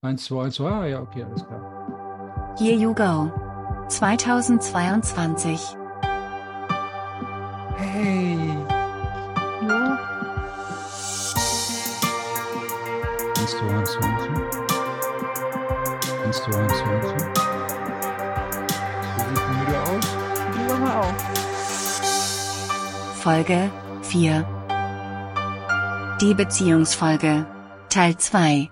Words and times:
1, 0.00 0.16
2, 0.16 0.44
1, 0.44 0.54
2, 0.54 0.70
ah, 0.70 0.86
ja, 0.86 1.00
okay, 1.00 1.24
alles 1.24 1.44
klar. 1.44 2.54
Here 2.56 2.76
You 2.76 2.94
Go 2.94 3.32
2022 3.88 5.58
Hey. 7.76 8.38
Jo. 9.60 9.74
1, 13.40 13.50
2, 13.50 13.66
1, 13.74 13.90
2, 13.90 14.06
1, 14.06 14.22
2. 14.22 14.58
1, 16.26 16.42
2, 16.44 16.54
1, 16.54 16.72
2, 16.78 16.84
1, 16.94 17.06
2. 17.08 17.16
Du 19.16 19.22
siehst 19.28 19.48
müde 19.50 19.76
aus. 19.82 20.06
Du 20.54 20.60
aber 20.74 20.92
auch. 21.00 21.16
Folge 23.16 23.70
4 24.02 24.46
Die 26.20 26.34
Beziehungsfolge 26.34 27.46
Teil 27.88 28.16
2 28.16 28.70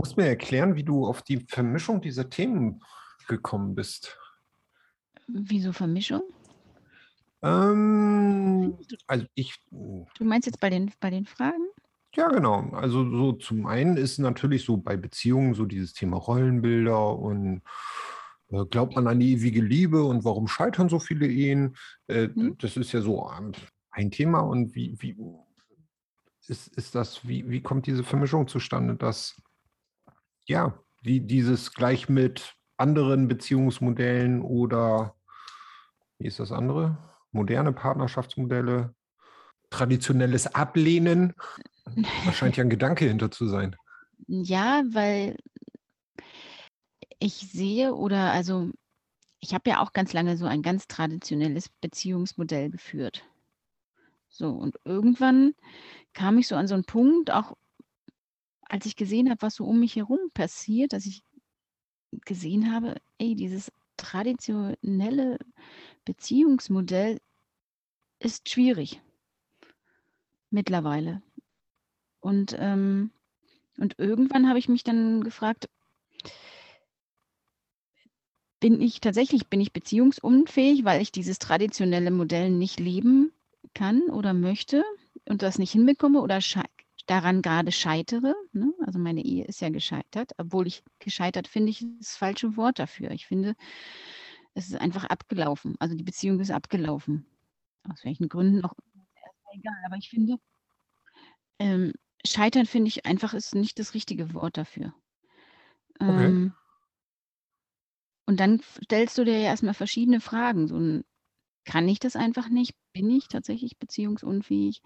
musst 0.00 0.16
mir 0.16 0.26
erklären, 0.26 0.76
wie 0.76 0.82
du 0.82 1.06
auf 1.06 1.20
die 1.20 1.40
Vermischung 1.46 2.00
dieser 2.00 2.30
Themen 2.30 2.82
gekommen 3.28 3.74
bist. 3.74 4.18
Wieso 5.28 5.72
Vermischung? 5.74 6.22
Ähm, 7.42 8.78
also 9.06 9.26
ich, 9.34 9.54
Du 9.70 10.24
meinst 10.24 10.46
jetzt 10.46 10.58
bei 10.60 10.70
den, 10.70 10.90
bei 11.00 11.10
den 11.10 11.26
Fragen? 11.26 11.68
ja 12.16 12.28
genau. 12.28 12.70
Also 12.72 13.08
so 13.10 13.32
zum 13.34 13.66
einen 13.66 13.98
ist 13.98 14.18
natürlich 14.18 14.64
so 14.64 14.78
bei 14.78 14.96
Beziehungen 14.96 15.52
so 15.54 15.66
dieses 15.66 15.92
Thema 15.92 16.16
Rollenbilder 16.16 17.18
und 17.18 17.60
äh, 18.48 18.64
glaubt 18.70 18.96
man 18.96 19.06
an 19.06 19.20
die 19.20 19.32
ewige 19.32 19.60
Liebe 19.60 20.02
und 20.02 20.24
warum 20.24 20.48
scheitern 20.48 20.88
so 20.88 20.98
viele 20.98 21.26
Ehen? 21.26 21.76
Äh, 22.08 22.28
Mhm. 22.28 22.56
Das 22.58 22.76
ist 22.78 22.92
ja 22.92 23.02
so 23.02 23.30
ähm, 23.38 23.52
ein 23.90 24.10
Thema 24.10 24.40
und 24.40 24.74
wie, 24.74 24.96
wie 25.00 25.14
ist, 26.48 26.68
ist 26.76 26.94
das, 26.94 27.28
wie, 27.28 27.48
wie 27.50 27.60
kommt 27.60 27.86
diese 27.86 28.02
Vermischung 28.02 28.48
zustande, 28.48 28.96
dass 28.96 29.40
ja, 30.50 30.76
die, 31.04 31.20
dieses 31.26 31.72
gleich 31.72 32.08
mit 32.08 32.56
anderen 32.76 33.28
Beziehungsmodellen 33.28 34.42
oder 34.42 35.14
wie 36.18 36.26
ist 36.26 36.40
das 36.40 36.50
andere? 36.50 36.98
Moderne 37.30 37.72
Partnerschaftsmodelle, 37.72 38.94
traditionelles 39.70 40.54
Ablehnen. 40.54 41.34
Da 42.24 42.32
scheint 42.32 42.56
ja 42.56 42.62
ein 42.62 42.70
Gedanke 42.70 43.04
hinter 43.04 43.32
zu 43.32 43.48
sein. 43.48 43.74
Ja, 44.28 44.84
weil 44.92 45.36
ich 47.18 47.34
sehe 47.34 47.94
oder 47.94 48.30
also 48.30 48.70
ich 49.40 49.54
habe 49.54 49.70
ja 49.70 49.80
auch 49.80 49.92
ganz 49.92 50.12
lange 50.12 50.36
so 50.36 50.46
ein 50.46 50.62
ganz 50.62 50.86
traditionelles 50.86 51.68
Beziehungsmodell 51.80 52.70
geführt. 52.70 53.24
So, 54.28 54.50
und 54.50 54.76
irgendwann 54.84 55.54
kam 56.12 56.38
ich 56.38 56.46
so 56.46 56.54
an 56.54 56.68
so 56.68 56.74
einen 56.74 56.84
Punkt, 56.84 57.32
auch 57.32 57.56
als 58.70 58.86
ich 58.86 58.94
gesehen 58.94 59.28
habe, 59.28 59.42
was 59.42 59.56
so 59.56 59.64
um 59.64 59.80
mich 59.80 59.96
herum 59.96 60.30
passiert, 60.32 60.92
dass 60.92 61.04
ich 61.04 61.24
gesehen 62.24 62.72
habe, 62.72 62.96
ey, 63.18 63.34
dieses 63.34 63.72
traditionelle 63.96 65.38
Beziehungsmodell 66.04 67.18
ist 68.20 68.48
schwierig 68.48 69.02
mittlerweile. 70.50 71.20
Und, 72.20 72.54
ähm, 72.58 73.10
und 73.78 73.98
irgendwann 73.98 74.48
habe 74.48 74.60
ich 74.60 74.68
mich 74.68 74.84
dann 74.84 75.24
gefragt, 75.24 75.68
bin 78.60 78.80
ich 78.80 79.00
tatsächlich, 79.00 79.48
bin 79.48 79.60
ich 79.60 79.72
beziehungsunfähig, 79.72 80.84
weil 80.84 81.02
ich 81.02 81.10
dieses 81.10 81.40
traditionelle 81.40 82.12
Modell 82.12 82.50
nicht 82.50 82.78
leben 82.78 83.32
kann 83.74 84.02
oder 84.02 84.32
möchte 84.32 84.84
und 85.28 85.42
das 85.42 85.58
nicht 85.58 85.72
hinbekomme 85.72 86.20
oder 86.20 86.40
daran 87.10 87.42
gerade 87.42 87.72
scheitere. 87.72 88.34
Ne? 88.52 88.72
Also 88.86 89.00
meine 89.00 89.24
Ehe 89.24 89.44
ist 89.44 89.60
ja 89.60 89.68
gescheitert, 89.68 90.32
obwohl 90.38 90.68
ich 90.68 90.84
gescheitert 91.00 91.48
finde 91.48 91.70
ich 91.70 91.84
das 91.98 92.16
falsche 92.16 92.56
Wort 92.56 92.78
dafür. 92.78 93.10
Ich 93.10 93.26
finde, 93.26 93.56
es 94.54 94.68
ist 94.68 94.80
einfach 94.80 95.04
abgelaufen. 95.04 95.74
Also 95.80 95.96
die 95.96 96.04
Beziehung 96.04 96.38
ist 96.38 96.52
abgelaufen. 96.52 97.26
Aus 97.90 98.04
welchen 98.04 98.28
Gründen 98.28 98.64
auch 98.64 98.74
egal. 99.52 99.74
Aber 99.86 99.96
ich 99.96 100.08
finde, 100.08 100.36
ähm, 101.58 101.92
scheitern 102.24 102.66
finde 102.66 102.88
ich 102.88 103.06
einfach 103.06 103.34
ist 103.34 103.56
nicht 103.56 103.80
das 103.80 103.94
richtige 103.94 104.32
Wort 104.32 104.56
dafür. 104.56 104.94
Okay. 105.98 106.26
Ähm, 106.26 106.54
und 108.26 108.38
dann 108.38 108.60
stellst 108.84 109.18
du 109.18 109.24
dir 109.24 109.36
ja 109.38 109.48
erstmal 109.48 109.74
verschiedene 109.74 110.20
Fragen. 110.20 110.68
So 110.68 110.76
ein, 110.76 111.04
kann 111.64 111.88
ich 111.88 111.98
das 111.98 112.14
einfach 112.14 112.48
nicht? 112.48 112.76
Bin 112.92 113.10
ich 113.10 113.26
tatsächlich 113.26 113.78
beziehungsunfähig? 113.78 114.80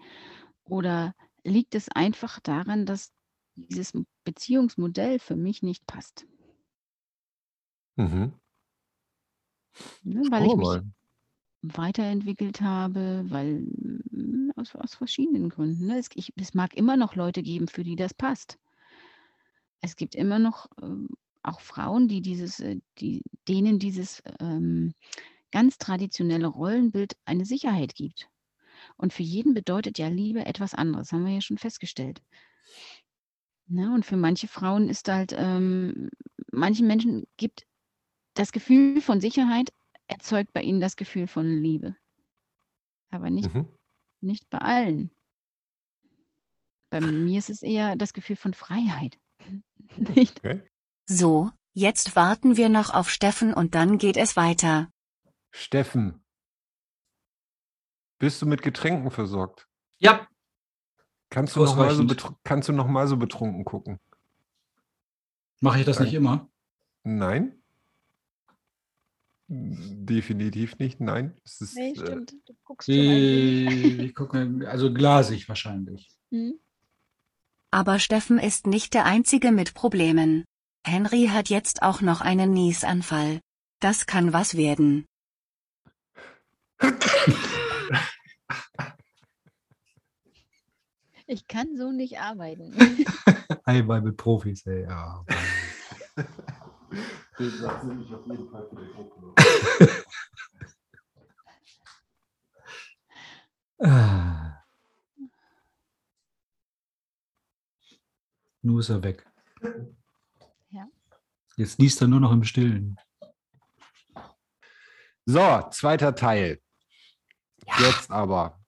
Oder 0.63 1.13
liegt 1.45 1.75
es 1.75 1.89
einfach 1.89 2.39
daran, 2.39 2.85
dass 2.85 3.13
dieses 3.55 3.93
Beziehungsmodell 4.23 5.19
für 5.19 5.35
mich 5.35 5.63
nicht 5.63 5.85
passt? 5.87 6.25
Mhm. 7.95 8.33
Ne? 10.03 10.23
Weil 10.29 10.45
ich 10.45 10.51
Schauen 10.51 10.59
mich 10.59 10.67
mal. 10.67 10.83
weiterentwickelt 11.61 12.61
habe, 12.61 13.25
weil 13.29 13.61
mm, 13.61 14.51
aus, 14.55 14.75
aus 14.75 14.95
verschiedenen 14.95 15.49
Gründen. 15.49 15.87
Ne? 15.87 15.99
Es, 15.99 16.09
ich, 16.15 16.33
es 16.35 16.53
mag 16.53 16.75
immer 16.75 16.97
noch 16.97 17.15
Leute 17.15 17.43
geben, 17.43 17.67
für 17.67 17.83
die 17.83 17.95
das 17.95 18.13
passt. 18.13 18.57
Es 19.81 19.95
gibt 19.95 20.15
immer 20.15 20.39
noch 20.39 20.67
ähm, 20.81 21.09
auch 21.43 21.61
Frauen, 21.61 22.07
die 22.07 22.21
dieses, 22.21 22.59
äh, 22.59 22.79
die, 22.97 23.23
denen 23.47 23.79
dieses 23.79 24.23
ähm, 24.39 24.93
ganz 25.51 25.77
traditionelle 25.77 26.47
Rollenbild 26.47 27.15
eine 27.25 27.45
Sicherheit 27.45 27.95
gibt. 27.95 28.29
Und 28.97 29.13
für 29.13 29.23
jeden 29.23 29.53
bedeutet 29.53 29.97
ja 29.97 30.07
Liebe 30.07 30.45
etwas 30.45 30.73
anderes, 30.73 31.11
haben 31.11 31.25
wir 31.25 31.33
ja 31.33 31.41
schon 31.41 31.57
festgestellt. 31.57 32.21
Ne? 33.67 33.93
Und 33.93 34.05
für 34.05 34.17
manche 34.17 34.47
Frauen 34.47 34.89
ist 34.89 35.07
halt, 35.09 35.33
ähm, 35.37 36.09
manchen 36.51 36.87
Menschen 36.87 37.27
gibt 37.37 37.65
das 38.35 38.51
Gefühl 38.51 39.01
von 39.01 39.19
Sicherheit, 39.21 39.73
erzeugt 40.07 40.53
bei 40.53 40.61
ihnen 40.61 40.79
das 40.79 40.95
Gefühl 40.95 41.27
von 41.27 41.47
Liebe. 41.47 41.95
Aber 43.09 43.29
nicht, 43.29 43.53
Mhm. 43.53 43.67
nicht 44.21 44.49
bei 44.49 44.59
allen. 44.59 45.11
Bei 46.89 47.01
mir 47.01 47.39
ist 47.39 47.49
es 47.49 47.61
eher 47.61 47.95
das 47.95 48.13
Gefühl 48.13 48.35
von 48.35 48.53
Freiheit. 48.53 49.17
Nicht? 49.97 50.39
Okay. 50.39 50.61
So, 51.07 51.51
jetzt 51.73 52.15
warten 52.15 52.57
wir 52.57 52.69
noch 52.69 52.93
auf 52.93 53.09
Steffen 53.09 53.53
und 53.53 53.75
dann 53.75 53.97
geht 53.97 54.17
es 54.17 54.35
weiter. 54.35 54.89
Steffen, 55.51 56.24
bist 58.25 58.41
du 58.41 58.47
mit 58.47 58.63
Getränken 58.63 59.11
versorgt? 59.11 59.67
Ja, 59.99 60.27
Kannst 61.29 61.55
du 61.55 61.63
noch 61.63 61.75
mal 61.75 61.93
so, 61.93 62.07
kannst 62.43 62.69
du 62.69 62.73
noch 62.73 62.87
mal 62.87 63.07
so 63.07 63.17
betrunken 63.17 63.65
gucken? 63.65 63.99
mache 65.59 65.79
ich 65.79 65.85
das 65.85 65.99
nicht 65.99 66.13
immer. 66.13 66.49
Nein? 67.03 67.61
Definitiv 69.47 70.79
nicht, 70.79 70.99
nein. 70.99 71.37
Es 71.43 71.61
ist, 71.61 71.75
Nee, 71.75 71.91
äh, 71.91 71.95
stimmt. 71.95 72.33
Du 72.47 72.53
guckst. 72.63 72.87
Ich 72.89 74.15
gucke, 74.15 74.65
also 74.67 74.91
glasig 74.91 75.47
wahrscheinlich. 75.47 76.09
Hm? 76.31 76.59
Aber 77.69 77.99
Steffen 77.99 78.39
ist 78.39 78.65
nicht 78.65 78.95
der 78.95 79.05
Einzige 79.05 79.51
mit 79.51 79.75
Problemen. 79.75 80.45
Henry 80.83 81.27
hat 81.27 81.49
jetzt 81.49 81.83
auch 81.83 82.01
noch 82.01 82.21
einen 82.21 82.53
Niesanfall. 82.53 83.39
Das 83.81 84.07
kann 84.07 84.33
was 84.33 84.57
werden. 84.57 85.05
Ich 91.27 91.47
kann 91.47 91.75
so 91.75 91.91
nicht 91.91 92.19
arbeiten. 92.19 92.73
Einmal 93.65 94.01
mit 94.01 94.17
Profis, 94.17 94.65
ey, 94.67 94.83
ja. 94.83 95.25
Den 97.39 97.49
Satz 97.49 97.83
nehme 97.83 98.03
ich 98.03 98.13
auf 98.13 98.25
jeden 98.27 98.49
Fall 98.49 98.67
für 98.69 98.75
den 98.75 98.93
Druck. 98.93 100.05
Ah. 103.79 104.63
Nun 108.61 108.79
ist 108.79 108.89
er 108.89 109.03
weg. 109.03 109.25
Ja. 110.69 110.87
Jetzt 111.57 111.77
liest 111.79 112.01
er 112.01 112.07
nur 112.07 112.19
noch 112.19 112.31
im 112.31 112.43
Stillen. 112.43 112.97
So, 115.25 115.67
zweiter 115.71 116.15
Teil. 116.15 116.61
Jetzt 117.79 118.09
aber. 118.09 118.64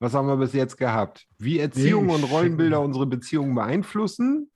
Was 0.00 0.14
haben 0.14 0.28
wir 0.28 0.36
bis 0.36 0.52
jetzt 0.52 0.76
gehabt? 0.76 1.26
Wie 1.38 1.58
Erziehung 1.58 2.10
und 2.10 2.24
Rollenbilder 2.24 2.80
unsere 2.80 3.06
Beziehungen 3.06 3.54
beeinflussen? 3.54 4.50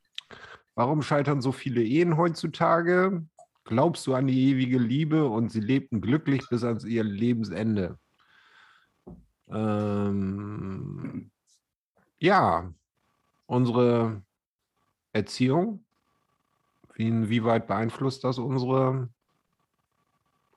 Warum 0.74 1.02
scheitern 1.02 1.42
so 1.42 1.52
viele 1.52 1.82
Ehen 1.82 2.16
heutzutage? 2.16 3.26
Glaubst 3.64 4.06
du 4.06 4.14
an 4.14 4.26
die 4.26 4.50
ewige 4.50 4.78
Liebe 4.78 5.28
und 5.28 5.50
sie 5.50 5.60
lebten 5.60 6.00
glücklich 6.00 6.42
bis 6.48 6.64
ans 6.64 6.84
ihr 6.84 7.04
Lebensende? 7.04 7.98
Ähm, 9.50 11.30
ja, 12.18 12.72
unsere 13.46 14.22
Erziehung. 15.12 15.84
Wie, 16.94 17.08
inwieweit 17.08 17.66
beeinflusst 17.66 18.24
das 18.24 18.38
unsere 18.38 19.08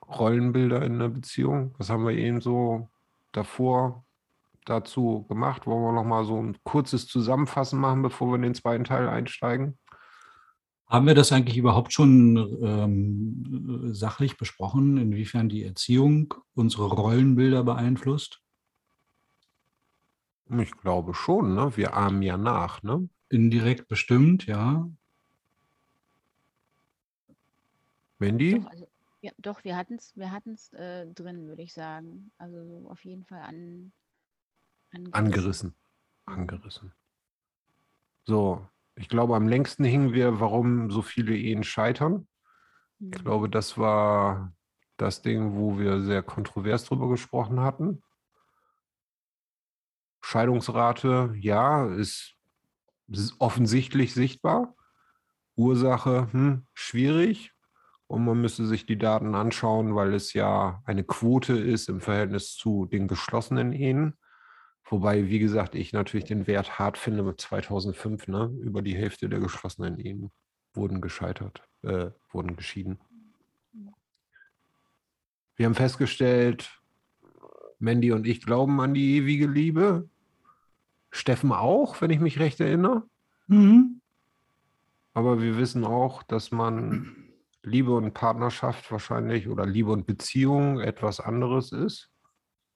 Rollenbilder 0.08 0.82
in 0.82 0.98
der 0.98 1.08
Beziehung? 1.08 1.74
Was 1.78 1.90
haben 1.90 2.06
wir 2.06 2.14
eben 2.14 2.40
so 2.40 2.88
davor 3.32 4.05
dazu 4.66 5.24
gemacht. 5.28 5.66
Wollen 5.66 5.82
wir 5.82 5.92
noch 5.92 6.04
mal 6.04 6.24
so 6.24 6.40
ein 6.42 6.56
kurzes 6.64 7.06
Zusammenfassen 7.06 7.80
machen, 7.80 8.02
bevor 8.02 8.28
wir 8.28 8.36
in 8.36 8.42
den 8.42 8.54
zweiten 8.54 8.84
Teil 8.84 9.08
einsteigen? 9.08 9.78
Haben 10.88 11.06
wir 11.06 11.14
das 11.14 11.32
eigentlich 11.32 11.56
überhaupt 11.56 11.92
schon 11.92 12.36
ähm, 12.62 13.92
sachlich 13.92 14.36
besprochen, 14.36 14.98
inwiefern 14.98 15.48
die 15.48 15.64
Erziehung 15.64 16.34
unsere 16.54 16.86
Rollenbilder 16.86 17.64
beeinflusst? 17.64 18.40
Ich 20.48 20.70
glaube 20.76 21.12
schon, 21.14 21.54
ne? 21.54 21.76
Wir 21.76 21.94
ahmen 21.94 22.22
ja 22.22 22.36
nach, 22.36 22.84
ne? 22.84 23.08
Indirekt 23.28 23.88
bestimmt, 23.88 24.46
ja. 24.46 24.88
Wendy? 28.20 28.60
Doch, 28.60 28.70
also, 28.70 28.88
ja, 29.22 29.32
doch, 29.38 29.64
wir 29.64 29.76
hatten 29.76 29.94
es 29.94 30.16
wir 30.16 30.30
hatten's, 30.30 30.72
äh, 30.72 31.06
drin, 31.06 31.48
würde 31.48 31.62
ich 31.62 31.72
sagen. 31.72 32.30
Also 32.38 32.64
so 32.64 32.88
auf 32.88 33.04
jeden 33.04 33.24
Fall 33.24 33.40
an, 33.40 33.92
angerissen. 34.92 35.12
Angerissen. 35.12 35.74
Angerissen. 36.26 36.92
So, 38.24 38.66
ich 38.96 39.08
glaube, 39.08 39.36
am 39.36 39.46
längsten 39.46 39.84
hingen 39.84 40.12
wir, 40.12 40.40
warum 40.40 40.90
so 40.90 41.02
viele 41.02 41.36
Ehen 41.36 41.62
scheitern. 41.64 42.26
Ich 42.98 43.06
Mhm. 43.06 43.10
glaube, 43.24 43.48
das 43.50 43.78
war 43.78 44.52
das 44.96 45.22
Ding, 45.22 45.54
wo 45.54 45.78
wir 45.78 46.00
sehr 46.00 46.22
kontrovers 46.22 46.84
drüber 46.84 47.08
gesprochen 47.08 47.60
hatten. 47.60 48.02
Scheidungsrate, 50.22 51.34
ja, 51.38 51.86
ist, 51.86 52.34
ist 53.08 53.36
offensichtlich 53.38 54.14
sichtbar. 54.14 54.74
Ursache, 55.54 56.32
hm, 56.32 56.66
schwierig. 56.74 57.52
Und 58.08 58.24
man 58.24 58.40
müsste 58.40 58.66
sich 58.66 58.86
die 58.86 58.98
Daten 58.98 59.34
anschauen, 59.34 59.94
weil 59.94 60.14
es 60.14 60.32
ja 60.32 60.80
eine 60.84 61.04
Quote 61.04 61.58
ist 61.58 61.88
im 61.88 62.00
Verhältnis 62.00 62.54
zu 62.54 62.86
den 62.86 63.08
geschlossenen 63.08 63.72
Ehen. 63.72 64.16
Wobei, 64.88 65.28
wie 65.28 65.40
gesagt, 65.40 65.74
ich 65.74 65.92
natürlich 65.92 66.26
den 66.26 66.46
Wert 66.46 66.78
hart 66.78 66.96
finde 66.96 67.24
mit 67.24 67.40
2005. 67.40 68.28
Ne? 68.28 68.56
Über 68.60 68.82
die 68.82 68.96
Hälfte 68.96 69.28
der 69.28 69.40
geschlossenen 69.40 69.98
Ehen 69.98 70.30
wurden 70.74 71.00
gescheitert, 71.00 71.62
äh, 71.82 72.10
wurden 72.30 72.56
geschieden. 72.56 73.00
Wir 75.56 75.66
haben 75.66 75.74
festgestellt, 75.74 76.70
Mandy 77.78 78.12
und 78.12 78.26
ich 78.26 78.42
glauben 78.42 78.80
an 78.80 78.94
die 78.94 79.16
ewige 79.16 79.46
Liebe. 79.46 80.08
Steffen 81.10 81.50
auch, 81.50 82.00
wenn 82.00 82.10
ich 82.10 82.20
mich 82.20 82.38
recht 82.38 82.60
erinnere. 82.60 83.02
Mhm. 83.48 84.00
Aber 85.14 85.40
wir 85.40 85.56
wissen 85.56 85.84
auch, 85.84 86.22
dass 86.22 86.50
man 86.50 87.32
Liebe 87.62 87.92
und 87.94 88.12
Partnerschaft 88.12 88.92
wahrscheinlich 88.92 89.48
oder 89.48 89.66
Liebe 89.66 89.90
und 89.90 90.06
Beziehung 90.06 90.78
etwas 90.78 91.20
anderes 91.20 91.72
ist. 91.72 92.10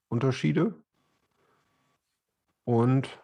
Unterschiede. 0.08 0.74
Und 2.70 3.20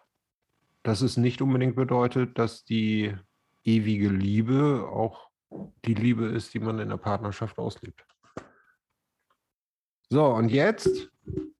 dass 0.83 0.99
es 0.99 1.15
nicht 1.15 1.41
unbedingt 1.41 1.77
bedeutet, 1.77 2.37
dass 2.37 2.65
die 2.65 3.15
ewige 3.63 4.09
Liebe 4.09 4.89
auch 4.91 5.29
die 5.85 5.93
Liebe 5.93 6.25
ist, 6.25 6.53
die 6.53 6.59
man 6.59 6.79
in 6.79 6.89
der 6.89 6.97
Partnerschaft 6.97 7.57
auslebt. 7.57 8.05
So, 10.09 10.25
und 10.25 10.49
jetzt 10.49 11.09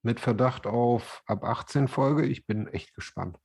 mit 0.02 0.20
Verdacht 0.20 0.68
auf 0.68 1.24
ab 1.28 1.46
18 1.46 1.88
Folge. 1.88 2.26
Ich 2.26 2.46
bin 2.46 2.68
echt 2.68 2.94
gespannt. 2.94 3.38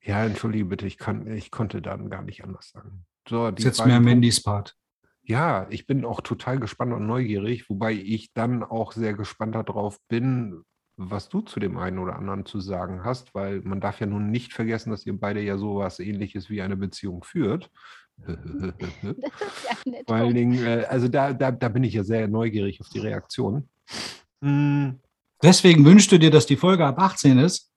Ja, 0.00 0.24
entschuldige 0.24 0.66
bitte, 0.66 0.86
ich, 0.86 0.98
kann, 0.98 1.26
ich 1.26 1.50
konnte 1.50 1.82
dann 1.82 2.10
gar 2.10 2.22
nicht 2.22 2.44
anders 2.44 2.70
sagen. 2.70 3.06
So, 3.28 3.50
die 3.50 3.62
ist 3.62 3.64
jetzt 3.64 3.86
mehr 3.86 3.98
Mandys 3.98 4.40
Part. 4.40 4.76
ja, 5.24 5.66
ich 5.68 5.88
bin 5.88 6.04
auch 6.04 6.20
total 6.20 6.60
gespannt 6.60 6.92
und 6.92 7.08
neugierig, 7.08 7.68
wobei 7.68 7.92
ich 7.92 8.32
dann 8.34 8.62
auch 8.62 8.92
sehr 8.92 9.14
gespannt 9.14 9.56
darauf 9.56 10.00
bin, 10.06 10.64
was 10.96 11.28
du 11.28 11.40
zu 11.40 11.60
dem 11.60 11.76
einen 11.76 11.98
oder 11.98 12.16
anderen 12.16 12.46
zu 12.46 12.60
sagen 12.60 13.04
hast, 13.04 13.34
weil 13.34 13.60
man 13.62 13.80
darf 13.80 14.00
ja 14.00 14.06
nun 14.06 14.30
nicht 14.30 14.52
vergessen, 14.52 14.90
dass 14.90 15.06
ihr 15.06 15.18
beide 15.18 15.40
ja 15.40 15.58
sowas 15.58 15.98
ähnliches 15.98 16.50
wie 16.50 16.62
eine 16.62 16.76
Beziehung 16.76 17.24
führt. 17.24 17.70
Ja. 18.26 18.36
Vor 20.06 20.16
allen 20.16 20.34
Dingen, 20.34 20.64
äh, 20.64 20.86
also 20.88 21.08
da, 21.08 21.32
da, 21.32 21.50
da 21.50 21.68
bin 21.68 21.84
ich 21.84 21.94
ja 21.94 22.04
sehr 22.04 22.28
neugierig 22.28 22.80
auf 22.80 22.88
die 22.88 23.00
Reaktion. 23.00 23.68
Hm, 24.42 25.00
Deswegen 25.44 25.84
wünschst 25.84 26.10
du 26.10 26.18
dir, 26.18 26.30
dass 26.30 26.46
die 26.46 26.56
Folge 26.56 26.86
ab 26.86 26.98
18 26.98 27.38
ist? 27.38 27.70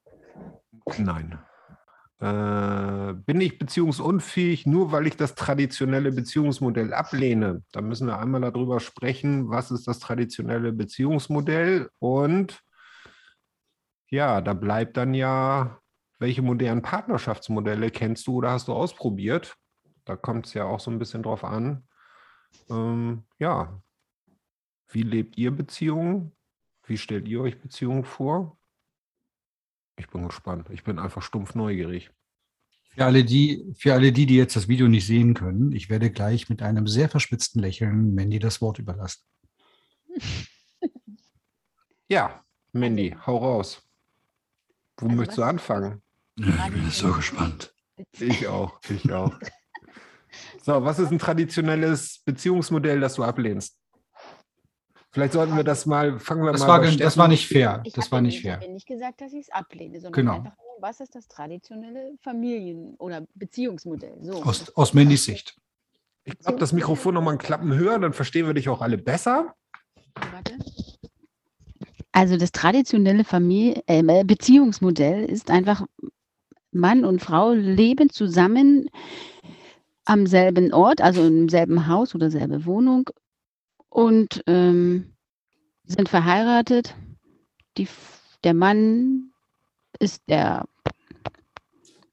nein. 0.98 1.38
Äh, 2.20 3.14
bin 3.26 3.42
ich 3.42 3.60
beziehungsunfähig, 3.60 4.66
nur 4.66 4.94
weil 4.94 5.06
ich 5.06 5.18
das 5.18 5.36
traditionelle 5.36 6.14
Beziehungsmodell 6.14 6.94
ablehne? 6.94 7.64
Da 7.74 7.82
müssen 7.82 8.08
wir 8.08 8.20
einmal 8.20 8.40
darüber 8.40 8.80
sprechen, 8.80 9.50
was 9.50 9.70
ist 9.70 9.86
das 9.86 10.00
traditionelle 10.00 10.72
Beziehungsmodell 10.72 11.90
und 12.00 12.64
ja, 14.10 14.42
da 14.42 14.54
bleibt 14.54 14.98
dann 14.98 15.14
ja, 15.14 15.80
welche 16.20 16.42
modernen 16.42 16.82
Partnerschaftsmodelle 16.82 17.92
kennst 17.92 18.28
du 18.28 18.36
oder 18.36 18.52
hast 18.52 18.68
du 18.68 18.74
ausprobiert? 18.74 19.56
Da 20.06 20.16
kommt 20.16 20.48
es 20.48 20.54
ja 20.54 20.66
auch 20.66 20.80
so 20.80 20.90
ein 20.90 21.00
bisschen 21.00 21.24
drauf 21.24 21.44
an. 21.44 21.88
Ähm, 22.70 23.24
ja, 23.40 23.82
wie 24.90 25.04
lebt 25.04 25.38
ihr 25.38 25.52
Beziehungen? 25.52 26.32
Wie 26.86 26.98
stellt 26.98 27.28
ihr 27.28 27.42
euch 27.42 27.60
Beziehungen 27.60 28.06
vor? 28.06 28.58
Ich 29.98 30.08
bin 30.10 30.26
gespannt. 30.26 30.70
Ich 30.72 30.84
bin 30.84 31.00
einfach 31.00 31.22
stumpf 31.22 31.56
neugierig. 31.56 32.12
Für 32.92 33.06
alle, 33.06 33.24
die, 33.24 33.74
für 33.78 33.94
alle 33.94 34.12
die, 34.12 34.26
die 34.26 34.38
jetzt 34.38 34.56
das 34.56 34.68
Video 34.68 34.88
nicht 34.88 35.06
sehen 35.06 35.34
können, 35.34 35.72
ich 35.72 35.90
werde 35.90 36.10
gleich 36.10 36.50
mit 36.50 36.64
einem 36.64 36.88
sehr 36.88 37.10
verspitzten 37.10 37.62
Lächeln 37.62 38.16
Mandy 38.16 38.40
das 38.40 38.62
Wort 38.62 38.80
überlassen. 38.80 39.22
Ja, 42.10 42.44
Mandy, 42.72 43.16
hau 43.26 43.38
raus. 43.38 43.87
Wo 45.00 45.06
Also 45.08 45.16
möchtest 45.18 45.38
du 45.38 45.44
anfangen? 45.44 46.02
ich 46.38 46.46
bin 46.46 46.90
so 46.92 47.12
gespannt. 47.14 47.74
Ich 48.20 48.48
auch, 48.48 48.80
ich 48.90 49.12
auch. 49.12 49.34
So, 50.62 50.84
was 50.84 51.00
ist 51.00 51.12
ein 51.12 51.18
traditionelles 51.18 52.22
Beziehungsmodell, 52.26 53.00
das 53.00 53.16
du 53.16 53.24
ablehnst? 53.24 53.80
Vielleicht 55.12 55.34
sollten 55.34 55.56
wir 55.56 55.64
das 55.64 55.86
mal, 55.86 56.20
fangen 56.20 56.44
wir 56.44 56.52
Das 56.52 56.62
mal 56.62 56.68
war, 56.68 56.92
das 56.92 57.18
war 57.18 57.28
nicht 57.28 57.48
fair. 57.48 57.82
Ich 57.86 57.94
Das 57.94 58.12
war 58.12 58.22
nicht 58.22 58.36
Ich 58.36 58.42
fair. 58.44 58.58
habe 58.58 58.68
nicht 58.72 58.86
gesagt, 58.86 59.22
dass 59.22 59.32
ich 59.34 59.40
es 59.48 59.50
ablehne, 59.50 60.00
sondern 60.00 60.12
Genau. 60.26 60.34
einfach 60.36 60.58
nur, 60.58 60.78
was 60.82 61.00
ist 61.00 61.16
das 61.16 61.28
traditionelle 61.28 62.12
Familien- 62.22 62.96
oder 63.00 63.26
Beziehungsmodell? 63.34 64.18
So. 64.22 64.44
Aus, 64.44 64.70
aus 64.76 64.94
Mandys 64.94 65.24
Sicht. 65.24 65.58
Ich 66.26 66.38
glaube, 66.38 66.60
das 66.60 66.74
Mikrofon 66.74 67.14
nochmal 67.16 67.32
einen 67.32 67.40
Klappen 67.40 67.74
höher, 67.74 67.98
dann 67.98 68.14
verstehen 68.14 68.46
wir 68.46 68.54
dich 68.54 68.68
auch 68.70 68.82
alle 68.82 68.98
besser. 68.98 69.56
Warte. 70.32 70.58
Also 72.12 72.38
das 72.38 72.52
traditionelle 72.52 73.24
Familie, 73.24 73.84
äh, 73.88 74.24
Beziehungsmodell 74.24 75.26
ist 75.26 75.52
einfach, 75.52 75.86
Mann 76.72 77.06
und 77.06 77.22
Frau 77.22 77.54
leben 77.54 78.10
zusammen 78.10 78.90
am 80.06 80.26
selben 80.26 80.74
Ort, 80.74 81.02
also 81.02 81.26
im 81.26 81.50
selben 81.50 81.88
Haus 81.88 82.16
oder 82.16 82.30
selbe 82.30 82.66
Wohnung 82.66 83.10
und 83.90 84.44
ähm, 84.48 85.14
sind 85.86 86.10
verheiratet. 86.10 86.96
Die, 87.78 87.88
der 88.44 88.54
Mann 88.54 89.32
ist 90.00 90.22
der, 90.30 90.66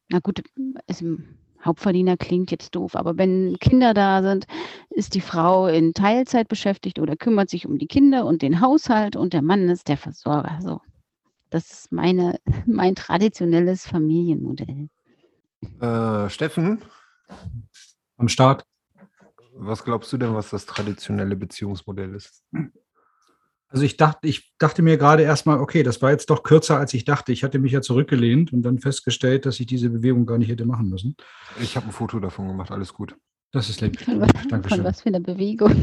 na 0.08 0.18
gut, 0.20 0.42
ist 0.86 1.02
ein 1.02 1.43
Hauptverdiener 1.64 2.16
klingt 2.16 2.50
jetzt 2.50 2.75
doof, 2.75 2.97
aber 2.97 3.16
wenn 3.18 3.56
Kinder 3.59 3.94
da 3.94 4.23
sind, 4.23 4.47
ist 4.90 5.14
die 5.14 5.21
Frau 5.21 5.66
in 5.66 5.94
Teilzeit 5.94 6.49
beschäftigt 6.49 6.99
oder 6.99 7.16
kümmert 7.16 7.50
sich 7.50 7.66
um 7.66 7.78
die 7.78 7.87
Kinder 7.87 8.26
und 8.26 8.42
den 8.42 8.61
Haushalt 8.61 9.16
und 9.16 9.33
der 9.33 9.42
Mann 9.42 9.68
ist 9.68 9.88
der 9.88 9.97
Versorger. 9.97 10.59
So. 10.61 10.80
Das 11.50 11.71
ist 11.71 11.92
meine, 11.92 12.38
mein 12.66 12.94
traditionelles 12.94 13.87
Familienmodell. 13.87 14.88
Äh, 15.80 16.28
Steffen, 16.28 16.83
Am 18.16 18.28
Start. 18.28 18.64
was 19.54 19.85
glaubst 19.85 20.12
du 20.12 20.18
denn, 20.18 20.35
was 20.35 20.50
das 20.50 20.66
traditionelle 20.66 21.37
Beziehungsmodell 21.37 22.14
ist? 22.14 22.44
Also 23.75 23.85
ich 23.85 23.97
dachte, 23.97 24.28
ich 24.28 24.52
dachte 24.59 24.83
mir 24.83 24.97
gerade 24.97 25.25
erstmal, 25.25 25.59
okay, 25.59 25.83
das 25.83 26.00
war 26.00 26.12
jetzt 26.12 26.31
doch 26.31 26.45
kürzer, 26.45 26.78
als 26.78 26.95
ich 26.95 27.04
dachte. 27.04 27.33
Ich 27.33 27.43
hatte 27.43 27.59
mich 27.59 27.73
ja 27.73 27.83
zurückgelehnt 27.83 28.52
und 28.52 28.62
dann 28.62 28.78
festgestellt, 28.78 29.47
dass 29.47 29.59
ich 29.59 29.66
diese 29.66 29.90
Bewegung 29.90 30.26
gar 30.26 30.38
nicht 30.38 30.49
hätte 30.49 30.64
machen 30.64 30.88
müssen. 30.88 31.16
Ich 31.61 31.75
habe 31.75 31.87
ein 31.87 31.90
Foto 31.90 32.21
davon 32.21 32.47
gemacht, 32.47 32.71
alles 32.71 32.95
gut. 32.95 33.16
Das 33.50 33.69
ist 33.69 33.81
lieb. 33.81 33.99
Von 34.00 34.21
was, 34.21 34.31
von 34.31 34.49
Dankeschön. 34.49 34.85
was 34.85 35.00
für 35.00 35.09
einer 35.09 35.19
Bewegung? 35.19 35.75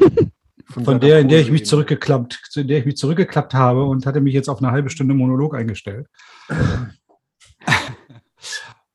Von 0.67 0.85
deiner 0.85 0.99
der, 0.99 1.19
in 1.19 1.27
der 1.27 1.41
ich 1.41 1.51
mich 1.51 1.65
zurückgeklappt, 1.65 2.39
in 2.55 2.69
der 2.69 2.77
ich 2.77 2.85
mich 2.85 2.95
zurückgeklappt 2.95 3.53
habe 3.53 3.83
und 3.83 4.05
hatte 4.05 4.21
mich 4.21 4.33
jetzt 4.33 4.47
auf 4.47 4.59
eine 4.59 4.71
halbe 4.71 4.89
Stunde 4.89 5.13
Monolog 5.13 5.53
eingestellt. 5.53 6.07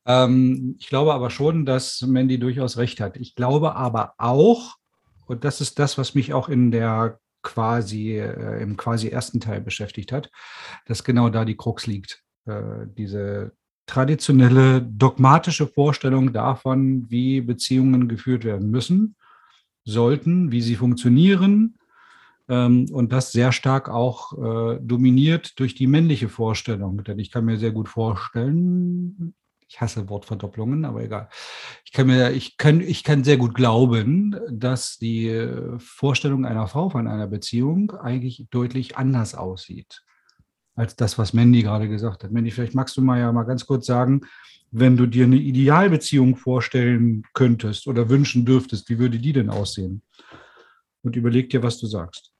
ähm, 0.07 0.75
ich 0.79 0.87
glaube 0.87 1.13
aber 1.13 1.29
schon, 1.29 1.67
dass 1.67 2.01
Mandy 2.01 2.39
durchaus 2.39 2.77
recht 2.77 2.99
hat. 2.99 3.15
Ich 3.17 3.35
glaube 3.35 3.75
aber 3.75 4.15
auch, 4.17 4.77
und 5.27 5.43
das 5.43 5.61
ist 5.61 5.77
das, 5.77 5.99
was 5.99 6.15
mich 6.15 6.33
auch 6.33 6.49
in 6.49 6.71
der 6.71 7.19
quasi, 7.53 8.19
äh, 8.19 8.61
im 8.61 8.75
quasi 8.75 9.07
ersten 9.09 9.39
Teil 9.39 9.61
beschäftigt 9.61 10.11
hat, 10.11 10.29
dass 10.87 11.03
genau 11.03 11.29
da 11.29 11.45
die 11.45 11.57
Krux 11.57 11.87
liegt. 11.87 12.11
Äh, 12.45 12.87
diese 12.97 13.51
traditionelle 13.87 14.81
dogmatische 14.81 15.67
Vorstellung 15.67 16.33
davon, 16.33 17.09
wie 17.09 17.41
Beziehungen 17.41 18.07
geführt 18.07 18.43
werden 18.43 18.69
müssen, 18.69 19.15
sollten, 19.85 20.51
wie 20.51 20.61
sie 20.61 20.75
funktionieren, 20.75 21.73
Ähm, 22.49 22.85
und 22.93 23.11
das 23.11 23.33
sehr 23.33 23.51
stark 23.51 23.89
auch 23.89 24.31
äh, 24.31 24.79
dominiert 24.81 25.59
durch 25.59 25.75
die 25.75 25.87
männliche 25.87 26.29
Vorstellung. 26.29 27.03
Denn 27.03 27.19
ich 27.19 27.29
kann 27.29 27.43
mir 27.43 27.57
sehr 27.57 27.73
gut 27.73 27.89
vorstellen, 27.89 29.33
ich 29.69 29.81
hasse 29.81 30.09
Wortverdopplungen, 30.09 30.85
aber 30.85 31.03
egal. 31.03 31.29
Ich 31.83 31.91
kann 31.91 32.07
mir, 32.07 32.31
ich 32.31 32.57
kann, 32.57 32.79
ich 32.81 33.03
kann 33.03 33.23
sehr 33.23 33.37
gut 33.37 33.53
glauben, 33.53 34.35
dass 34.49 34.97
die 34.97 35.47
Vorstellung 35.77 36.45
einer 36.45 36.67
Frau 36.67 36.89
von 36.89 37.07
einer 37.07 37.27
Beziehung 37.27 37.91
eigentlich 37.91 38.47
deutlich 38.49 38.97
anders 38.97 39.35
aussieht 39.35 40.03
als 40.77 40.95
das, 40.95 41.17
was 41.17 41.33
Mandy 41.33 41.63
gerade 41.63 41.89
gesagt 41.89 42.23
hat. 42.23 42.31
Mandy, 42.31 42.51
vielleicht 42.51 42.75
magst 42.75 42.95
du 42.95 43.01
mal 43.01 43.19
ja 43.19 43.31
mal 43.31 43.43
ganz 43.43 43.65
kurz 43.65 43.87
sagen, 43.87 44.21
wenn 44.71 44.95
du 44.95 45.07
dir 45.07 45.25
eine 45.25 45.37
Idealbeziehung 45.37 46.35
vorstellen 46.35 47.23
könntest 47.33 47.87
oder 47.87 48.09
wünschen 48.09 48.45
dürftest, 48.45 48.87
wie 48.89 48.99
würde 48.99 49.17
die 49.17 49.33
denn 49.33 49.49
aussehen? 49.49 50.03
Und 51.01 51.15
überleg 51.15 51.49
dir, 51.49 51.63
was 51.63 51.79
du 51.79 51.87
sagst. 51.87 52.31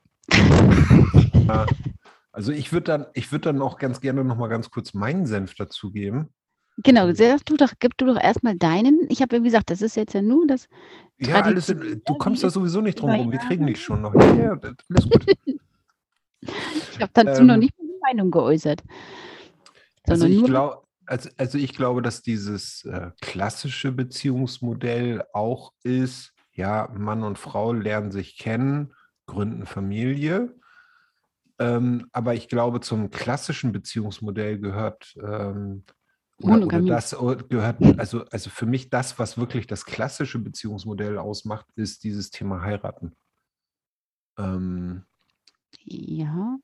Also 2.32 2.52
ich 2.52 2.72
würde 2.72 2.84
dann, 2.84 3.06
ich 3.14 3.32
würde 3.32 3.46
dann 3.46 3.62
auch 3.62 3.80
ganz 3.80 4.02
gerne 4.02 4.24
noch 4.24 4.38
mal 4.38 4.50
ganz 4.50 4.70
kurz 4.70 4.94
meinen 4.94 5.26
Senf 5.26 5.56
dazugeben. 5.56 6.30
Genau, 6.78 7.12
sag 7.14 7.44
du 7.46 7.58
doch, 7.58 7.74
gib 7.80 7.98
du 7.98 8.06
doch 8.06 8.22
erstmal 8.22 8.56
deinen. 8.56 9.08
Ich 9.10 9.22
habe 9.22 9.38
ja 9.38 9.42
gesagt, 9.42 9.72
das 9.72 9.82
ist 9.82 9.96
jetzt 9.96 10.14
ja 10.14 10.22
nur 10.22 10.46
das. 10.46 10.68
Ja, 11.18 11.42
alles, 11.42 11.66
du 11.68 12.14
kommst 12.20 12.44
da 12.44 12.50
sowieso 12.52 12.82
nicht 12.82 13.00
drum 13.00 13.10
rum. 13.10 13.32
Wir 13.32 13.40
kriegen 13.40 13.66
dich 13.66 13.82
schon 13.84 14.02
noch. 14.02 14.14
Ja, 14.14 14.52
alles 14.52 15.10
gut. 15.10 15.26
Ich 16.92 17.02
habe 17.02 17.12
dazu 17.14 17.42
ähm, 17.42 17.48
noch 17.48 17.58
nicht 17.58 17.74
meine 17.78 18.00
Meinung 18.02 18.32
geäußert. 18.32 18.84
Also 20.08 20.28
ich, 20.28 20.44
glaub, 20.44 20.88
also, 21.06 21.30
also 21.36 21.58
ich 21.58 21.74
glaube, 21.74 22.02
dass 22.02 22.22
dieses 22.22 22.86
äh, 22.86 23.12
klassische 23.22 23.92
Beziehungsmodell 23.92 25.24
auch 25.34 25.74
ist, 25.84 26.34
ja, 26.54 26.90
Mann 26.96 27.24
und 27.24 27.38
Frau 27.38 27.74
lernen 27.74 28.12
sich 28.12 28.38
kennen, 28.38 28.94
gründen 29.26 29.66
Familie. 29.66 30.56
Ähm, 31.60 32.08
aber 32.14 32.36
ich 32.36 32.48
glaube, 32.48 32.82
zum 32.82 33.10
klassischen 33.10 33.72
Beziehungsmodell 33.72 34.60
gehört 34.60 35.16
ähm, 35.22 35.84
oder, 36.42 36.66
oder, 36.66 36.82
das 36.82 37.16
gehört, 37.50 38.00
also, 38.00 38.26
also 38.26 38.50
für 38.50 38.66
mich 38.66 38.90
das, 38.90 39.18
was 39.18 39.38
wirklich 39.38 39.66
das 39.66 39.86
klassische 39.86 40.40
Beziehungsmodell 40.40 41.18
ausmacht, 41.18 41.66
ist 41.76 42.04
dieses 42.04 42.30
Thema 42.30 42.62
heiraten. 42.62 43.16
Ähm, 44.38 45.04
ja. 45.84 46.58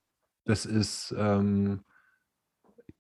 Das 0.46 0.66
ist, 0.66 1.14
ähm, 1.18 1.84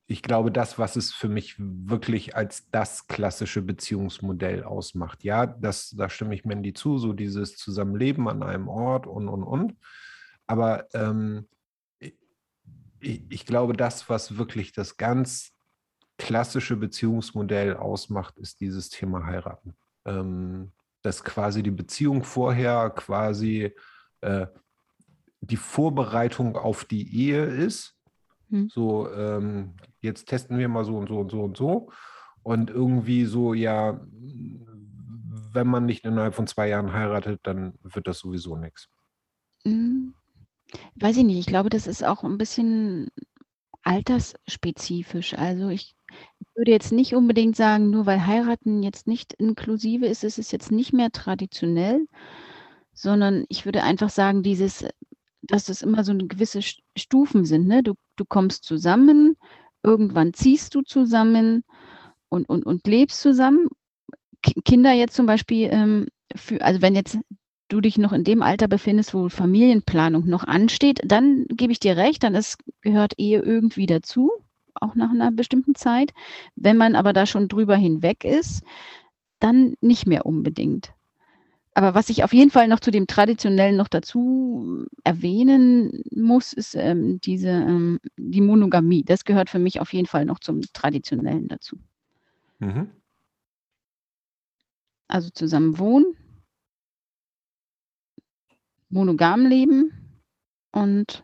ich 0.08 0.22
glaube, 0.22 0.51
das, 0.51 0.80
was 0.80 0.96
es 0.96 1.13
für 1.13 1.30
mich 1.30 1.56
wirklich 1.58 2.36
als 2.36 2.70
das 2.72 3.08
klassische 3.08 3.62
Beziehungsmodell 3.62 4.63
ausmacht. 4.63 5.24
Ja, 5.24 5.46
das, 5.46 5.92
da 5.92 6.10
stimme 6.10 6.36
ich 6.36 6.46
Mandy 6.46 6.74
zu, 6.74 6.98
so 6.98 7.13
dieses 7.13 7.56
Zusammenleben 7.56 8.27
an 8.27 8.44
einem 8.44 8.68
Ort 8.68 9.08
und, 9.08 9.30
und, 9.30 9.44
und. 9.44 9.75
Aber 10.48 10.88
ähm, 10.94 11.48
ich, 13.00 13.24
ich 13.30 13.46
glaube, 13.46 13.74
das, 13.74 14.10
was 14.10 14.38
wirklich 14.38 14.72
das 14.72 14.98
ganz 14.98 15.52
klassische 16.24 16.77
Beziehungsmodell 16.77 17.75
ausmacht, 17.75 18.38
ist 18.38 18.62
dieses 18.62 18.89
Thema 18.89 19.25
heiraten. 19.25 19.75
Ähm, 20.06 20.72
dass 21.01 21.24
quasi 21.24 21.62
die 21.62 21.72
Beziehung 21.72 22.24
vorher 22.24 22.89
quasi 22.89 23.74
äh, 24.22 24.48
die 25.42 25.58
Vorbereitung 25.58 26.56
auf 26.56 26.86
die 26.86 27.13
Ehe 27.13 27.44
ist. 27.44 27.98
Hm. 28.50 28.70
So, 28.70 29.12
ähm, 29.12 29.74
jetzt 30.00 30.30
testen 30.30 30.58
wir 30.58 30.70
mal 30.70 30.86
so 30.86 30.98
und 30.98 31.10
so 31.10 31.20
und 31.20 31.30
so 31.30 31.44
und 31.44 31.58
so. 31.58 31.92
Und 32.42 32.70
irgendwie 32.70 33.25
so, 33.25 33.53
ja, 33.53 34.00
wenn 35.51 35.68
man 35.68 35.86
nicht 35.86 36.06
innerhalb 36.06 36.36
von 36.36 36.48
zwei 36.48 36.70
Jahren 36.70 36.94
heiratet, 36.94 37.42
dann 37.44 37.74
wird 37.84 38.08
das 38.08 38.20
sowieso 38.20 38.56
nichts. 38.56 38.88
Hm. 39.65 40.13
Weiß 40.96 41.18
ich 41.18 41.25
nicht. 41.25 41.39
Ich 41.39 41.46
glaube, 41.48 41.70
das 41.70 41.86
ist 41.86 42.03
auch 42.03 42.24
ein 42.24 42.38
bisschen 42.38 43.10
altersspezifisch. 43.84 45.34
Also 45.34 45.70
ich 45.70 45.96
würde 46.55 46.72
jetzt 46.72 46.91
nicht 46.91 47.15
unbedingt 47.15 47.55
sagen, 47.55 47.89
nur 47.89 48.05
weil 48.05 48.25
heiraten 48.27 48.84
jetzt 48.84 49.08
nicht 49.08 49.34
inklusive 49.34 50.05
ist, 50.08 50.24
ist 50.24 50.39
es 50.39 50.51
jetzt 50.51 50.72
nicht 50.72 50.93
mehr 50.93 51.12
traditionell, 51.12 52.08
sondern 52.93 53.46
ich 53.50 53.65
würde 53.65 53.84
einfach 53.84 54.10
sagen, 54.10 54.43
dieses 54.43 54.86
dass 55.43 55.65
das 55.65 55.82
immer 55.82 56.03
so 56.05 56.12
eine 56.13 56.27
gewisse 56.27 56.62
Stufen 56.98 57.46
sind, 57.46 57.67
ne? 57.67 57.84
Du 57.84 57.96
du 58.17 58.25
kommst 58.25 58.63
zusammen, 58.65 59.36
irgendwann 59.84 60.34
ziehst 60.34 60.75
du 60.75 60.82
zusammen 60.84 61.63
und 62.29 62.50
und 62.50 62.65
und 62.65 62.88
lebst 62.88 63.22
zusammen. 63.22 63.70
Kinder 64.65 64.91
jetzt 64.93 65.15
zum 65.15 65.25
Beispiel, 65.25 65.70
ähm, 65.72 66.08
für 66.36 66.62
also, 66.62 66.82
wenn 66.82 66.96
jetzt 66.96 67.17
du 67.70 67.82
dich 67.82 67.98
noch 67.98 68.13
in 68.13 68.24
dem 68.24 68.41
Alter 68.41 68.67
befindest, 68.67 69.13
wo 69.13 69.29
Familienplanung 69.29 70.25
noch 70.27 70.43
ansteht, 70.43 71.00
dann 71.05 71.46
gebe 71.50 71.72
ich 71.72 71.79
dir 71.79 71.98
recht, 71.98 72.24
dann 72.24 72.36
ist 72.36 72.58
gehört 72.82 73.13
Ehe 73.17 73.39
irgendwie 73.41 73.86
dazu, 73.86 74.32
auch 74.75 74.96
nach 74.96 75.12
einer 75.12 75.32
bestimmten 75.32 75.75
Zeit. 75.75 76.13
Wenn 76.56 76.77
man 76.77 76.96
aber 76.96 77.13
da 77.13 77.25
schon 77.25 77.48
drüber 77.48 77.75
hinweg 77.75 78.24
ist, 78.24 78.63
dann 79.39 79.75
nicht 79.82 80.08
mehr 80.08 80.25
unbedingt. 80.25 80.94
Aber 81.75 81.96
was 81.96 82.10
ich 82.10 82.24
auf 82.24 82.34
jeden 82.34 82.51
Fall 82.51 82.68
noch 82.68 82.80
zu 82.80 82.92
dem 82.92 83.08
Traditionellen 83.08 83.75
noch 83.75 83.88
dazu 83.88 84.86
erwähnen 85.03 86.03
muss, 86.12 86.53
ist 86.53 86.75
ähm, 86.75 87.20
diese, 87.22 87.50
ähm, 87.50 88.00
die 88.15 88.42
Monogamie. 88.42 89.03
Das 89.03 89.25
gehört 89.25 89.50
für 89.50 89.60
mich 89.60 89.80
auf 89.80 89.92
jeden 89.92 90.06
Fall 90.06 90.25
noch 90.25 90.39
zum 90.39 90.62
Traditionellen 90.74 91.48
dazu. 91.48 91.77
Mhm. 92.60 92.92
Also 95.08 95.30
zusammen 95.32 95.80
wohnen, 95.80 96.15
monogam 98.89 99.46
leben 99.46 99.92
und 100.72 101.24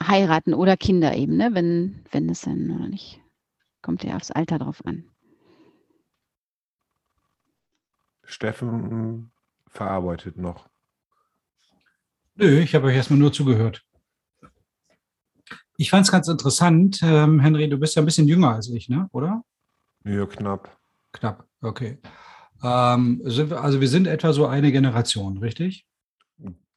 heiraten 0.00 0.54
oder 0.54 0.76
Kinder 0.76 1.16
eben, 1.16 1.36
ne? 1.36 1.50
wenn, 1.52 2.04
wenn 2.10 2.28
es 2.28 2.42
dann 2.42 2.70
oder 2.70 2.88
nicht. 2.88 3.20
Kommt 3.82 4.02
ja 4.04 4.16
aufs 4.16 4.30
Alter 4.30 4.58
drauf 4.58 4.84
an. 4.84 5.04
Steffen 8.24 9.30
verarbeitet 9.68 10.38
noch. 10.38 10.68
Nö, 12.36 12.60
ich 12.60 12.74
habe 12.74 12.86
euch 12.86 12.96
erstmal 12.96 13.18
nur 13.18 13.32
zugehört. 13.32 13.84
Ich 15.76 15.90
fand 15.90 16.06
es 16.06 16.12
ganz 16.12 16.28
interessant, 16.28 17.00
ähm, 17.02 17.40
Henry, 17.40 17.68
du 17.68 17.78
bist 17.78 17.94
ja 17.96 18.02
ein 18.02 18.04
bisschen 18.04 18.28
jünger 18.28 18.54
als 18.54 18.68
ich, 18.68 18.88
ne? 18.88 19.08
oder? 19.12 19.44
Ja, 20.04 20.24
knapp. 20.26 20.76
Knapp, 21.12 21.46
okay. 21.60 21.98
Ähm, 22.62 23.22
also 23.24 23.80
wir 23.80 23.88
sind 23.88 24.06
etwa 24.06 24.32
so 24.32 24.46
eine 24.46 24.72
Generation, 24.72 25.38
richtig? 25.38 25.86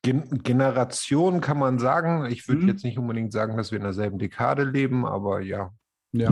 Gen 0.08 0.42
Generation 0.42 1.42
kann 1.42 1.60
man 1.60 1.80
sagen. 1.80 2.28
Ich 2.32 2.48
würde 2.48 2.62
hm. 2.62 2.68
jetzt 2.70 2.86
nicht 2.86 2.98
unbedingt 2.98 3.34
sagen, 3.34 3.58
dass 3.58 3.72
wir 3.72 3.78
in 3.78 3.84
derselben 3.84 4.20
Dekade 4.20 4.64
leben, 4.64 5.06
aber 5.06 5.42
ja. 5.42 5.74
Ja. 6.14 6.32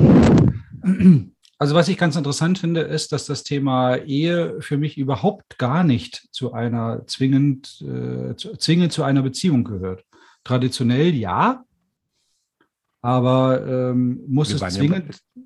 Also 1.58 1.74
was 1.74 1.88
ich 1.88 1.98
ganz 1.98 2.16
interessant 2.16 2.60
finde, 2.60 2.82
ist, 2.82 3.12
dass 3.12 3.26
das 3.26 3.44
Thema 3.44 3.96
Ehe 3.96 4.62
für 4.62 4.78
mich 4.78 4.98
überhaupt 4.98 5.58
gar 5.58 5.84
nicht 5.84 6.28
zu 6.32 6.54
einer 6.54 7.08
zwingend, 7.08 7.82
äh, 7.82 8.36
zwingend 8.36 8.92
zu 8.92 9.04
einer 9.04 9.22
Beziehung 9.22 9.64
gehört. 9.64 10.04
Traditionell 10.44 11.14
ja, 11.14 11.64
aber 13.02 13.66
ähm, 13.66 14.22
muss 14.28 14.50
wir 14.50 14.68
es 14.68 14.74
zwingend. 14.76 15.06
Ja 15.06 15.12
bei, 15.36 15.42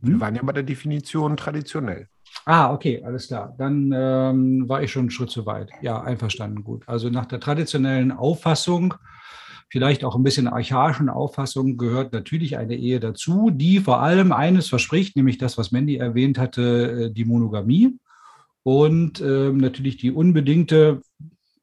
wir 0.00 0.12
hm? 0.14 0.20
waren 0.20 0.34
ja 0.36 0.42
bei 0.42 0.52
der 0.52 0.62
Definition 0.62 1.36
traditionell. 1.36 2.08
Ah, 2.50 2.72
okay, 2.72 3.02
alles 3.04 3.26
klar. 3.26 3.54
Dann 3.58 3.92
ähm, 3.94 4.66
war 4.70 4.82
ich 4.82 4.90
schon 4.90 5.00
einen 5.02 5.10
Schritt 5.10 5.28
zu 5.28 5.44
weit. 5.44 5.68
Ja, 5.82 6.00
einverstanden, 6.00 6.64
gut. 6.64 6.82
Also 6.86 7.10
nach 7.10 7.26
der 7.26 7.40
traditionellen 7.40 8.10
Auffassung 8.10 8.94
vielleicht 9.68 10.02
auch 10.02 10.16
ein 10.16 10.22
bisschen 10.22 10.48
archaischen 10.48 11.10
Auffassung 11.10 11.76
gehört 11.76 12.14
natürlich 12.14 12.56
eine 12.56 12.74
Ehe 12.74 13.00
dazu, 13.00 13.50
die 13.50 13.80
vor 13.80 14.00
allem 14.00 14.32
eines 14.32 14.66
verspricht, 14.66 15.14
nämlich 15.14 15.36
das, 15.36 15.58
was 15.58 15.72
Mandy 15.72 15.96
erwähnt 15.96 16.38
hatte, 16.38 17.08
äh, 17.08 17.10
die 17.12 17.26
Monogamie 17.26 17.98
und 18.62 19.20
äh, 19.20 19.50
natürlich 19.52 19.98
die 19.98 20.10
unbedingte, 20.10 21.02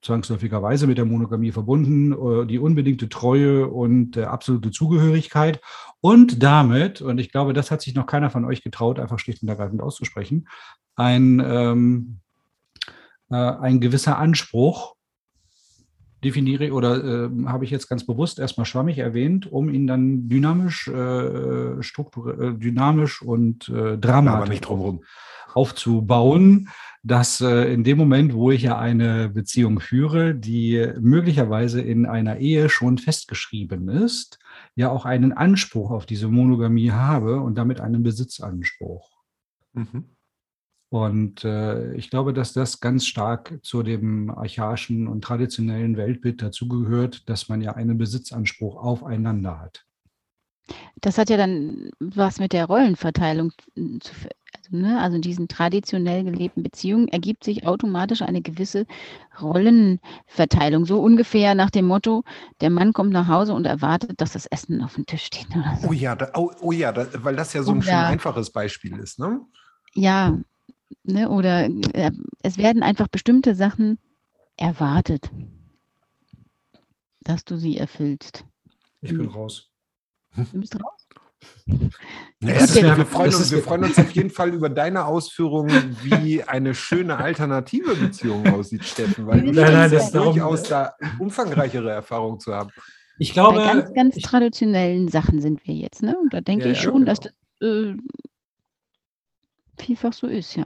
zwangsläufigerweise 0.03 0.85
mit 0.85 0.99
der 0.99 1.05
Monogamie 1.05 1.51
verbunden, 1.51 2.11
äh, 2.11 2.45
die 2.45 2.59
unbedingte 2.59 3.09
Treue 3.09 3.67
und 3.67 4.17
äh, 4.17 4.25
absolute 4.25 4.69
Zugehörigkeit 4.69 5.61
und 6.05 6.43
damit, 6.43 7.01
und 7.01 7.17
ich 7.17 7.31
glaube, 7.31 7.53
das 7.53 7.71
hat 7.71 7.81
sich 7.81 7.95
noch 7.95 8.05
keiner 8.05 8.29
von 8.29 8.45
euch 8.45 8.61
getraut, 8.61 8.99
einfach 8.99 9.17
schlicht 9.17 9.41
und 9.41 9.49
ergreifend 9.49 9.81
auszusprechen, 9.81 10.47
ein, 10.95 11.41
ähm, 11.43 12.19
äh, 13.31 13.35
ein 13.35 13.79
gewisser 13.79 14.19
Anspruch 14.19 14.93
definiere 16.23 16.71
oder 16.73 17.03
äh, 17.03 17.29
habe 17.47 17.65
ich 17.65 17.71
jetzt 17.71 17.89
ganz 17.89 18.05
bewusst 18.05 18.37
erstmal 18.37 18.67
schwammig 18.67 18.99
erwähnt, 18.99 19.51
um 19.51 19.67
ihn 19.67 19.87
dann 19.87 20.29
dynamisch, 20.29 20.87
äh, 20.89 21.81
struktur, 21.81 22.39
äh, 22.39 22.53
dynamisch 22.53 23.23
und 23.23 23.67
äh, 23.69 23.97
dramatisch 23.97 24.61
aufzubauen, 25.55 26.69
dass 27.05 27.39
äh, 27.39 27.71
in 27.71 27.83
dem 27.83 27.99
Moment, 27.99 28.33
wo 28.33 28.49
ich 28.49 28.63
ja 28.63 28.79
eine 28.79 29.29
Beziehung 29.29 29.79
führe, 29.79 30.33
die 30.33 30.91
möglicherweise 30.99 31.79
in 31.79 32.07
einer 32.07 32.37
Ehe 32.37 32.67
schon 32.67 32.97
festgeschrieben 32.97 33.89
ist, 33.89 34.39
ja 34.75 34.89
auch 34.89 35.05
einen 35.05 35.31
Anspruch 35.31 35.91
auf 35.91 36.07
diese 36.07 36.29
Monogamie 36.29 36.91
habe 36.91 37.41
und 37.41 37.59
damit 37.59 37.79
einen 37.79 38.01
Besitzanspruch. 38.01 39.21
Mhm. 39.73 40.15
Und 40.89 41.43
äh, 41.43 41.93
ich 41.93 42.09
glaube, 42.09 42.33
dass 42.33 42.53
das 42.53 42.79
ganz 42.79 43.05
stark 43.05 43.59
zu 43.61 43.83
dem 43.83 44.31
archaischen 44.31 45.07
und 45.07 45.23
traditionellen 45.23 45.97
Weltbild 45.97 46.41
dazugehört, 46.41 47.29
dass 47.29 47.49
man 47.49 47.61
ja 47.61 47.73
einen 47.73 47.99
Besitzanspruch 47.99 48.77
aufeinander 48.77 49.59
hat. 49.59 49.85
Das 51.01 51.19
hat 51.19 51.29
ja 51.29 51.37
dann 51.37 51.91
was 51.99 52.39
mit 52.39 52.51
der 52.51 52.65
Rollenverteilung 52.65 53.51
zu 53.99 54.11
also, 54.55 54.77
ne, 54.77 55.01
also 55.01 55.15
in 55.15 55.21
diesen 55.21 55.47
traditionell 55.47 56.23
gelebten 56.23 56.63
Beziehungen 56.63 57.07
ergibt 57.07 57.43
sich 57.43 57.65
automatisch 57.65 58.21
eine 58.21 58.41
gewisse 58.41 58.85
Rollenverteilung. 59.41 60.85
So 60.85 61.01
ungefähr 61.01 61.55
nach 61.55 61.69
dem 61.69 61.85
Motto, 61.87 62.23
der 62.61 62.69
Mann 62.69 62.93
kommt 62.93 63.11
nach 63.11 63.27
Hause 63.27 63.53
und 63.53 63.65
erwartet, 63.65 64.21
dass 64.21 64.33
das 64.33 64.45
Essen 64.45 64.81
auf 64.81 64.95
dem 64.95 65.05
Tisch 65.05 65.25
steht. 65.25 65.47
So. 65.81 65.89
Oh 65.89 65.93
ja, 65.93 66.15
da, 66.15 66.31
oh, 66.35 66.51
oh, 66.61 66.71
ja 66.71 66.91
da, 66.91 67.07
weil 67.23 67.35
das 67.35 67.53
ja 67.53 67.63
so 67.63 67.71
ein 67.71 67.81
schön 67.81 67.93
einfaches 67.93 68.51
Beispiel 68.51 68.97
ist. 68.97 69.19
Ne? 69.19 69.41
Ja, 69.93 70.37
ne, 71.03 71.29
oder 71.29 71.65
äh, 71.65 72.11
es 72.41 72.57
werden 72.57 72.83
einfach 72.83 73.07
bestimmte 73.07 73.55
Sachen 73.55 73.97
erwartet, 74.57 75.29
dass 77.21 77.43
du 77.45 77.57
sie 77.57 77.77
erfüllst. 77.77 78.45
Ich 79.01 79.11
bin 79.11 79.27
raus. 79.27 79.69
Du 80.35 80.59
bist 80.59 80.75
raus? 80.75 81.04
Naja, 82.39 82.59
das, 82.59 82.75
wir, 82.75 83.05
freuen 83.05 83.33
uns, 83.33 83.51
wir 83.51 83.63
freuen 83.63 83.83
uns 83.85 83.97
auf 83.97 84.11
jeden 84.11 84.29
Fall 84.29 84.53
über 84.53 84.69
deine 84.69 85.05
Ausführungen, 85.05 85.97
wie 86.03 86.43
eine 86.43 86.75
schöne 86.75 87.17
alternative 87.17 87.95
Beziehung 87.95 88.47
aussieht, 88.47 88.83
Steffen, 88.83 89.25
weil 89.25 89.41
du 89.41 89.51
nein, 89.51 89.73
nein, 89.73 89.91
das 89.91 90.11
durchaus 90.11 90.63
da 90.63 90.93
umfangreichere 91.17 91.89
Erfahrungen 91.89 92.39
zu 92.39 92.53
haben. 92.53 92.69
Ich 93.17 93.33
glaube, 93.33 93.59
Bei 93.59 93.65
ganz, 93.65 93.93
ganz 93.93 94.15
traditionellen 94.17 95.07
Sachen 95.07 95.41
sind 95.41 95.65
wir 95.65 95.73
jetzt, 95.73 96.03
ne? 96.03 96.17
Und 96.17 96.33
da 96.33 96.41
denke 96.41 96.65
ja, 96.65 96.71
ich 96.71 96.81
schon, 96.81 97.05
ja, 97.05 97.13
genau. 97.13 97.13
dass 97.13 97.19
das 97.21 97.33
äh, 97.61 97.95
vielfach 99.77 100.13
so 100.13 100.27
ist, 100.27 100.55
ja. 100.55 100.65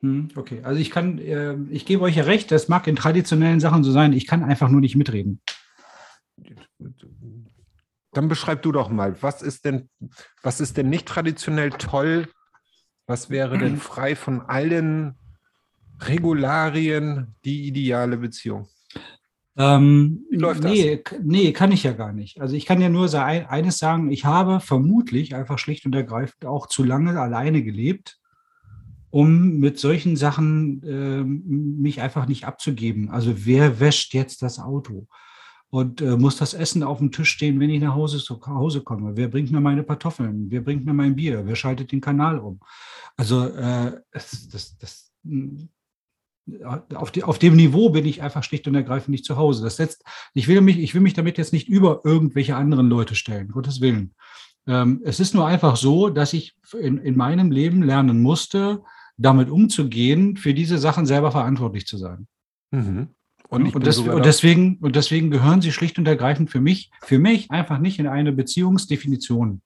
Hm, 0.00 0.28
okay, 0.34 0.60
also 0.64 0.80
ich 0.80 0.90
kann, 0.90 1.18
äh, 1.18 1.56
ich 1.70 1.86
gebe 1.86 2.02
euch 2.02 2.16
ja 2.16 2.24
recht, 2.24 2.50
das 2.50 2.68
mag 2.68 2.86
in 2.88 2.96
traditionellen 2.96 3.60
Sachen 3.60 3.84
so 3.84 3.92
sein, 3.92 4.12
ich 4.12 4.26
kann 4.26 4.42
einfach 4.42 4.68
nur 4.68 4.80
nicht 4.80 4.96
mitreden. 4.96 5.40
Dann 8.12 8.28
beschreib 8.28 8.62
du 8.62 8.72
doch 8.72 8.90
mal, 8.90 9.20
was 9.22 9.42
ist 9.42 9.64
denn, 9.64 9.88
was 10.42 10.60
ist 10.60 10.76
denn 10.76 10.90
nicht 10.90 11.06
traditionell 11.06 11.70
toll? 11.70 12.28
Was 13.06 13.30
wäre 13.30 13.58
denn 13.58 13.76
frei 13.78 14.14
von 14.16 14.42
allen 14.42 15.16
Regularien 16.00 17.34
die 17.44 17.66
ideale 17.66 18.16
Beziehung? 18.18 18.68
Ähm, 19.56 20.24
läuft 20.30 20.64
nee, 20.64 21.02
das? 21.04 21.18
Nee, 21.22 21.52
kann 21.52 21.72
ich 21.72 21.82
ja 21.82 21.92
gar 21.92 22.12
nicht. 22.12 22.40
Also 22.40 22.56
ich 22.56 22.64
kann 22.64 22.80
ja 22.80 22.88
nur 22.88 23.12
eines 23.14 23.78
sagen, 23.78 24.10
ich 24.10 24.24
habe 24.24 24.60
vermutlich 24.60 25.34
einfach 25.34 25.58
schlicht 25.58 25.84
und 25.84 25.94
ergreifend 25.94 26.46
auch 26.46 26.66
zu 26.66 26.84
lange 26.84 27.20
alleine 27.20 27.62
gelebt, 27.62 28.18
um 29.10 29.58
mit 29.58 29.78
solchen 29.78 30.16
Sachen 30.16 30.82
äh, 30.84 31.22
mich 31.22 32.00
einfach 32.00 32.26
nicht 32.26 32.46
abzugeben. 32.46 33.10
Also 33.10 33.44
wer 33.44 33.78
wäscht 33.78 34.14
jetzt 34.14 34.40
das 34.40 34.58
Auto? 34.58 35.06
Und 35.72 36.02
äh, 36.02 36.18
muss 36.18 36.36
das 36.36 36.52
Essen 36.52 36.82
auf 36.82 36.98
dem 36.98 37.10
Tisch 37.10 37.30
stehen, 37.30 37.58
wenn 37.58 37.70
ich 37.70 37.80
nach 37.80 37.94
Hause, 37.94 38.18
zu 38.18 38.38
Hause 38.46 38.82
komme? 38.82 39.16
Wer 39.16 39.28
bringt 39.28 39.50
mir 39.50 39.60
meine 39.60 39.82
Kartoffeln? 39.82 40.50
Wer 40.50 40.60
bringt 40.60 40.84
mir 40.84 40.92
mein 40.92 41.16
Bier? 41.16 41.46
Wer 41.46 41.56
schaltet 41.56 41.92
den 41.92 42.02
Kanal 42.02 42.38
um? 42.38 42.60
Also 43.16 43.46
äh, 43.46 43.98
das, 44.10 44.48
das, 44.50 44.76
das, 44.76 45.12
auf, 46.92 47.10
die, 47.10 47.24
auf, 47.24 47.38
dem 47.38 47.56
Niveau 47.56 47.88
bin 47.88 48.04
ich 48.04 48.20
einfach 48.20 48.44
schlicht 48.44 48.68
und 48.68 48.74
ergreifend 48.74 49.08
nicht 49.08 49.24
zu 49.24 49.38
Hause. 49.38 49.64
Das 49.64 49.76
setzt, 49.76 50.04
ich, 50.34 50.46
will 50.46 50.60
mich, 50.60 50.78
ich 50.78 50.92
will 50.92 51.00
mich 51.00 51.14
damit 51.14 51.38
jetzt 51.38 51.54
nicht 51.54 51.68
über 51.68 52.02
irgendwelche 52.04 52.54
anderen 52.54 52.88
Leute 52.90 53.14
stellen, 53.14 53.48
Gottes 53.48 53.80
Willen. 53.80 54.14
Ähm, 54.66 55.00
es 55.04 55.20
ist 55.20 55.32
nur 55.32 55.46
einfach 55.46 55.76
so, 55.76 56.10
dass 56.10 56.34
ich 56.34 56.54
in, 56.78 56.98
in 56.98 57.16
meinem 57.16 57.50
Leben 57.50 57.82
lernen 57.82 58.20
musste, 58.20 58.82
damit 59.16 59.48
umzugehen, 59.48 60.36
für 60.36 60.52
diese 60.52 60.76
Sachen 60.76 61.06
selber 61.06 61.32
verantwortlich 61.32 61.86
zu 61.86 61.96
sein. 61.96 62.26
Mhm. 62.72 63.08
Und, 63.52 63.74
und, 63.74 63.86
das, 63.86 63.98
und, 63.98 64.24
deswegen, 64.24 64.78
und 64.78 64.96
deswegen 64.96 65.30
gehören 65.30 65.60
sie 65.60 65.72
schlicht 65.72 65.98
und 65.98 66.08
ergreifend 66.08 66.50
für 66.50 66.62
mich, 66.62 66.90
für 67.02 67.18
mich 67.18 67.50
einfach 67.50 67.78
nicht 67.80 67.98
in 67.98 68.06
eine 68.06 68.32
Beziehungsdefinition. 68.32 69.60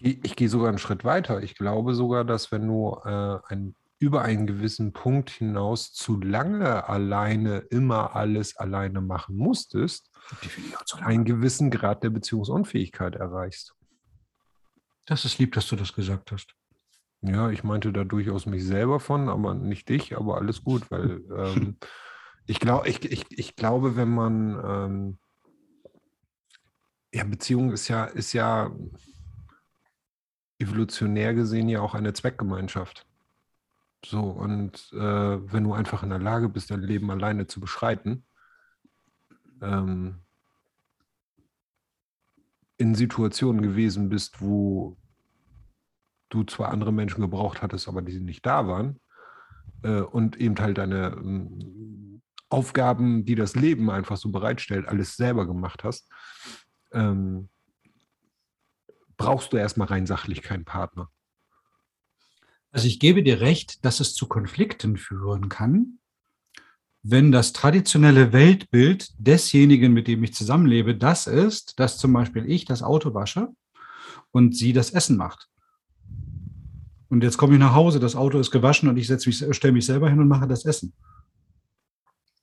Ich, 0.00 0.24
ich 0.24 0.34
gehe 0.34 0.48
sogar 0.48 0.70
einen 0.70 0.78
Schritt 0.78 1.04
weiter. 1.04 1.42
Ich 1.42 1.56
glaube 1.56 1.94
sogar, 1.94 2.24
dass 2.24 2.50
wenn 2.50 2.66
du 2.66 2.98
äh, 3.04 3.38
ein, 3.48 3.74
über 3.98 4.22
einen 4.22 4.46
gewissen 4.46 4.94
Punkt 4.94 5.28
hinaus 5.28 5.92
zu 5.92 6.18
lange 6.18 6.88
alleine 6.88 7.58
immer 7.68 8.16
alles 8.16 8.56
alleine 8.56 9.02
machen 9.02 9.36
musstest, 9.36 10.10
einen 11.02 11.26
gewissen 11.26 11.70
Grad 11.70 12.02
der 12.02 12.08
Beziehungsunfähigkeit 12.08 13.14
erreichst. 13.14 13.74
Das 15.04 15.26
ist 15.26 15.36
lieb, 15.36 15.52
dass 15.52 15.66
du 15.66 15.76
das 15.76 15.92
gesagt 15.92 16.32
hast. 16.32 16.54
Ja, 17.20 17.50
ich 17.50 17.62
meinte 17.62 17.92
da 17.92 18.04
durchaus 18.04 18.46
mich 18.46 18.64
selber 18.64 19.00
von, 19.00 19.28
aber 19.28 19.54
nicht 19.54 19.90
dich, 19.90 20.16
aber 20.16 20.38
alles 20.38 20.64
gut, 20.64 20.90
weil 20.90 21.20
ähm, 21.36 21.76
Ich, 22.48 22.60
glaub, 22.60 22.86
ich, 22.86 23.04
ich, 23.04 23.26
ich 23.30 23.56
glaube, 23.56 23.94
wenn 23.94 24.08
man, 24.08 24.58
ähm, 24.64 25.18
ja, 27.12 27.22
Beziehung 27.24 27.72
ist 27.72 27.88
ja, 27.88 28.06
ist 28.06 28.32
ja 28.32 28.74
evolutionär 30.58 31.34
gesehen 31.34 31.68
ja 31.68 31.82
auch 31.82 31.94
eine 31.94 32.14
Zweckgemeinschaft. 32.14 33.06
So, 34.02 34.20
und 34.22 34.90
äh, 34.94 35.52
wenn 35.52 35.64
du 35.64 35.74
einfach 35.74 36.02
in 36.02 36.08
der 36.08 36.20
Lage 36.20 36.48
bist, 36.48 36.70
dein 36.70 36.80
Leben 36.80 37.10
alleine 37.10 37.46
zu 37.46 37.60
beschreiten, 37.60 38.24
ähm, 39.60 40.22
in 42.78 42.94
Situationen 42.94 43.60
gewesen 43.60 44.08
bist, 44.08 44.40
wo 44.40 44.96
du 46.30 46.44
zwar 46.44 46.70
andere 46.70 46.94
Menschen 46.94 47.20
gebraucht 47.20 47.60
hattest, 47.60 47.88
aber 47.88 48.00
die 48.00 48.20
nicht 48.20 48.46
da 48.46 48.66
waren, 48.66 49.00
äh, 49.82 50.00
und 50.00 50.36
eben 50.36 50.58
halt 50.58 50.78
deine 50.78 51.08
ähm, 51.08 51.78
Aufgaben, 52.48 53.24
die 53.24 53.34
das 53.34 53.54
Leben 53.54 53.90
einfach 53.90 54.16
so 54.16 54.30
bereitstellt, 54.30 54.88
alles 54.88 55.16
selber 55.16 55.46
gemacht 55.46 55.84
hast, 55.84 56.08
ähm, 56.92 57.48
brauchst 59.16 59.52
du 59.52 59.56
erstmal 59.56 59.88
rein 59.88 60.06
sachlich 60.06 60.42
keinen 60.42 60.64
Partner. 60.64 61.10
Also 62.70 62.86
ich 62.86 63.00
gebe 63.00 63.22
dir 63.22 63.40
recht, 63.40 63.84
dass 63.84 64.00
es 64.00 64.14
zu 64.14 64.28
Konflikten 64.28 64.96
führen 64.96 65.48
kann, 65.48 65.98
wenn 67.02 67.32
das 67.32 67.52
traditionelle 67.52 68.32
Weltbild 68.32 69.12
desjenigen, 69.18 69.92
mit 69.92 70.08
dem 70.08 70.22
ich 70.24 70.34
zusammenlebe, 70.34 70.96
das 70.96 71.26
ist, 71.26 71.78
dass 71.78 71.98
zum 71.98 72.12
Beispiel 72.12 72.50
ich 72.50 72.64
das 72.64 72.82
Auto 72.82 73.14
wasche 73.14 73.48
und 74.30 74.56
sie 74.56 74.72
das 74.72 74.90
Essen 74.90 75.16
macht. 75.16 75.48
Und 77.08 77.22
jetzt 77.22 77.38
komme 77.38 77.54
ich 77.54 77.60
nach 77.60 77.74
Hause, 77.74 78.00
das 78.00 78.16
Auto 78.16 78.38
ist 78.38 78.50
gewaschen 78.50 78.88
und 78.88 78.96
ich 78.98 79.06
stelle 79.06 79.72
mich 79.72 79.86
selber 79.86 80.10
hin 80.10 80.20
und 80.20 80.28
mache 80.28 80.46
das 80.46 80.64
Essen. 80.64 80.92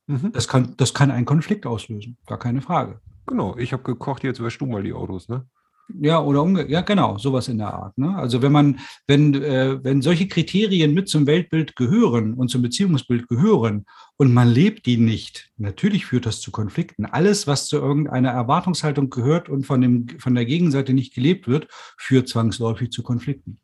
Mhm. 0.07 0.31
Das, 0.33 0.47
kann, 0.47 0.75
das 0.77 0.93
kann 0.93 1.11
einen 1.11 1.25
Konflikt 1.25 1.65
auslösen, 1.65 2.17
gar 2.25 2.39
keine 2.39 2.61
Frage. 2.61 2.99
Genau, 3.25 3.57
ich 3.57 3.73
habe 3.73 3.83
gekocht, 3.83 4.23
jetzt 4.23 4.41
wäschst 4.41 4.61
du 4.61 4.65
mal 4.65 4.83
die 4.83 4.93
Autos, 4.93 5.27
ne? 5.27 5.45
Ja, 5.93 6.19
oder 6.19 6.41
umge 6.41 6.67
ja, 6.67 6.81
genau, 6.81 7.17
sowas 7.19 7.47
in 7.47 7.59
der 7.59 7.71
Art. 7.71 7.95
Ne? 7.97 8.15
Also 8.15 8.41
wenn 8.41 8.51
man, 8.51 8.79
wenn, 9.05 9.35
äh, 9.35 9.83
wenn 9.83 10.01
solche 10.01 10.27
Kriterien 10.27 10.95
mit 10.95 11.07
zum 11.09 11.27
Weltbild 11.27 11.75
gehören 11.75 12.33
und 12.33 12.49
zum 12.49 12.63
Beziehungsbild 12.63 13.27
gehören 13.27 13.85
und 14.17 14.33
man 14.33 14.47
lebt 14.47 14.87
die 14.87 14.97
nicht, 14.97 15.51
natürlich 15.57 16.07
führt 16.07 16.25
das 16.25 16.41
zu 16.41 16.49
Konflikten. 16.49 17.05
Alles, 17.05 17.45
was 17.45 17.67
zu 17.67 17.77
irgendeiner 17.77 18.31
Erwartungshaltung 18.31 19.11
gehört 19.11 19.47
und 19.47 19.67
von, 19.67 19.79
dem, 19.79 20.07
von 20.17 20.33
der 20.33 20.45
Gegenseite 20.45 20.93
nicht 20.93 21.13
gelebt 21.13 21.47
wird, 21.47 21.67
führt 21.97 22.27
zwangsläufig 22.27 22.89
zu 22.89 23.03
Konflikten. 23.03 23.59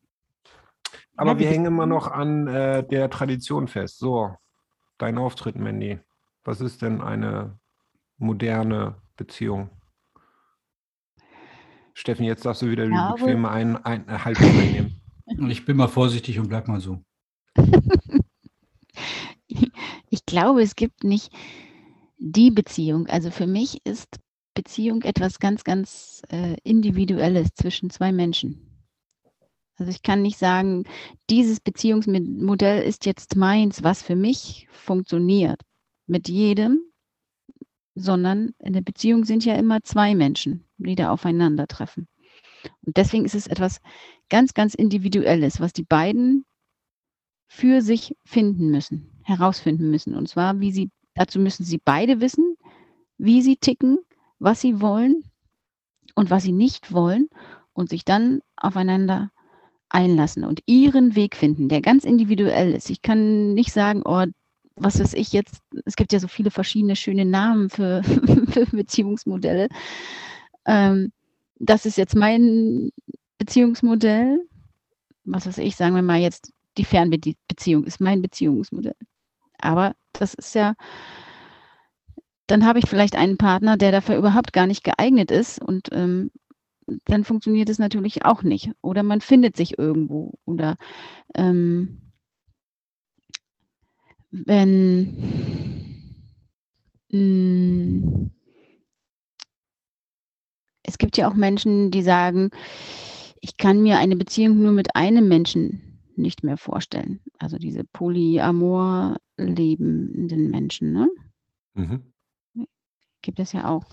Aber 1.17 1.39
wir 1.39 1.47
hängen 1.47 1.65
immer 1.65 1.87
noch 1.87 2.07
an 2.07 2.47
äh, 2.47 2.87
der 2.87 3.09
Tradition 3.09 3.67
fest. 3.67 3.97
So, 3.97 4.35
dein 4.97 5.17
Auftritt, 5.17 5.55
Mandy. 5.55 5.99
Was 6.43 6.59
ist 6.61 6.81
denn 6.81 7.01
eine 7.01 7.59
moderne 8.17 8.95
Beziehung? 9.15 9.69
Steffen, 11.93 12.25
jetzt 12.25 12.45
darfst 12.45 12.61
du 12.63 12.71
wieder 12.71 12.87
die 12.87 12.93
ja, 12.93 13.13
bequeme 13.13 13.49
ein, 13.49 13.75
ein, 13.85 14.07
äh, 14.07 14.17
Haltung 14.19 14.47
einnehmen. 14.47 14.97
Ich 15.47 15.63
bin 15.63 15.77
mal 15.77 15.87
vorsichtig 15.87 16.39
und 16.39 16.49
bleib 16.49 16.67
mal 16.67 16.81
so. 16.81 17.01
ich 19.47 20.25
glaube, 20.25 20.61
es 20.61 20.75
gibt 20.75 21.05
nicht 21.05 21.31
die 22.17 22.51
Beziehung. 22.51 23.07
Also 23.07 23.31
für 23.31 23.47
mich 23.47 23.79
ist 23.85 24.19
Beziehung 24.55 25.03
etwas 25.03 25.39
ganz, 25.39 25.63
ganz 25.63 26.21
äh, 26.27 26.57
Individuelles 26.63 27.53
zwischen 27.53 27.91
zwei 27.91 28.11
Menschen. 28.11 28.83
Also 29.77 29.89
ich 29.89 30.03
kann 30.03 30.21
nicht 30.21 30.37
sagen, 30.37 30.83
dieses 31.29 31.61
Beziehungsmodell 31.61 32.83
ist 32.83 33.05
jetzt 33.05 33.37
meins, 33.37 33.83
was 33.83 34.01
für 34.01 34.17
mich 34.17 34.67
funktioniert 34.69 35.61
mit 36.11 36.27
jedem, 36.27 36.81
sondern 37.95 38.53
in 38.59 38.73
der 38.73 38.81
Beziehung 38.81 39.23
sind 39.25 39.45
ja 39.45 39.55
immer 39.55 39.81
zwei 39.81 40.13
Menschen, 40.13 40.65
die 40.77 40.95
da 40.95 41.09
aufeinandertreffen. 41.11 42.07
Und 42.85 42.97
deswegen 42.97 43.25
ist 43.25 43.33
es 43.33 43.47
etwas 43.47 43.79
ganz, 44.29 44.53
ganz 44.53 44.75
Individuelles, 44.75 45.59
was 45.59 45.73
die 45.73 45.83
beiden 45.83 46.45
für 47.47 47.81
sich 47.81 48.15
finden 48.23 48.69
müssen, 48.69 49.09
herausfinden 49.23 49.89
müssen. 49.89 50.15
Und 50.15 50.27
zwar, 50.29 50.59
wie 50.59 50.71
sie, 50.71 50.89
dazu 51.15 51.39
müssen 51.39 51.63
sie 51.63 51.79
beide 51.83 52.21
wissen, 52.21 52.55
wie 53.17 53.41
sie 53.41 53.55
ticken, 53.55 53.97
was 54.37 54.61
sie 54.61 54.81
wollen 54.81 55.23
und 56.15 56.29
was 56.29 56.43
sie 56.43 56.51
nicht 56.51 56.91
wollen 56.91 57.29
und 57.73 57.89
sich 57.89 58.05
dann 58.05 58.41
aufeinander 58.55 59.31
einlassen 59.89 60.45
und 60.45 60.61
ihren 60.65 61.15
Weg 61.15 61.35
finden, 61.35 61.67
der 61.67 61.81
ganz 61.81 62.05
individuell 62.05 62.73
ist. 62.73 62.89
Ich 62.89 63.01
kann 63.01 63.53
nicht 63.53 63.73
sagen, 63.73 64.01
oh, 64.05 64.25
was 64.75 64.99
weiß 64.99 65.13
ich 65.13 65.31
jetzt, 65.33 65.61
es 65.85 65.95
gibt 65.95 66.13
ja 66.13 66.19
so 66.19 66.27
viele 66.27 66.51
verschiedene 66.51 66.95
schöne 66.95 67.25
Namen 67.25 67.69
für, 67.69 68.03
für 68.51 68.65
Beziehungsmodelle. 68.65 69.69
Ähm, 70.65 71.11
das 71.59 71.85
ist 71.85 71.97
jetzt 71.97 72.15
mein 72.15 72.91
Beziehungsmodell. 73.37 74.39
Was 75.23 75.45
weiß 75.45 75.59
ich, 75.59 75.75
sagen 75.75 75.95
wir 75.95 76.01
mal 76.01 76.19
jetzt, 76.19 76.51
die 76.77 76.85
Fernbeziehung 76.85 77.83
ist 77.83 78.01
mein 78.01 78.21
Beziehungsmodell. 78.21 78.95
Aber 79.59 79.93
das 80.13 80.33
ist 80.33 80.55
ja, 80.55 80.73
dann 82.47 82.65
habe 82.65 82.79
ich 82.79 82.89
vielleicht 82.89 83.15
einen 83.15 83.37
Partner, 83.37 83.77
der 83.77 83.91
dafür 83.91 84.17
überhaupt 84.17 84.53
gar 84.53 84.67
nicht 84.67 84.83
geeignet 84.83 85.31
ist 85.31 85.61
und 85.61 85.89
ähm, 85.91 86.31
dann 87.05 87.23
funktioniert 87.23 87.69
es 87.69 87.79
natürlich 87.79 88.25
auch 88.25 88.43
nicht. 88.43 88.71
Oder 88.81 89.03
man 89.03 89.21
findet 89.21 89.55
sich 89.55 89.77
irgendwo. 89.77 90.33
Oder 90.45 90.77
ähm, 91.35 92.10
wenn 94.31 95.03
mh, 97.09 97.17
hm, 97.17 98.31
es 100.83 100.97
gibt 100.97 101.17
ja 101.17 101.29
auch 101.29 101.35
Menschen, 101.35 101.91
die 101.91 102.01
sagen, 102.01 102.49
ich 103.39 103.57
kann 103.57 103.81
mir 103.81 103.97
eine 103.97 104.15
Beziehung 104.15 104.61
nur 104.61 104.71
mit 104.71 104.95
einem 104.95 105.27
Menschen 105.27 105.99
nicht 106.15 106.43
mehr 106.43 106.57
vorstellen. 106.57 107.19
Also 107.39 107.57
diese 107.57 107.83
Polyamor 107.83 109.17
lebenden 109.37 110.49
Menschen, 110.49 110.93
ne? 110.93 111.09
Mhm. 111.73 112.13
Gibt 113.21 113.39
es 113.39 113.53
ja 113.53 113.67
auch. 113.67 113.85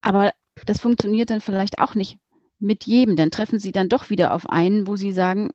Aber 0.00 0.32
das 0.66 0.80
funktioniert 0.80 1.30
dann 1.30 1.40
vielleicht 1.40 1.78
auch 1.78 1.94
nicht 1.94 2.18
mit 2.58 2.84
jedem. 2.84 3.16
Dann 3.16 3.30
treffen 3.30 3.58
sie 3.58 3.72
dann 3.72 3.88
doch 3.88 4.10
wieder 4.10 4.34
auf 4.34 4.48
einen, 4.48 4.86
wo 4.86 4.96
sie 4.96 5.12
sagen, 5.12 5.50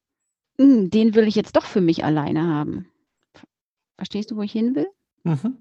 hm, 0.59 0.89
den 0.89 1.15
will 1.15 1.27
ich 1.27 1.35
jetzt 1.35 1.55
doch 1.55 1.65
für 1.65 1.81
mich 1.81 2.03
alleine 2.03 2.47
haben. 2.47 2.87
Verstehst 3.95 4.31
du, 4.31 4.35
wo 4.35 4.41
ich 4.41 4.51
hin 4.51 4.75
will? 4.75 4.87
Mhm. 5.23 5.57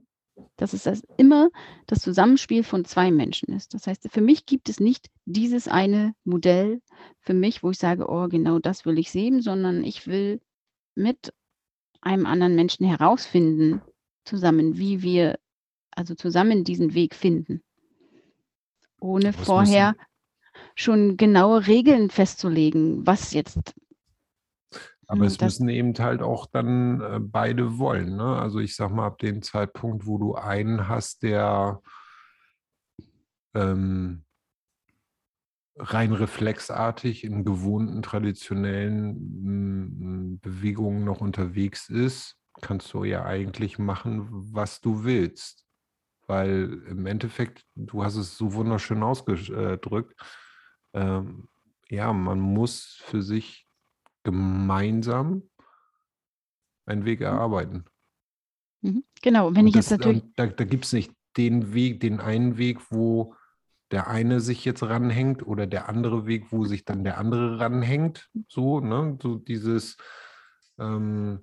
Dass 0.57 0.73
es 0.73 0.85
das 0.85 1.03
immer 1.19 1.51
das 1.87 2.01
Zusammenspiel 2.01 2.65
von 2.65 2.85
zwei 2.85 3.11
Menschen 3.11 3.53
ist. 3.53 3.75
Das 3.75 3.87
heißt, 3.87 4.09
für 4.11 4.23
mich 4.23 4.47
gibt 4.47 4.69
es 4.69 4.81
nicht 4.81 5.11
dieses 5.27 5.69
eine 5.69 6.15
Modell 6.25 6.81
für 7.21 7.35
mich, 7.35 7.63
wo 7.63 7.71
ich 7.71 7.79
sage, 7.79 8.09
oh, 8.09 8.29
genau 8.29 8.59
das 8.59 8.87
will 8.87 8.99
ich 8.99 9.11
sehen, 9.11 9.43
sondern 9.43 9.85
ich 9.85 10.07
will 10.07 10.41
mit 10.95 11.35
einem 12.01 12.27
anderen 12.27 12.55
Menschen 12.55 12.87
herausfinden, 12.87 13.83
zusammen, 14.25 14.79
wie 14.79 15.03
wir 15.03 15.39
also 15.91 16.15
zusammen 16.15 16.65
diesen 16.65 16.95
Weg 16.95 17.15
finden 17.15 17.63
ohne 19.03 19.33
das 19.33 19.37
vorher 19.37 19.95
schon 20.75 21.17
genaue 21.17 21.67
Regeln 21.67 22.11
festzulegen, 22.11 23.07
was 23.07 23.33
jetzt. 23.33 23.75
Aber 25.13 25.27
es 25.27 25.41
müssen 25.41 25.69
eben 25.69 25.95
halt 25.99 26.23
auch 26.23 26.47
dann 26.47 27.01
äh, 27.01 27.21
beide 27.21 27.79
wollen. 27.79 28.17
Ne? 28.17 28.37
Also 28.37 28.59
ich 28.61 28.75
sag 28.77 28.91
mal, 28.91 29.07
ab 29.07 29.19
dem 29.19 29.43
Zeitpunkt, 29.43 30.07
wo 30.07 30.19
du 30.19 30.35
einen 30.35 30.89
hast, 30.89 31.23
der 31.23 31.81
ähm, 33.55 34.25
rein 35.77 36.13
reflexartig 36.13 37.25
in 37.25 37.45
gewohnten 37.45 38.03
traditionellen 38.03 39.19
Bewegungen 40.41 41.05
noch 41.05 41.21
unterwegs 41.21 41.89
ist, 41.89 42.37
kannst 42.61 42.93
du 42.93 43.05
ja 43.05 43.25
eigentlich 43.25 43.79
machen, 43.79 44.29
was 44.31 44.81
du 44.81 45.05
willst 45.05 45.63
weil 46.27 46.83
im 46.89 47.07
Endeffekt, 47.07 47.65
du 47.75 48.05
hast 48.05 48.17
es 48.17 48.37
so 48.37 48.55
wunderschön 48.55 49.03
ausgedrückt, 49.03 50.15
ähm, 50.95 51.49
ja, 51.89 52.13
man 52.13 52.41
muss 52.41 53.03
für 53.05 53.23
sich 53.23 53.67
gemeinsam 54.23 55.43
einen 56.87 57.05
Weg 57.05 57.21
mhm. 57.21 57.27
erarbeiten. 57.27 57.85
Mhm. 58.83 59.05
Genau, 59.23 59.55
wenn 59.55 59.67
ich 59.67 59.75
das, 59.75 59.91
jetzt 59.91 59.99
natürlich. 59.99 60.25
Da, 60.37 60.47
da 60.47 60.65
gibt 60.65 60.85
es 60.85 60.93
nicht 60.93 61.13
den 61.37 61.75
Weg, 61.75 62.01
den 62.01 62.21
einen 62.21 62.59
Weg, 62.59 62.91
wo 62.91 63.35
der 63.91 64.09
eine 64.09 64.41
sich 64.41 64.65
jetzt 64.65 64.83
ranhängt 64.83 65.47
oder 65.47 65.67
der 65.67 65.89
andere 65.89 66.27
Weg, 66.27 66.51
wo 66.51 66.65
sich 66.65 66.85
dann 66.85 67.05
der 67.05 67.19
andere 67.19 67.61
ranhängt. 67.61 68.31
So, 68.49 68.81
ne? 68.81 69.19
So 69.23 69.37
dieses, 69.37 69.97
ähm, 70.79 71.41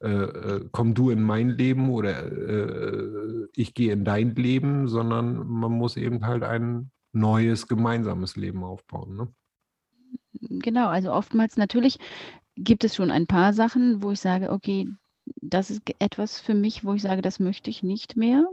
äh, 0.00 0.08
äh, 0.08 0.68
komm 0.72 0.94
du 0.94 1.10
in 1.10 1.22
mein 1.22 1.50
Leben 1.50 1.90
oder 1.90 2.24
äh, 2.24 3.48
ich 3.54 3.74
gehe 3.74 3.92
in 3.92 4.04
dein 4.04 4.34
Leben, 4.34 4.88
sondern 4.88 5.46
man 5.46 5.72
muss 5.72 5.96
eben 5.96 6.26
halt 6.26 6.44
ein 6.44 6.90
neues 7.12 7.66
gemeinsames 7.66 8.36
Leben 8.36 8.62
aufbauen. 8.62 9.16
Ne? 9.16 9.34
Genau, 10.40 10.88
also 10.88 11.12
oftmals 11.12 11.56
natürlich 11.56 11.98
gibt 12.56 12.84
es 12.84 12.94
schon 12.94 13.10
ein 13.10 13.26
paar 13.26 13.52
Sachen, 13.52 14.02
wo 14.02 14.12
ich 14.12 14.20
sage, 14.20 14.50
okay, 14.50 14.88
das 15.40 15.70
ist 15.70 15.82
etwas 15.98 16.40
für 16.40 16.54
mich, 16.54 16.84
wo 16.84 16.94
ich 16.94 17.02
sage, 17.02 17.22
das 17.22 17.40
möchte 17.40 17.70
ich 17.70 17.82
nicht 17.82 18.16
mehr. 18.16 18.46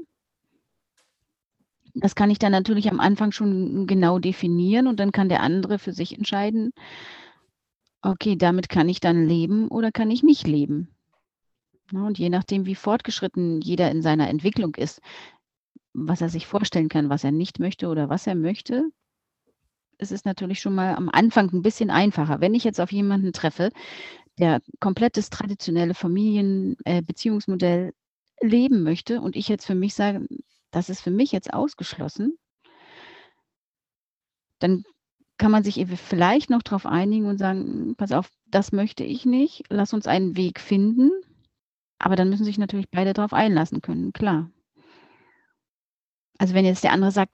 Das 1.95 2.15
kann 2.15 2.31
ich 2.31 2.39
dann 2.39 2.51
natürlich 2.51 2.89
am 2.89 2.99
Anfang 2.99 3.31
schon 3.31 3.85
genau 3.85 4.17
definieren 4.17 4.87
und 4.87 4.99
dann 4.99 5.11
kann 5.11 5.29
der 5.29 5.41
andere 5.41 5.77
für 5.77 5.93
sich 5.93 6.17
entscheiden, 6.17 6.71
okay, 8.01 8.35
damit 8.35 8.67
kann 8.69 8.89
ich 8.89 8.99
dann 8.99 9.27
leben 9.27 9.67
oder 9.67 9.91
kann 9.91 10.11
ich 10.11 10.23
nicht 10.23 10.47
leben. 10.47 10.89
Ne, 11.91 12.03
und 12.05 12.17
je 12.17 12.29
nachdem, 12.29 12.65
wie 12.65 12.75
fortgeschritten 12.75 13.61
jeder 13.61 13.91
in 13.91 14.01
seiner 14.01 14.29
Entwicklung 14.29 14.75
ist, 14.75 15.01
was 15.93 16.21
er 16.21 16.29
sich 16.29 16.47
vorstellen 16.47 16.89
kann, 16.89 17.09
was 17.09 17.23
er 17.23 17.31
nicht 17.31 17.59
möchte 17.59 17.87
oder 17.87 18.09
was 18.09 18.25
er 18.25 18.35
möchte, 18.35 18.89
ist 20.11 20.25
natürlich 20.25 20.59
schon 20.59 20.75
mal 20.75 20.95
am 20.95 21.09
Anfang 21.09 21.51
ein 21.53 21.61
bisschen 21.61 21.89
einfacher. 21.89 22.41
Wenn 22.41 22.53
ich 22.53 22.63
jetzt 22.63 22.79
auf 22.81 22.91
jemanden 22.91 23.33
treffe, 23.33 23.71
der 24.39 24.61
komplettes 24.79 25.29
traditionelle 25.29 25.93
Familienbeziehungsmodell 25.93 27.89
äh, 27.89 28.47
leben 28.47 28.83
möchte 28.83 29.21
und 29.21 29.35
ich 29.35 29.47
jetzt 29.47 29.65
für 29.65 29.75
mich 29.75 29.93
sage, 29.93 30.27
das 30.71 30.89
ist 30.89 31.01
für 31.01 31.11
mich 31.11 31.31
jetzt 31.31 31.53
ausgeschlossen, 31.53 32.37
dann 34.59 34.83
kann 35.37 35.51
man 35.51 35.63
sich 35.63 35.85
vielleicht 35.95 36.49
noch 36.49 36.61
darauf 36.61 36.85
einigen 36.85 37.25
und 37.25 37.37
sagen, 37.37 37.95
pass 37.95 38.11
auf, 38.11 38.29
das 38.45 38.71
möchte 38.71 39.03
ich 39.03 39.25
nicht, 39.25 39.63
lass 39.69 39.93
uns 39.93 40.07
einen 40.07 40.37
Weg 40.37 40.59
finden, 40.59 41.11
aber 41.99 42.15
dann 42.15 42.29
müssen 42.29 42.45
sich 42.45 42.57
natürlich 42.57 42.89
beide 42.89 43.13
darauf 43.13 43.33
einlassen 43.33 43.81
können, 43.81 44.13
klar. 44.13 44.49
Also 46.37 46.53
wenn 46.53 46.65
jetzt 46.65 46.83
der 46.83 46.91
andere 46.91 47.11
sagt, 47.11 47.33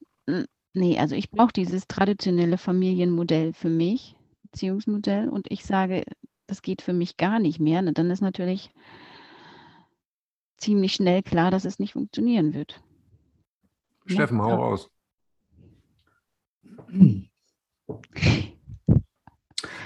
nee, 0.74 0.98
also 0.98 1.16
ich 1.16 1.30
brauche 1.30 1.54
dieses 1.54 1.88
traditionelle 1.88 2.58
Familienmodell 2.58 3.54
für 3.54 3.70
mich, 3.70 4.16
Beziehungsmodell, 4.44 5.30
und 5.30 5.52
ich 5.52 5.66
sage, 5.66 6.04
das 6.48 6.62
geht 6.62 6.82
für 6.82 6.94
mich 6.94 7.18
gar 7.18 7.40
nicht 7.40 7.60
mehr, 7.60 7.82
ne, 7.82 7.94
dann 7.94 8.10
ist 8.12 8.22
natürlich 8.22 8.72
ziemlich 10.58 10.94
schnell 10.94 11.24
klar, 11.24 11.52
dass 11.52 11.66
es 11.66 11.80
nicht 11.80 11.94
funktionieren 11.94 12.54
wird. 12.54 12.82
Steffen, 14.06 14.38
ja, 14.38 14.44
hau 14.44 14.56
raus. 14.56 14.90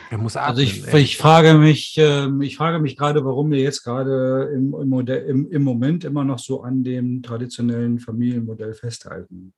Er 0.10 0.18
muss 0.18 0.38
atmen, 0.38 0.50
also 0.50 0.62
ich, 0.62 0.94
ich, 0.94 1.18
frage 1.18 1.56
mich, 1.56 1.98
äh, 1.98 2.30
ich 2.44 2.56
frage 2.56 2.80
mich 2.80 2.96
gerade, 2.96 3.26
warum 3.26 3.52
wir 3.52 3.60
jetzt 3.60 3.84
gerade 3.84 4.52
im, 4.54 4.74
im, 4.74 4.90
Modell, 4.90 5.26
im, 5.26 5.50
im 5.50 5.64
Moment 5.64 6.04
immer 6.04 6.24
noch 6.24 6.40
so 6.40 6.62
an 6.62 6.84
dem 6.84 7.24
traditionellen 7.24 8.00
Familienmodell 8.00 8.74
festhalten. 8.74 9.54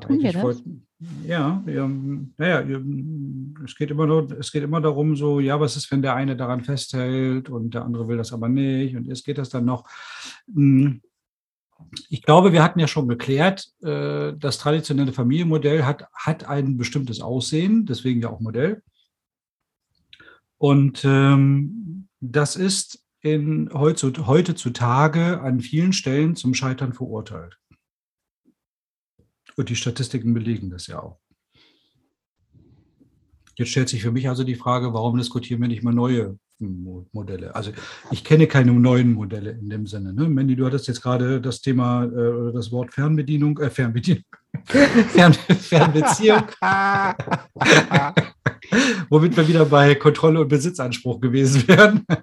Tun 0.00 0.20
wir 0.20 0.32
das? 0.32 0.42
Wollt, 0.42 0.62
ja, 1.24 1.62
ja, 1.66 1.88
naja, 2.36 2.80
es 3.64 3.76
geht 3.76 3.90
immer 3.90 4.06
nur, 4.06 4.30
es 4.32 4.50
geht 4.50 4.64
immer 4.64 4.80
darum, 4.80 5.14
so, 5.14 5.38
ja, 5.38 5.60
was 5.60 5.76
ist, 5.76 5.90
wenn 5.92 6.02
der 6.02 6.14
eine 6.14 6.36
daran 6.36 6.64
festhält 6.64 7.48
und 7.48 7.74
der 7.74 7.84
andere 7.84 8.08
will 8.08 8.16
das 8.16 8.32
aber 8.32 8.48
nicht 8.48 8.96
und 8.96 9.04
jetzt 9.04 9.24
geht 9.24 9.38
das 9.38 9.48
dann 9.48 9.64
noch. 9.64 9.88
Hm, 10.52 11.00
ich 12.08 12.22
glaube, 12.22 12.52
wir 12.52 12.62
hatten 12.62 12.80
ja 12.80 12.88
schon 12.88 13.06
geklärt, 13.06 13.68
äh, 13.82 14.32
das 14.36 14.58
traditionelle 14.58 15.12
Familienmodell 15.12 15.84
hat, 15.84 16.06
hat 16.12 16.48
ein 16.48 16.76
bestimmtes 16.76 17.20
Aussehen, 17.20 17.86
deswegen 17.86 18.20
ja 18.20 18.30
auch 18.30 18.40
Modell. 18.40 18.82
Und 20.58 21.04
ähm, 21.04 22.08
das 22.20 22.56
ist 22.56 23.04
in, 23.20 23.70
heutzutage 23.72 25.40
an 25.40 25.60
vielen 25.60 25.92
Stellen 25.92 26.34
zum 26.34 26.54
Scheitern 26.54 26.92
verurteilt. 26.92 27.58
Und 29.58 29.68
die 29.70 29.76
Statistiken 29.76 30.34
belegen 30.34 30.70
das 30.70 30.86
ja 30.86 31.02
auch. 31.02 31.18
Jetzt 33.56 33.70
stellt 33.70 33.88
sich 33.88 34.02
für 34.02 34.12
mich 34.12 34.28
also 34.28 34.44
die 34.44 34.54
Frage, 34.54 34.94
warum 34.94 35.18
diskutieren 35.18 35.60
wir 35.60 35.66
nicht 35.66 35.82
mal 35.82 35.92
neue 35.92 36.38
Modelle? 36.60 37.56
Also 37.56 37.72
ich 38.12 38.22
kenne 38.22 38.46
keine 38.46 38.72
neuen 38.72 39.14
Modelle 39.14 39.50
in 39.50 39.68
dem 39.68 39.88
Sinne. 39.88 40.12
Ne? 40.12 40.28
Mandy, 40.28 40.54
du 40.54 40.64
hattest 40.64 40.86
jetzt 40.86 41.02
gerade 41.02 41.40
das 41.40 41.60
Thema 41.60 42.04
äh, 42.04 42.52
das 42.52 42.70
Wort 42.70 42.94
Fernbedienung, 42.94 43.58
äh, 43.58 43.68
Fernbedienung, 43.68 44.22
Fern, 44.64 45.32
Fernbeziehung. 45.32 46.44
Womit 49.10 49.36
wir 49.36 49.48
wieder 49.48 49.64
bei 49.64 49.96
Kontrolle 49.96 50.40
und 50.40 50.48
Besitzanspruch 50.48 51.20
gewesen 51.20 51.66
wären. 51.66 52.06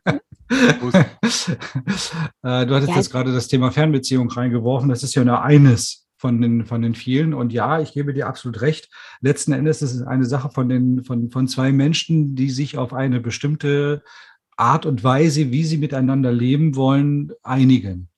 Äh, 2.43 2.67
du 2.67 2.75
hattest 2.75 2.91
ja. 2.91 2.97
jetzt 2.97 3.09
gerade 3.09 3.33
das 3.33 3.47
Thema 3.47 3.71
Fernbeziehung 3.71 4.29
reingeworfen. 4.29 4.89
Das 4.89 5.01
ist 5.01 5.15
ja 5.15 5.23
nur 5.23 5.41
eines 5.41 6.04
von 6.17 6.41
den, 6.41 6.65
von 6.65 6.81
den 6.81 6.95
vielen. 6.95 7.33
Und 7.33 7.53
ja, 7.53 7.81
ich 7.81 7.93
gebe 7.93 8.13
dir 8.13 8.27
absolut 8.27 8.61
recht. 8.61 8.89
Letzten 9.21 9.51
Endes 9.51 9.81
ist 9.81 9.93
es 9.93 10.01
eine 10.01 10.25
Sache 10.25 10.49
von, 10.49 10.69
den, 10.69 11.03
von, 11.03 11.29
von 11.29 11.47
zwei 11.47 11.71
Menschen, 11.71 12.35
die 12.35 12.49
sich 12.49 12.77
auf 12.77 12.93
eine 12.93 13.19
bestimmte 13.19 14.03
Art 14.57 14.85
und 14.85 15.03
Weise, 15.03 15.51
wie 15.51 15.63
sie 15.63 15.77
miteinander 15.77 16.31
leben 16.31 16.75
wollen, 16.75 17.31
einigen. 17.43 18.09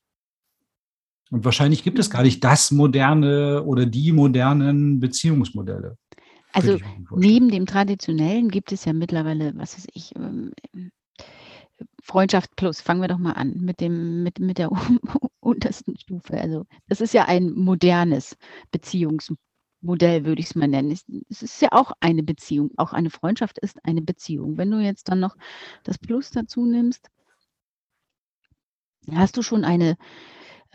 Und 1.29 1.43
wahrscheinlich 1.43 1.83
gibt 1.83 1.99
es 1.99 2.09
gar 2.09 2.23
nicht 2.23 2.43
das 2.43 2.71
moderne 2.71 3.63
oder 3.63 3.85
die 3.85 4.11
modernen 4.11 4.99
Beziehungsmodelle. 4.99 5.97
Also 6.53 6.77
neben 7.15 7.49
dem 7.49 7.65
traditionellen 7.65 8.49
gibt 8.49 8.71
es 8.71 8.85
ja 8.85 8.93
mittlerweile, 8.93 9.53
was 9.55 9.77
weiß 9.77 9.87
ich, 9.93 10.15
ähm, 10.15 10.51
Freundschaft 12.07 12.55
plus. 12.55 12.79
Fangen 12.81 13.01
wir 13.01 13.09
doch 13.09 13.17
mal 13.17 13.33
an 13.33 13.59
mit 13.59 13.81
dem 13.81 14.23
mit, 14.23 14.39
mit 14.39 14.57
der 14.57 14.71
untersten 15.41 15.97
Stufe. 15.97 16.39
Also 16.39 16.65
das 16.87 17.01
ist 17.01 17.13
ja 17.13 17.25
ein 17.25 17.51
modernes 17.53 18.37
Beziehungsmodell, 18.71 20.25
würde 20.25 20.39
ich 20.39 20.47
es 20.47 20.55
mal 20.55 20.69
nennen. 20.69 20.91
Es, 21.29 21.41
ist 21.41 21.61
ja 21.61 21.69
auch 21.73 21.91
eine 21.99 22.23
Beziehung. 22.23 22.71
Auch 22.77 22.93
eine 22.93 23.09
Freundschaft 23.09 23.59
ist 23.59 23.83
eine 23.83 24.01
Beziehung. 24.01 24.57
Wenn 24.57 24.71
du 24.71 24.79
jetzt 24.79 25.09
dann 25.09 25.19
noch 25.19 25.35
das 25.83 25.97
Plus 25.97 26.31
dazu 26.31 26.65
nimmst, 26.65 27.09
hast 29.11 29.35
du 29.35 29.41
schon 29.41 29.65
eine 29.65 29.97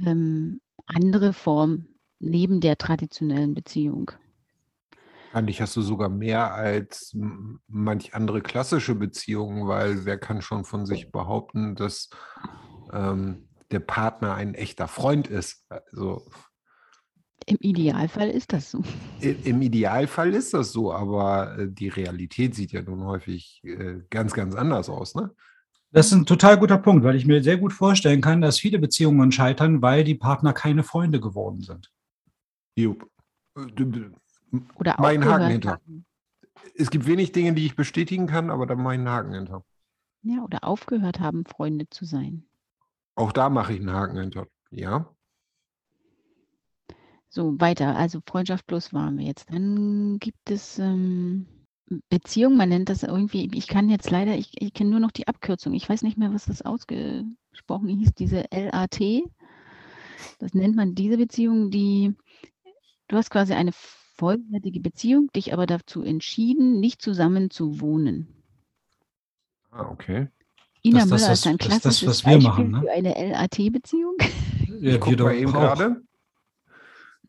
ähm, 0.05 0.61
andere 0.87 1.33
Form 1.33 1.87
neben 2.19 2.61
der 2.61 2.77
traditionellen 2.77 3.55
Beziehung. 3.55 4.13
Eigentlich 5.33 5.63
hast 5.63 5.75
du 5.77 5.83
sogar 5.83 6.09
mehr 6.11 6.55
als 6.55 7.17
manch 7.67 8.15
andere 8.15 8.43
klassische 8.43 8.95
Beziehungen, 8.95 9.67
weil 9.67 10.05
wer 10.05 10.19
kann 10.19 10.43
schon 10.43 10.65
von 10.65 10.85
sich 10.85 11.11
behaupten, 11.11 11.75
dass 11.75 12.11
ähm, 12.93 13.49
der 13.71 13.81
Partner 13.81 14.35
ein 14.35 14.55
echter 14.55 14.89
Freund 14.89 15.29
ist? 15.29 15.65
Also, 15.69 16.27
Im 17.47 17.57
Idealfall 17.61 18.29
ist 18.29 18.53
das 18.53 18.71
so. 18.71 18.83
Im 19.21 19.63
Idealfall 19.63 20.35
ist 20.35 20.53
das 20.53 20.73
so, 20.73 20.93
aber 20.93 21.59
äh, 21.59 21.69
die 21.71 21.89
Realität 21.89 22.55
sieht 22.55 22.73
ja 22.73 22.83
nun 22.83 23.05
häufig 23.05 23.63
äh, 23.65 24.01
ganz, 24.11 24.35
ganz 24.35 24.55
anders 24.55 24.89
aus, 24.89 25.15
ne? 25.15 25.35
Das 25.95 26.07
ist 26.07 26.13
ein 26.13 26.25
total 26.25 26.59
guter 26.59 26.79
Punkt, 26.79 27.05
weil 27.05 27.17
ich 27.17 27.27
mir 27.27 27.43
sehr 27.43 27.59
gut 27.59 27.75
vorstellen 27.75 28.23
kann, 28.23 28.41
dass 28.41 28.59
viele 28.59 28.79
Beziehungen 28.79 29.31
scheitern, 29.31 29.83
weil 29.83 30.05
die 30.05 30.15
Partner 30.15 30.55
keine 30.55 30.85
Freunde 30.85 31.21
geworden 31.21 31.61
sind. 31.61 31.93
Jupp. 32.77 33.07
Oder 34.77 34.97
mein 34.99 35.25
Haken 35.25 35.49
hinter. 35.49 35.71
Haben. 35.73 36.05
Es 36.75 36.91
gibt 36.91 37.07
wenig 37.07 37.33
Dinge, 37.33 37.53
die 37.55 37.67
ich 37.67 37.77
bestätigen 37.77 38.27
kann, 38.27 38.51
aber 38.51 38.67
da 38.67 38.75
meinen 38.75 39.09
Haken 39.09 39.35
hinter. 39.35 39.65
Ja, 40.23 40.43
oder 40.45 40.65
aufgehört 40.65 41.21
haben, 41.21 41.45
Freunde 41.45 41.89
zu 41.89 42.05
sein. 42.05 42.45
Auch 43.15 43.33
da 43.33 43.51
mache 43.51 43.73
ich 43.75 43.81
einen 43.81 43.93
Haken 43.93 44.19
hinter. 44.19 44.47
Ja. 44.71 45.07
So, 47.29 47.59
weiter. 47.61 47.97
Also 47.97 48.21
Freundschaft 48.27 48.67
plus 48.67 48.93
waren 48.93 49.19
wir 49.19 49.27
jetzt. 49.27 49.51
Dann 49.51 50.19
gibt 50.19 50.51
es 50.51 50.79
ähm, 50.79 51.47
Beziehung, 52.09 52.57
man 52.57 52.69
nennt 52.69 52.89
das 52.89 53.03
irgendwie, 53.03 53.51
ich 53.55 53.69
kann 53.69 53.89
jetzt 53.89 54.11
leider, 54.11 54.37
ich, 54.37 54.61
ich 54.61 54.73
kenne 54.73 54.91
nur 54.91 55.01
noch 55.01 55.11
die 55.11 55.29
Abkürzung. 55.29 55.75
Ich 55.75 55.89
weiß 55.89 56.03
nicht 56.03 56.19
mehr, 56.19 56.33
was 56.33 56.47
das 56.47 56.63
ausgesprochen 56.63 57.89
hieß, 57.89 58.15
diese 58.15 58.45
LAT. 58.51 59.01
Das 60.39 60.55
nennt 60.55 60.77
man 60.77 60.95
diese 60.95 61.17
Beziehung, 61.17 61.71
die, 61.71 62.15
du 63.09 63.17
hast 63.17 63.31
quasi 63.31 63.55
eine 63.55 63.73
vollwertige 64.23 64.79
Beziehung, 64.79 65.33
dich 65.35 65.53
aber 65.53 65.67
dazu 65.67 66.05
entschieden, 66.05 66.79
nicht 66.79 67.03
zusammen 67.03 67.51
zu 67.51 67.81
wohnen. 67.81 68.29
Ah, 69.73 69.91
okay. 69.91 70.29
Ina 70.85 71.01
das, 71.01 71.09
Müller 71.09 71.29
das, 71.29 71.41
ist 71.41 71.47
ein 71.49 71.59
klassisches 71.59 72.01
das, 72.01 72.07
was 72.07 72.25
wir 72.25 72.35
Beispiel 72.35 72.49
machen, 72.49 72.71
ne? 72.71 72.81
für 72.83 72.93
eine 72.93 73.33
LAT-Beziehung. 73.33 74.17
Ja, 74.81 74.95
ich 74.95 75.01
gucke 75.01 75.25
mal 75.25 75.35
eben 75.35 75.53
gerade. 75.53 76.03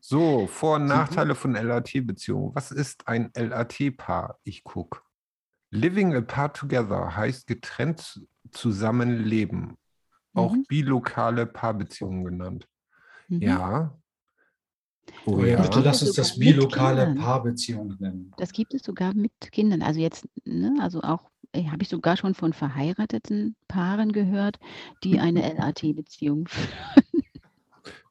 So, 0.00 0.46
Vor- 0.46 0.76
und 0.76 0.86
Nachteile 0.86 1.34
von 1.34 1.54
LAT-Beziehungen. 1.54 2.54
Was 2.54 2.70
ist 2.70 3.08
ein 3.08 3.32
LAT-Paar? 3.34 4.38
Ich 4.44 4.62
gucke. 4.62 5.00
Living 5.70 6.14
apart 6.14 6.56
together 6.56 7.16
heißt 7.16 7.48
getrennt 7.48 8.24
zusammenleben. 8.52 9.78
Auch 10.32 10.52
mhm. 10.52 10.64
bilokale 10.68 11.46
Paarbeziehungen 11.46 12.24
genannt. 12.24 12.68
Mhm. 13.28 13.42
Ja, 13.42 13.98
Oh 15.26 15.42
ja. 15.42 15.62
Bitte 15.62 15.80
lass 15.80 16.02
uns 16.02 16.12
das 16.12 16.38
bilokale 16.38 17.14
Paarbeziehung 17.14 17.96
nennen. 17.98 18.32
Das 18.36 18.52
gibt 18.52 18.74
es 18.74 18.82
sogar 18.82 19.14
mit 19.14 19.32
Kindern. 19.52 19.82
Also 19.82 20.00
jetzt, 20.00 20.26
ne, 20.44 20.76
also 20.80 21.02
auch 21.02 21.30
äh, 21.52 21.64
habe 21.64 21.82
ich 21.82 21.88
sogar 21.88 22.16
schon 22.16 22.34
von 22.34 22.52
verheirateten 22.52 23.56
Paaren 23.68 24.12
gehört, 24.12 24.58
die 25.02 25.18
eine 25.20 25.40
LAT-Beziehung 25.58 26.46
führen. 26.48 26.68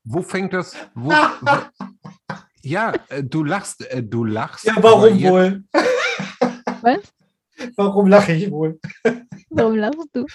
Wo 0.04 0.22
fängt 0.22 0.54
das? 0.54 0.76
Wo, 0.96 1.10
wo, 1.10 1.86
ja, 2.62 2.94
äh, 3.10 3.24
du 3.24 3.44
lachst, 3.44 3.86
äh, 3.90 4.02
du 4.02 4.24
lachst. 4.24 4.66
Ja, 4.66 4.76
warum 4.82 5.22
wohl? 5.22 5.64
Was? 6.82 7.00
Warum 7.76 8.08
lache 8.08 8.34
ich 8.34 8.52
wohl? 8.52 8.80
Warum 9.50 9.76
lachst 9.76 10.10
du? 10.12 10.26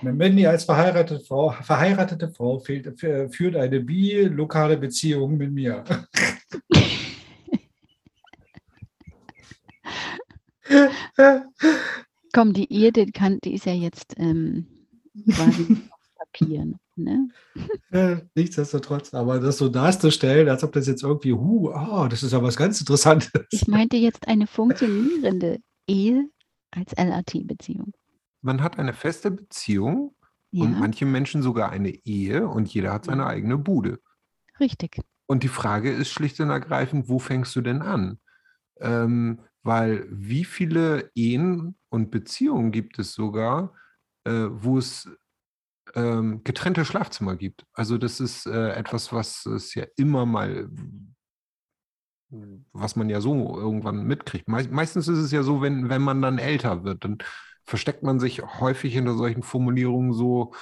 Mandy 0.00 0.46
als 0.46 0.64
verheiratete 0.64 1.20
Frau, 1.20 1.50
verheiratete 1.50 2.28
Frau 2.30 2.58
führt 2.58 3.56
eine 3.56 3.80
bilokale 3.80 4.76
Beziehung 4.76 5.36
mit 5.36 5.52
mir. 5.52 5.84
Komm, 12.32 12.54
die 12.54 12.72
Ehe, 12.72 12.92
die, 12.92 13.12
kann, 13.12 13.38
die 13.44 13.54
ist 13.54 13.66
ja 13.66 13.74
jetzt 13.74 14.14
ähm, 14.16 14.66
quasi 15.30 15.76
Papier. 16.16 16.72
Ne? 16.96 17.28
nichtsdestotrotz, 18.34 19.14
aber 19.14 19.40
das 19.40 19.58
so 19.58 19.68
darzustellen, 19.68 20.48
als 20.48 20.62
ob 20.64 20.72
das 20.72 20.86
jetzt 20.86 21.02
irgendwie, 21.02 21.32
huh, 21.32 21.70
oh, 21.74 22.06
das 22.08 22.22
ist 22.22 22.32
ja 22.32 22.42
was 22.42 22.56
ganz 22.56 22.80
Interessantes. 22.80 23.30
Ich 23.50 23.66
meinte 23.66 23.96
jetzt 23.96 24.28
eine 24.28 24.46
funktionierende 24.46 25.58
Ehe 25.86 26.28
als 26.70 26.92
LAT-Beziehung 26.96 27.92
man 28.42 28.62
hat 28.62 28.78
eine 28.78 28.92
feste 28.92 29.30
Beziehung 29.30 30.14
ja. 30.50 30.64
und 30.64 30.78
manche 30.78 31.06
Menschen 31.06 31.42
sogar 31.42 31.70
eine 31.70 31.90
Ehe 31.90 32.46
und 32.46 32.72
jeder 32.72 32.92
hat 32.92 33.06
seine 33.06 33.26
eigene 33.26 33.56
Bude. 33.56 34.00
Richtig. 34.60 35.00
Und 35.26 35.42
die 35.42 35.48
Frage 35.48 35.90
ist 35.90 36.10
schlicht 36.10 36.38
und 36.40 36.50
ergreifend, 36.50 37.08
wo 37.08 37.18
fängst 37.18 37.56
du 37.56 37.62
denn 37.62 37.80
an? 37.80 38.18
Ähm, 38.80 39.40
weil 39.62 40.06
wie 40.10 40.44
viele 40.44 41.10
Ehen 41.14 41.76
und 41.88 42.10
Beziehungen 42.10 42.72
gibt 42.72 42.98
es 42.98 43.12
sogar, 43.12 43.74
äh, 44.24 44.48
wo 44.50 44.76
es 44.76 45.08
ähm, 45.94 46.42
getrennte 46.44 46.84
Schlafzimmer 46.84 47.36
gibt? 47.36 47.64
Also 47.72 47.96
das 47.96 48.20
ist 48.20 48.46
äh, 48.46 48.70
etwas, 48.72 49.12
was 49.12 49.46
es 49.46 49.74
ja 49.74 49.86
immer 49.96 50.26
mal 50.26 50.68
was 52.72 52.96
man 52.96 53.10
ja 53.10 53.20
so 53.20 53.58
irgendwann 53.58 54.04
mitkriegt. 54.04 54.48
meistens 54.48 55.06
ist 55.06 55.18
es 55.18 55.32
ja 55.32 55.42
so, 55.42 55.60
wenn, 55.60 55.90
wenn 55.90 56.00
man 56.00 56.22
dann 56.22 56.38
älter 56.38 56.82
wird, 56.82 57.04
dann 57.04 57.18
versteckt 57.64 58.02
man 58.02 58.20
sich 58.20 58.42
häufig 58.42 58.92
hinter 58.92 59.14
solchen 59.14 59.42
Formulierungen 59.42 60.12
so, 60.12 60.52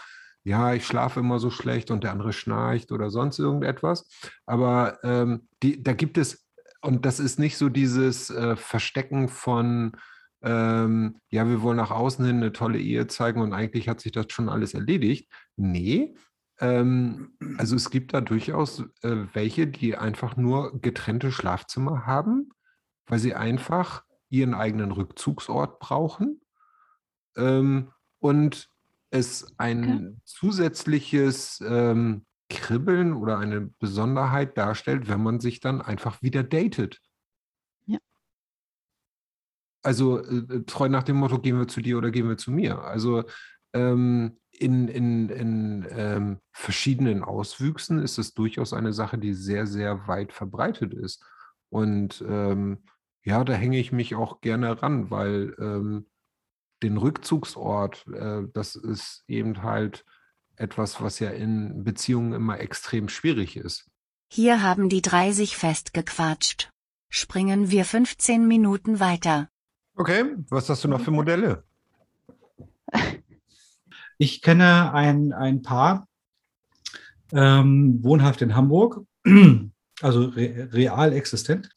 ja, 0.43 0.73
ich 0.75 0.87
schlafe 0.87 1.21
immer 1.21 1.39
so 1.39 1.51
schlecht 1.51 1.91
und 1.91 2.05
der 2.05 2.13
andere 2.13 2.33
schnarcht 2.33 2.93
oder 2.93 3.11
sonst 3.11 3.39
irgendetwas. 3.39 4.09
Aber 4.47 4.99
ähm, 5.03 5.49
die, 5.63 5.83
da 5.83 5.93
gibt 5.93 6.19
es, 6.19 6.47
und 6.81 7.05
das 7.05 7.21
ist 7.21 7.39
nicht 7.39 7.57
so 7.59 7.69
dieses 7.69 8.31
äh, 8.31 8.57
Verstecken 8.57 9.29
von, 9.29 9.93
ähm, 10.43 11.21
ja, 11.29 11.47
wir 11.47 11.63
wollen 11.63 11.77
nach 11.77 11.91
außen 11.91 12.25
hin 12.25 12.37
eine 12.37 12.53
tolle 12.53 12.79
Ehe 12.79 13.07
zeigen 13.07 13.43
und 13.43 13.53
eigentlich 13.53 13.89
hat 13.89 14.01
sich 14.01 14.13
das 14.13 14.27
schon 14.31 14.49
alles 14.49 14.73
erledigt. 14.73 15.31
Nee, 15.57 16.15
ähm, 16.59 17.33
also 17.59 17.77
es 17.77 17.91
gibt 17.91 18.15
da 18.15 18.23
durchaus 18.23 18.81
äh, 19.03 19.27
welche, 19.35 19.67
die 19.67 19.97
einfach 19.97 20.37
nur 20.37 20.81
getrennte 20.81 21.33
Schlafzimmer 21.33 22.07
haben, 22.07 22.51
weil 23.07 23.19
sie 23.19 23.35
einfach 23.35 24.05
ihren 24.31 24.55
eigenen 24.55 24.93
Rückzugsort 24.93 25.81
brauchen 25.81 26.41
ähm, 27.41 27.91
und 28.19 28.69
es 29.11 29.53
ein 29.59 29.85
okay. 29.85 30.17
zusätzliches 30.25 31.61
ähm, 31.67 32.25
Kribbeln 32.49 33.15
oder 33.15 33.39
eine 33.39 33.63
Besonderheit 33.79 34.59
darstellt, 34.59 35.09
wenn 35.09 35.23
man 35.23 35.41
sich 35.41 35.61
dann 35.61 35.81
einfach 35.81 36.23
wieder 36.23 36.43
datet. 36.43 37.01
Ja. 37.87 37.99
Also 39.83 40.19
äh, 40.19 40.65
treu 40.65 40.89
nach 40.89 41.03
dem 41.03 41.17
Motto, 41.17 41.39
gehen 41.41 41.59
wir 41.59 41.69
zu 41.69 41.81
dir 41.81 41.99
oder 41.99 42.11
gehen 42.11 42.29
wir 42.29 42.37
zu 42.37 42.51
mir. 42.51 42.83
Also 42.83 43.25
ähm, 43.73 44.39
in, 44.51 44.89
in, 44.89 45.29
in 45.31 45.87
ähm, 45.91 46.39
verschiedenen 46.53 47.25
Auswüchsen 47.25 47.99
ist 47.99 48.19
es 48.19 48.35
durchaus 48.35 48.73
eine 48.73 48.93
Sache, 48.93 49.17
die 49.17 49.33
sehr, 49.33 49.67
sehr 49.67 50.07
weit 50.07 50.33
verbreitet 50.33 50.93
ist. 50.93 51.25
Und 51.71 52.23
ähm, 52.29 52.83
ja, 53.23 53.45
da 53.45 53.53
hänge 53.55 53.79
ich 53.79 53.93
mich 53.93 54.15
auch 54.15 54.41
gerne 54.41 54.83
ran, 54.83 55.11
weil 55.11 55.55
ähm, 55.59 56.07
den 56.83 56.97
Rückzugsort, 56.97 58.07
äh, 58.09 58.43
das 58.53 58.77
ist 58.77 59.25
eben 59.29 59.63
halt 59.63 60.05
etwas, 60.57 61.01
was 61.01 61.19
ja 61.19 61.31
in 61.31 61.85
Beziehungen 61.85 62.33
immer 62.33 62.61
extrem 62.61 63.09
schwierig 63.09 63.57
ist. 63.57 63.87
Hier 64.29 64.63
haben 64.63 64.89
die 64.89 65.03
drei 65.03 65.33
sich 65.33 65.57
festgequatscht. 65.57 66.71
Springen 67.09 67.71
wir 67.71 67.85
15 67.85 68.47
Minuten 68.47 69.01
weiter. 69.01 69.49
Okay, 69.97 70.37
was 70.49 70.69
hast 70.69 70.85
du 70.85 70.89
noch 70.89 71.01
für 71.01 71.11
Modelle? 71.11 71.65
Ich 74.23 74.43
kenne 74.43 74.93
ein, 74.93 75.33
ein 75.33 75.63
Paar, 75.63 76.07
ähm, 77.33 78.05
wohnhaft 78.05 78.43
in 78.43 78.55
Hamburg. 78.55 79.07
also 80.03 80.25
re 80.27 80.69
real 80.75 81.15
existent. 81.15 81.71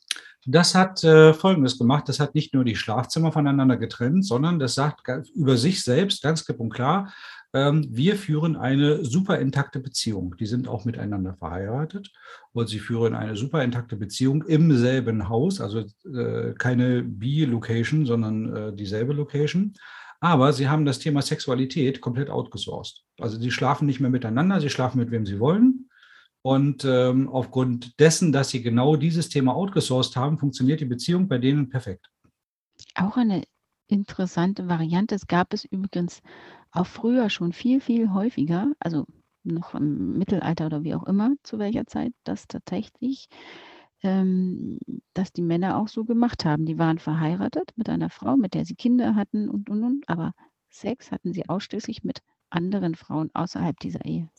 Das 0.45 0.75
hat 0.75 1.03
äh, 1.03 1.33
Folgendes 1.33 1.77
gemacht. 1.77 2.09
Das 2.09 2.19
hat 2.19 2.35
nicht 2.35 2.53
nur 2.53 2.65
die 2.65 2.75
Schlafzimmer 2.75 3.31
voneinander 3.31 3.77
getrennt, 3.77 4.25
sondern 4.25 4.59
das 4.59 4.75
sagt 4.75 5.03
über 5.35 5.57
sich 5.57 5.83
selbst 5.83 6.21
ganz 6.21 6.45
klipp 6.45 6.59
und 6.59 6.69
klar, 6.69 7.13
ähm, 7.53 7.87
wir 7.89 8.15
führen 8.15 8.55
eine 8.55 9.05
super 9.05 9.39
intakte 9.39 9.79
Beziehung. 9.79 10.35
Die 10.37 10.47
sind 10.47 10.67
auch 10.67 10.85
miteinander 10.85 11.35
verheiratet 11.35 12.11
und 12.51 12.67
sie 12.67 12.79
führen 12.79 13.13
eine 13.13 13.35
super 13.35 13.63
intakte 13.63 13.95
Beziehung 13.95 14.43
im 14.43 14.75
selben 14.75 15.29
Haus, 15.29 15.61
also 15.61 15.85
äh, 16.05 16.53
keine 16.57 17.03
B-Location, 17.03 18.05
sondern 18.05 18.55
äh, 18.55 18.75
dieselbe 18.75 19.13
Location. 19.13 19.73
Aber 20.19 20.51
sie 20.53 20.67
haben 20.67 20.85
das 20.85 20.99
Thema 20.99 21.21
Sexualität 21.21 22.01
komplett 22.01 22.29
outgesourced. 22.29 23.03
Also 23.19 23.39
sie 23.39 23.51
schlafen 23.51 23.85
nicht 23.85 23.99
mehr 23.99 24.09
miteinander, 24.09 24.59
sie 24.59 24.69
schlafen 24.69 24.97
mit 24.97 25.11
wem 25.11 25.25
sie 25.25 25.39
wollen. 25.39 25.89
Und 26.45 26.83
ähm, 26.83 27.29
aufgrund 27.29 27.99
dessen, 27.99 28.33
dass 28.33 28.49
sie 28.49 28.61
genau 28.61 28.97
dieses 28.97 29.29
Thema 29.29 29.55
outgesourced 29.55 30.17
haben, 30.17 30.37
funktioniert 30.37 30.81
die 30.81 30.85
Beziehung 30.85 31.29
bei 31.29 31.37
denen 31.37 31.69
perfekt. 31.69 32.09
Auch 32.95 33.15
eine 33.15 33.43
interessante 33.87 34.67
Variante. 34.67 35.15
Es 35.15 35.27
gab 35.27 35.53
es 35.53 35.63
übrigens 35.63 36.21
auch 36.71 36.85
früher 36.85 37.29
schon 37.29 37.53
viel, 37.53 37.79
viel 37.79 38.11
häufiger, 38.11 38.73
also 38.79 39.05
noch 39.43 39.73
im 39.73 40.17
Mittelalter 40.17 40.65
oder 40.65 40.83
wie 40.83 40.95
auch 40.95 41.03
immer, 41.03 41.33
zu 41.43 41.59
welcher 41.59 41.85
Zeit, 41.85 42.13
dass 42.25 42.47
tatsächlich, 42.47 43.27
ähm, 44.01 44.79
dass 45.13 45.31
die 45.31 45.41
Männer 45.41 45.77
auch 45.77 45.87
so 45.87 46.03
gemacht 46.03 46.43
haben. 46.43 46.65
Die 46.65 46.77
waren 46.77 46.99
verheiratet 46.99 47.71
mit 47.77 47.87
einer 47.89 48.09
Frau, 48.09 48.35
mit 48.35 48.53
der 48.53 48.65
sie 48.65 48.75
Kinder 48.75 49.15
hatten 49.15 49.49
und, 49.49 49.69
und, 49.69 49.83
und, 49.83 50.09
aber 50.09 50.33
Sex 50.69 51.11
hatten 51.11 51.33
sie 51.33 51.47
ausschließlich 51.47 52.03
mit 52.03 52.19
anderen 52.49 52.95
Frauen 52.95 53.29
außerhalb 53.33 53.79
dieser 53.79 54.03
Ehe. 54.05 54.29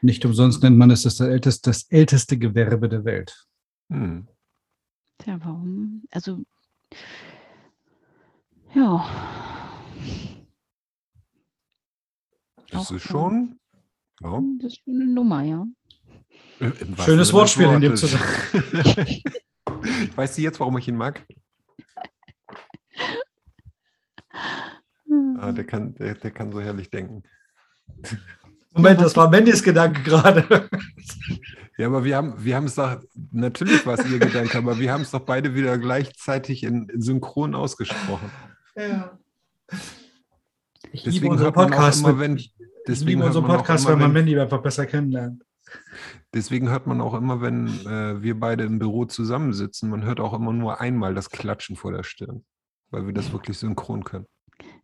Nicht 0.00 0.24
umsonst 0.24 0.62
nennt 0.62 0.78
man 0.78 0.90
es 0.90 1.02
das 1.02 1.20
älteste, 1.20 1.70
das 1.70 1.90
älteste 1.90 2.38
Gewerbe 2.38 2.88
der 2.88 3.04
Welt. 3.04 3.46
Hm. 3.90 4.28
Tja, 5.18 5.38
warum? 5.42 6.04
Also, 6.10 6.44
ja. 8.74 9.58
Das 12.70 12.90
ist 12.90 13.02
schon. 13.02 13.58
Ja. 14.20 14.42
Das 14.60 14.72
ist 14.72 14.84
schon 14.84 14.94
eine 14.94 15.06
Nummer, 15.06 15.42
ja. 15.42 15.66
Äh, 16.60 16.72
Schönes 17.04 17.32
Wortspiel 17.32 17.68
in 17.68 17.80
dem 17.80 17.96
Zusammenhang. 17.96 19.22
weißt 20.16 20.38
du 20.38 20.42
jetzt, 20.42 20.60
warum 20.60 20.76
ich 20.78 20.88
ihn 20.88 20.96
mag? 20.96 21.26
Ah, 25.40 25.52
der, 25.52 25.64
kann, 25.64 25.94
der, 25.94 26.14
der 26.14 26.30
kann 26.32 26.52
so 26.52 26.60
herrlich 26.60 26.90
denken. 26.90 27.22
Moment, 28.78 29.00
das 29.00 29.16
war 29.16 29.28
Mandys 29.30 29.62
Gedanke 29.62 30.02
gerade. 30.02 30.68
Ja, 31.76 31.86
aber 31.86 32.04
wir 32.04 32.16
haben, 32.16 32.34
wir 32.38 32.56
haben 32.56 32.66
es 32.66 32.74
doch, 32.74 33.00
natürlich 33.30 33.86
war 33.86 33.98
es 33.98 34.10
ihr 34.10 34.18
Gedanke, 34.18 34.58
aber 34.58 34.78
wir 34.78 34.92
haben 34.92 35.02
es 35.02 35.12
doch 35.12 35.20
beide 35.20 35.54
wieder 35.54 35.78
gleichzeitig 35.78 36.64
in, 36.64 36.88
in 36.88 37.00
synchron 37.00 37.54
ausgesprochen. 37.54 38.30
Ja. 38.76 39.18
Ich 40.90 41.04
deswegen 41.04 41.36
liebe 41.36 41.52
Podcast, 41.52 42.00
immer, 42.00 42.18
wenn, 42.18 42.40
deswegen 42.86 43.22
liebe 43.22 43.42
Podcast, 43.42 43.84
immer, 43.84 43.94
weil 43.94 44.00
man 44.00 44.12
Mandy 44.12 44.38
einfach 44.38 44.60
besser 44.60 44.86
kennenlernt. 44.86 45.44
Deswegen 46.34 46.68
hört 46.68 46.86
man 46.86 47.00
auch 47.00 47.14
immer, 47.14 47.40
wenn 47.40 47.68
äh, 47.86 48.22
wir 48.22 48.38
beide 48.38 48.64
im 48.64 48.78
Büro 48.78 49.04
zusammensitzen, 49.04 49.90
man 49.90 50.04
hört 50.04 50.18
auch 50.18 50.34
immer 50.34 50.52
nur 50.52 50.80
einmal 50.80 51.14
das 51.14 51.30
Klatschen 51.30 51.76
vor 51.76 51.92
der 51.92 52.02
Stirn, 52.02 52.44
weil 52.90 53.06
wir 53.06 53.14
das 53.14 53.32
wirklich 53.32 53.58
synchron 53.58 54.02
können. 54.02 54.26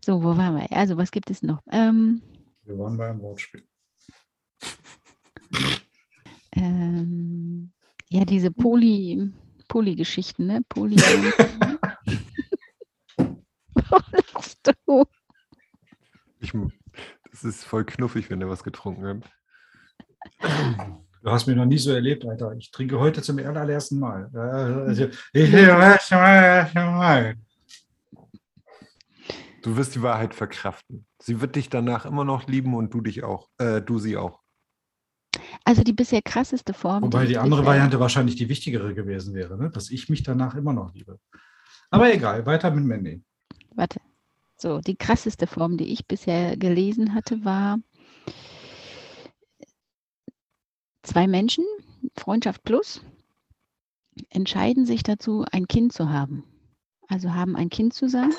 So, 0.04 0.22
wo 0.22 0.36
waren 0.36 0.56
wir? 0.56 0.70
Also, 0.70 0.96
was 0.96 1.10
gibt 1.10 1.30
es 1.30 1.42
noch? 1.42 1.60
Ähm, 1.72 2.22
wir 2.64 2.78
waren 2.78 2.96
beim 2.96 3.20
Wortspiel. 3.20 3.64
Ähm, 6.52 7.72
ja, 8.08 8.24
diese 8.24 8.50
Poly, 8.50 9.30
Poly-Geschichten, 9.68 10.46
ne? 10.46 10.62
Poly. 10.68 10.96
Warum 13.74 14.04
lachst 14.34 14.60
du? 14.86 15.04
Ich, 16.40 16.52
das 17.30 17.44
ist 17.44 17.64
voll 17.64 17.84
knuffig, 17.84 18.30
wenn 18.30 18.40
er 18.40 18.48
was 18.48 18.62
getrunken 18.62 19.06
hat. 19.06 19.22
Du 21.24 21.30
hast 21.30 21.46
mich 21.46 21.56
noch 21.56 21.64
nie 21.64 21.78
so 21.78 21.90
erlebt, 21.90 22.24
Alter. 22.26 22.52
Ich 22.52 22.70
trinke 22.70 22.98
heute 23.00 23.22
zum 23.22 23.38
allerersten 23.38 23.98
Mal. 23.98 24.30
Also, 24.36 25.08
ich 25.32 25.50
Du 29.62 29.76
wirst 29.78 29.94
die 29.94 30.02
Wahrheit 30.02 30.34
verkraften. 30.34 31.06
Sie 31.18 31.40
wird 31.40 31.56
dich 31.56 31.70
danach 31.70 32.04
immer 32.04 32.24
noch 32.24 32.46
lieben 32.46 32.74
und 32.74 32.92
du 32.92 33.00
dich 33.00 33.24
auch, 33.24 33.48
äh, 33.56 33.80
du 33.80 33.98
sie 33.98 34.18
auch. 34.18 34.43
Also 35.64 35.82
die 35.82 35.92
bisher 35.92 36.22
krasseste 36.22 36.74
Form. 36.74 37.02
Wobei 37.02 37.26
die, 37.26 37.38
andere 37.38 37.64
Variante 37.64 38.00
wahrscheinlich 38.00 38.36
die 38.36 38.48
wichtigere 38.48 38.94
gewesen 38.94 39.34
wäre, 39.34 39.56
ne? 39.56 39.70
dass 39.70 39.90
ich 39.90 40.08
mich 40.08 40.22
danach 40.22 40.54
immer 40.54 40.72
noch 40.72 40.92
liebe. 40.94 41.18
Aber 41.90 42.12
egal, 42.12 42.44
weiter 42.46 42.70
mit 42.70 42.84
Mandy. 42.84 43.22
Warte. 43.74 44.00
So, 44.56 44.80
die 44.80 44.96
krasseste 44.96 45.46
Form, 45.46 45.76
die 45.76 45.92
ich 45.92 46.06
bisher 46.06 46.56
gelesen 46.56 47.14
hatte, 47.14 47.44
war 47.44 47.78
zwei 51.02 51.26
Menschen, 51.26 51.64
Freundschaft 52.16 52.62
plus, 52.62 53.02
entscheiden 54.30 54.86
sich 54.86 55.02
dazu, 55.02 55.44
ein 55.50 55.66
Kind 55.66 55.92
zu 55.92 56.08
haben. 56.08 56.44
Also 57.08 57.34
haben 57.34 57.56
ein 57.56 57.68
Kind 57.68 57.94
zusammen, 57.94 58.34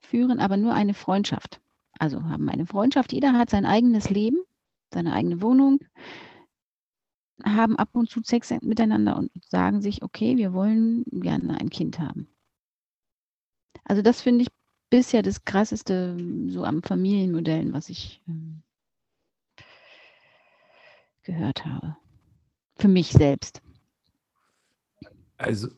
führen 0.00 0.40
aber 0.40 0.56
nur 0.56 0.72
eine 0.72 0.94
Freundschaft 0.94 1.60
also 2.00 2.24
haben 2.24 2.48
eine 2.48 2.66
Freundschaft, 2.66 3.12
jeder 3.12 3.34
hat 3.34 3.50
sein 3.50 3.66
eigenes 3.66 4.08
Leben, 4.08 4.38
seine 4.92 5.12
eigene 5.12 5.42
Wohnung, 5.42 5.80
haben 7.44 7.76
ab 7.76 7.90
und 7.92 8.10
zu 8.10 8.20
Sex 8.22 8.50
miteinander 8.62 9.16
und 9.16 9.30
sagen 9.44 9.80
sich, 9.80 10.02
okay, 10.02 10.36
wir 10.36 10.52
wollen 10.52 11.04
gerne 11.10 11.60
ein 11.60 11.70
Kind 11.70 11.98
haben. 11.98 12.28
Also 13.84 14.02
das 14.02 14.20
finde 14.20 14.42
ich 14.42 14.48
bisher 14.90 15.22
das 15.22 15.44
krasseste 15.44 16.16
so 16.48 16.64
am 16.64 16.82
Familienmodellen, 16.82 17.72
was 17.72 17.88
ich 17.88 18.22
ähm, 18.28 18.62
gehört 21.22 21.64
habe. 21.64 21.96
Für 22.76 22.88
mich 22.88 23.10
selbst. 23.12 23.62
Also, 25.36 25.68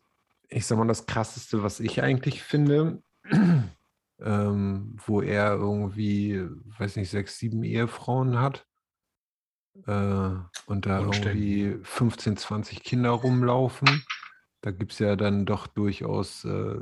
ich 0.49 0.67
sag 0.67 0.79
mal, 0.79 0.87
das 0.87 1.07
krasseste, 1.07 1.63
was 1.63 1.81
ich 1.81 2.03
eigentlich 2.03 2.43
finde, 2.43 3.03
ähm, 4.21 4.97
wo 5.05 5.21
er 5.21 5.55
irgendwie, 5.55 6.43
weiß 6.79 6.97
nicht, 6.97 7.11
sechs, 7.11 7.39
sieben 7.39 7.63
Ehefrauen 7.65 8.39
hat 8.39 8.67
äh, 9.87 10.31
und 10.67 10.87
da 10.87 11.01
irgendwie 11.01 11.77
15, 11.83 12.37
20 12.37 12.83
Kinder 12.83 13.11
rumlaufen. 13.11 14.05
Da 14.61 14.71
gibt 14.71 14.93
es 14.93 14.99
ja 14.99 15.17
dann 15.17 15.45
doch 15.45 15.67
durchaus 15.67 16.45
äh, 16.45 16.77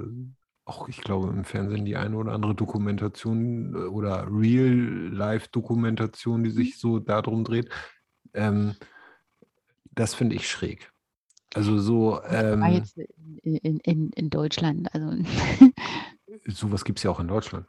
auch, 0.65 0.89
ich 0.89 1.01
glaube, 1.01 1.29
im 1.29 1.45
Fernsehen 1.45 1.85
die 1.85 1.97
eine 1.97 2.17
oder 2.17 2.33
andere 2.33 2.55
Dokumentation 2.55 3.75
äh, 3.75 3.87
oder 3.87 4.27
Real-Life-Dokumentation, 4.31 6.45
die 6.45 6.51
sich 6.51 6.79
so 6.79 6.99
darum 6.99 7.45
dreht. 7.45 7.71
Ähm, 8.35 8.75
das 9.93 10.15
finde 10.15 10.37
ich 10.37 10.49
schräg. 10.49 10.93
Also 11.55 11.79
so. 11.79 12.23
Ähm, 12.25 12.63
jetzt 12.65 12.99
in, 13.43 13.81
in, 13.81 14.11
in 14.11 14.31
Deutschland. 14.31 14.95
Also 14.95 15.25
sowas 16.47 16.85
gibt 16.85 17.01
es 17.01 17.03
ja 17.03 17.11
auch 17.11 17.21
in 17.21 17.29
Deutschland. 17.29 17.67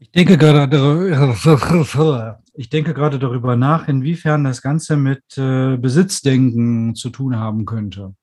Ich 0.00 0.12
denke 0.12 0.38
gerade, 0.38 0.68
ich 2.54 2.70
denke 2.70 2.94
gerade 2.94 3.18
darüber 3.18 3.56
nach, 3.56 3.88
inwiefern 3.88 4.44
das 4.44 4.62
Ganze 4.62 4.96
mit 4.96 5.36
äh, 5.36 5.76
Besitzdenken 5.76 6.94
zu 6.94 7.10
tun 7.10 7.36
haben 7.36 7.66
könnte. 7.66 8.14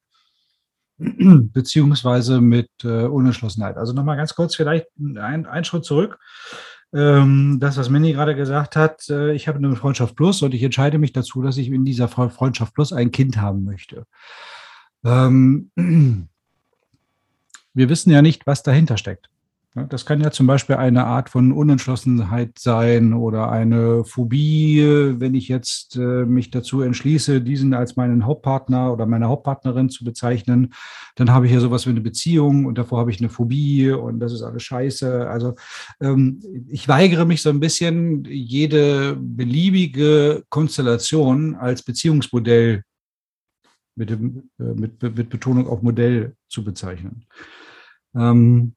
Beziehungsweise 0.98 2.40
mit 2.40 2.70
äh, 2.84 3.06
Unentschlossenheit. 3.06 3.76
Also 3.76 3.92
nochmal 3.92 4.16
ganz 4.16 4.36
kurz 4.36 4.56
vielleicht 4.56 4.88
ein, 4.98 5.46
ein 5.46 5.66
Schritt 5.66 5.84
zurück. 5.84 6.18
Ähm, 6.94 7.58
das, 7.60 7.76
was 7.76 7.90
Manny 7.90 8.14
gerade 8.14 8.36
gesagt 8.36 8.78
hat, 8.78 9.10
äh, 9.10 9.34
ich 9.34 9.50
habe 9.50 9.58
eine 9.58 9.76
Freundschaft 9.76 10.16
Plus 10.16 10.42
und 10.42 10.54
ich 10.54 10.64
entscheide 10.64 10.98
mich 10.98 11.12
dazu, 11.12 11.42
dass 11.42 11.58
ich 11.58 11.68
in 11.68 11.84
dieser 11.84 12.08
Freundschaft 12.08 12.74
Plus 12.74 12.94
ein 12.94 13.12
Kind 13.12 13.36
haben 13.38 13.66
möchte. 13.66 14.06
Ähm, 15.04 15.72
wir 17.74 17.90
wissen 17.90 18.12
ja 18.12 18.22
nicht, 18.22 18.48
was 18.48 18.64
dahinter 18.64 18.96
steckt. 18.96 19.30
Das 19.90 20.06
kann 20.06 20.22
ja 20.22 20.32
zum 20.32 20.48
Beispiel 20.48 20.78
eine 20.78 21.04
Art 21.04 21.30
von 21.30 21.52
Unentschlossenheit 21.52 22.58
sein 22.60 23.14
oder 23.14 23.52
eine 23.52 24.06
Phobie, 24.06 24.82
wenn 25.20 25.36
ich 25.36 25.50
jetzt 25.50 25.98
äh, 25.98 26.26
mich 26.26 26.50
dazu 26.50 26.80
entschließe, 26.80 27.42
diesen 27.42 27.74
als 27.74 27.98
meinen 27.98 28.26
Hauptpartner 28.26 28.94
oder 28.94 29.06
meine 29.06 29.28
Hauptpartnerin 29.28 29.90
zu 29.90 30.06
bezeichnen, 30.06 30.74
dann 31.16 31.30
habe 31.30 31.48
ich 31.48 31.52
ja 31.52 31.60
sowas 31.60 31.86
wie 31.86 31.90
eine 31.90 32.00
Beziehung 32.00 32.64
und 32.66 32.78
davor 32.78 33.00
habe 33.00 33.12
ich 33.12 33.20
eine 33.20 33.28
Phobie 33.28 33.92
und 33.92 34.22
das 34.22 34.32
ist 34.32 34.44
alles 34.44 34.64
scheiße. 34.64 35.30
Also 35.30 35.56
ähm, 36.00 36.40
ich 36.70 36.88
weigere 36.88 37.26
mich 37.26 37.42
so 37.42 37.50
ein 37.50 37.60
bisschen, 37.60 38.24
jede 38.24 39.18
beliebige 39.20 40.46
Konstellation 40.48 41.56
als 41.56 41.84
Beziehungsmodell 41.84 42.84
mit, 43.96 44.10
dem, 44.10 44.50
äh, 44.58 44.64
mit, 44.64 45.04
mit 45.04 45.30
Betonung 45.30 45.68
auf 45.68 45.82
Modell 45.82 46.38
zu 46.48 46.64
bezeichnen. 46.64 47.26
Ähm, 48.16 48.74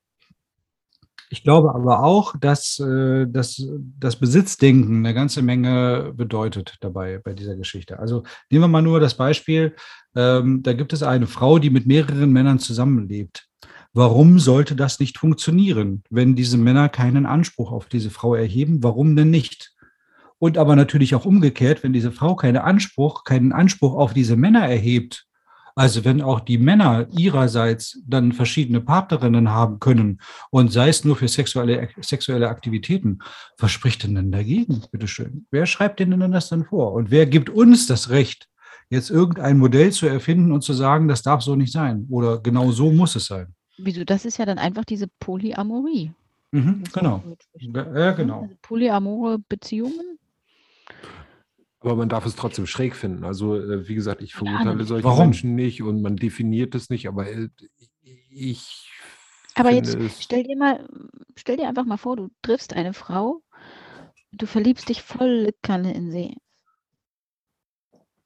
Ich 1.30 1.42
glaube 1.42 1.74
aber 1.74 2.02
auch, 2.02 2.34
dass, 2.40 2.78
äh, 2.78 3.26
dass 3.26 3.62
das 3.98 4.16
Besitzdenken 4.16 4.98
eine 4.98 5.14
ganze 5.14 5.42
Menge 5.42 6.12
bedeutet 6.16 6.76
dabei 6.80 7.18
bei 7.18 7.34
dieser 7.34 7.56
Geschichte. 7.56 7.98
Also 7.98 8.22
nehmen 8.50 8.64
wir 8.64 8.68
mal 8.68 8.82
nur 8.82 9.00
das 9.00 9.14
Beispiel, 9.14 9.74
ähm, 10.16 10.62
da 10.62 10.72
gibt 10.72 10.92
es 10.92 11.02
eine 11.02 11.26
Frau, 11.26 11.58
die 11.58 11.70
mit 11.70 11.86
mehreren 11.86 12.32
Männern 12.32 12.58
zusammenlebt. 12.58 13.46
Warum 13.92 14.38
sollte 14.38 14.76
das 14.76 15.00
nicht 15.00 15.18
funktionieren, 15.18 16.02
wenn 16.10 16.36
diese 16.36 16.58
Männer 16.58 16.88
keinen 16.88 17.26
Anspruch 17.26 17.72
auf 17.72 17.86
diese 17.86 18.10
Frau 18.10 18.34
erheben? 18.34 18.82
Warum 18.82 19.16
denn 19.16 19.30
nicht? 19.30 19.74
Und 20.38 20.56
aber 20.56 20.76
natürlich 20.76 21.14
auch 21.14 21.24
umgekehrt, 21.24 21.82
wenn 21.82 21.92
diese 21.92 22.12
Frau 22.12 22.36
keinen 22.36 22.58
Anspruch, 22.58 23.24
keinen 23.24 23.52
Anspruch 23.52 23.94
auf 23.94 24.14
diese 24.14 24.36
Männer 24.36 24.68
erhebt, 24.68 25.27
also 25.78 26.04
wenn 26.04 26.20
auch 26.20 26.40
die 26.40 26.58
Männer 26.58 27.06
ihrerseits 27.16 28.02
dann 28.04 28.32
verschiedene 28.32 28.80
Partnerinnen 28.80 29.50
haben 29.50 29.78
können 29.78 30.20
und 30.50 30.72
sei 30.72 30.88
es 30.88 31.04
nur 31.04 31.14
für 31.14 31.28
sexuelle, 31.28 31.88
sexuelle 32.00 32.48
Aktivitäten, 32.48 33.20
was 33.58 33.70
spricht 33.70 34.02
denn 34.02 34.16
denn 34.16 34.32
dagegen? 34.32 34.82
Bitteschön. 34.90 35.46
Wer 35.52 35.66
schreibt 35.66 36.00
denn 36.00 36.10
denn 36.10 36.32
das 36.32 36.48
dann 36.48 36.64
vor? 36.64 36.94
Und 36.94 37.12
wer 37.12 37.26
gibt 37.26 37.48
uns 37.48 37.86
das 37.86 38.10
Recht, 38.10 38.48
jetzt 38.90 39.08
irgendein 39.08 39.58
Modell 39.58 39.92
zu 39.92 40.08
erfinden 40.08 40.50
und 40.50 40.62
zu 40.62 40.72
sagen, 40.72 41.06
das 41.06 41.22
darf 41.22 41.42
so 41.42 41.54
nicht 41.54 41.72
sein 41.72 42.08
oder 42.10 42.40
genau 42.40 42.72
so 42.72 42.90
muss 42.90 43.14
es 43.14 43.26
sein? 43.26 43.54
Wieso? 43.76 44.02
Das 44.02 44.24
ist 44.24 44.38
ja 44.38 44.46
dann 44.46 44.58
einfach 44.58 44.84
diese 44.84 45.06
Polyamorie. 45.20 46.10
Mhm, 46.50 46.82
genau. 46.92 47.22
Ja, 47.60 48.12
genau. 48.12 48.42
Also 48.42 48.54
polyamore 48.62 49.38
Beziehungen 49.48 50.18
aber 51.80 51.96
man 51.96 52.08
darf 52.08 52.26
es 52.26 52.34
trotzdem 52.34 52.66
schräg 52.66 52.96
finden. 52.96 53.24
Also, 53.24 53.56
äh, 53.56 53.88
wie 53.88 53.94
gesagt, 53.94 54.22
ich 54.22 54.34
verurteile 54.34 54.84
solche 54.84 55.04
Warum? 55.04 55.26
Menschen 55.26 55.54
nicht 55.54 55.82
und 55.82 56.02
man 56.02 56.16
definiert 56.16 56.74
es 56.74 56.90
nicht, 56.90 57.08
aber 57.08 57.30
äh, 57.30 57.48
ich. 58.30 58.90
Aber 59.54 59.70
jetzt 59.70 59.96
stell 60.20 60.44
dir 60.44 60.56
mal, 60.56 60.88
stell 61.36 61.56
dir 61.56 61.68
einfach 61.68 61.84
mal 61.84 61.96
vor, 61.96 62.16
du 62.16 62.28
triffst 62.42 62.74
eine 62.74 62.94
Frau, 62.94 63.42
du 64.32 64.46
verliebst 64.46 64.88
dich 64.88 65.02
voll 65.02 65.50
Kanne 65.62 65.94
in 65.94 66.10
sie. 66.10 66.36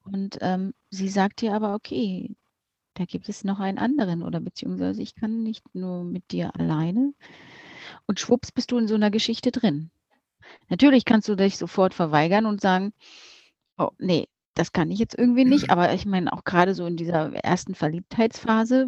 Und 0.05 0.39
ähm, 0.41 0.75
sie 0.91 1.09
sagt 1.09 1.41
dir 1.41 1.55
aber, 1.55 1.75
okay, 1.75 2.35
da 2.95 3.05
gibt 3.05 3.29
es 3.29 3.45
noch 3.45 3.61
einen 3.61 3.79
anderen 3.79 4.23
oder 4.23 4.41
beziehungsweise 4.41 5.01
ich 5.01 5.15
kann 5.15 5.43
nicht 5.43 5.75
nur 5.75 6.05
mit 6.05 6.33
dir 6.33 6.55
alleine. 6.57 7.15
Und 8.07 8.21
schwupps 8.21 8.53
bist 8.53 8.73
du 8.73 8.79
in 8.79 8.89
so 8.89 8.95
einer 8.95 9.11
Geschichte 9.11 9.53
drin. 9.53 9.91
Natürlich 10.69 11.05
kannst 11.05 11.29
du 11.29 11.35
dich 11.35 11.57
sofort 11.57 11.95
verweigern 11.95 12.47
und 12.47 12.61
sagen, 12.61 12.93
Oh, 13.83 13.91
ne, 13.99 14.27
das 14.55 14.73
kann 14.73 14.91
ich 14.93 14.99
jetzt 15.01 15.19
irgendwie 15.19 15.45
nicht, 15.45 15.71
aber 15.71 15.93
ich 15.93 16.07
meine 16.07 16.33
auch 16.33 16.45
gerade 16.45 16.73
so 16.75 16.87
in 16.87 16.97
dieser 16.97 17.33
ersten 17.35 17.75
Verliebtheitsphase 17.75 18.87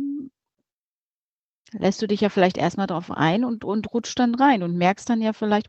lässt 1.72 2.00
du 2.00 2.06
dich 2.06 2.20
ja 2.20 2.28
vielleicht 2.28 2.56
erstmal 2.56 2.86
drauf 2.86 3.10
ein 3.10 3.44
und 3.44 3.64
und 3.64 3.92
rutscht 3.92 4.16
dann 4.20 4.36
rein 4.36 4.62
und 4.62 4.76
merkst 4.76 5.10
dann 5.10 5.20
ja 5.20 5.32
vielleicht: 5.32 5.68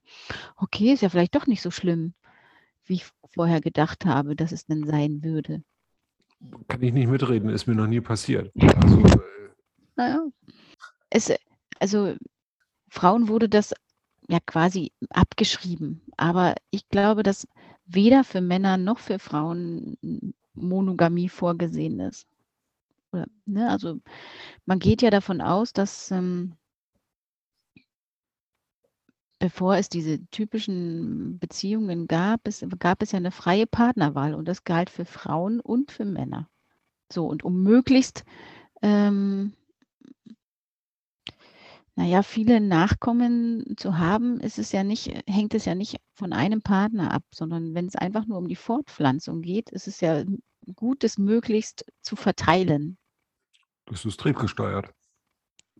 „Okay, 0.57 0.93
ist 0.93 1.01
ja 1.01 1.09
vielleicht 1.09 1.34
doch 1.34 1.47
nicht 1.47 1.63
so 1.63 1.71
schlimm, 1.71 2.13
wie 2.86 2.95
ich 2.95 3.07
vorher 3.34 3.61
gedacht 3.61 4.05
habe, 4.05 4.36
dass 4.36 4.51
es 4.51 4.67
denn 4.67 4.86
sein 4.86 5.23
würde.“ 5.23 5.63
Kann 6.67 6.84
ich 6.84 6.93
nicht 6.93 7.07
mitreden, 7.07 7.49
ist 7.49 7.65
mir 7.65 7.76
noch 7.76 7.88
nie 7.88 8.01
passiert. 8.01 8.51
Also, 8.84 8.99
äh 8.99 9.49
Na 9.95 10.09
ja. 10.09 10.28
Es 11.09 11.34
also, 11.80 12.15
Frauen 12.89 13.28
wurde 13.28 13.49
das 13.49 13.73
ja 14.30 14.39
quasi 14.45 14.91
abgeschrieben, 15.09 16.01
aber 16.17 16.55
ich 16.71 16.88
glaube, 16.89 17.23
dass 17.23 17.47
weder 17.86 18.23
für 18.23 18.41
Männer 18.41 18.77
noch 18.77 18.99
für 18.99 19.19
Frauen 19.19 19.97
Monogamie 20.53 21.29
vorgesehen 21.29 21.99
ist. 21.99 22.27
Oder, 23.11 23.27
ne, 23.45 23.69
also 23.69 23.99
man 24.65 24.79
geht 24.79 25.01
ja 25.01 25.09
davon 25.09 25.41
aus, 25.41 25.73
dass 25.73 26.11
ähm, 26.11 26.55
bevor 29.39 29.75
es 29.77 29.89
diese 29.89 30.25
typischen 30.27 31.38
Beziehungen 31.39 32.07
gab, 32.07 32.47
es, 32.47 32.65
gab 32.79 33.01
es 33.01 33.11
ja 33.11 33.17
eine 33.17 33.31
freie 33.31 33.67
Partnerwahl 33.67 34.33
und 34.33 34.47
das 34.47 34.63
galt 34.63 34.89
für 34.89 35.05
Frauen 35.05 35.59
und 35.59 35.91
für 35.91 36.05
Männer. 36.05 36.49
So, 37.11 37.27
und 37.27 37.43
um 37.43 37.61
möglichst 37.61 38.23
ähm, 38.81 39.53
naja, 41.96 42.24
viele 42.24 42.60
Nachkommen 42.60 43.76
zu 43.78 43.98
haben, 43.98 44.39
ist 44.41 44.60
es 44.60 44.72
ja 44.74 44.84
nicht 44.84 45.14
hängt 45.28 45.54
es 45.54 45.66
ja 45.66 45.76
nicht 45.76 45.98
von 46.14 46.34
einem 46.34 46.62
Partner 46.62 47.12
ab, 47.12 47.24
sondern 47.34 47.74
wenn 47.74 47.88
es 47.88 47.96
einfach 47.96 48.26
nur 48.26 48.38
um 48.38 48.48
die 48.48 48.58
Fortpflanzung 48.58 49.41
geht, 49.41 49.70
ist 49.70 49.88
es 49.88 50.02
ja 50.02 50.24
gut, 50.76 51.04
das 51.04 51.18
möglichst 51.18 51.86
zu 52.02 52.16
verteilen. 52.16 52.98
Das 53.86 54.04
ist 54.04 54.20
triebgesteuert. 54.20 54.91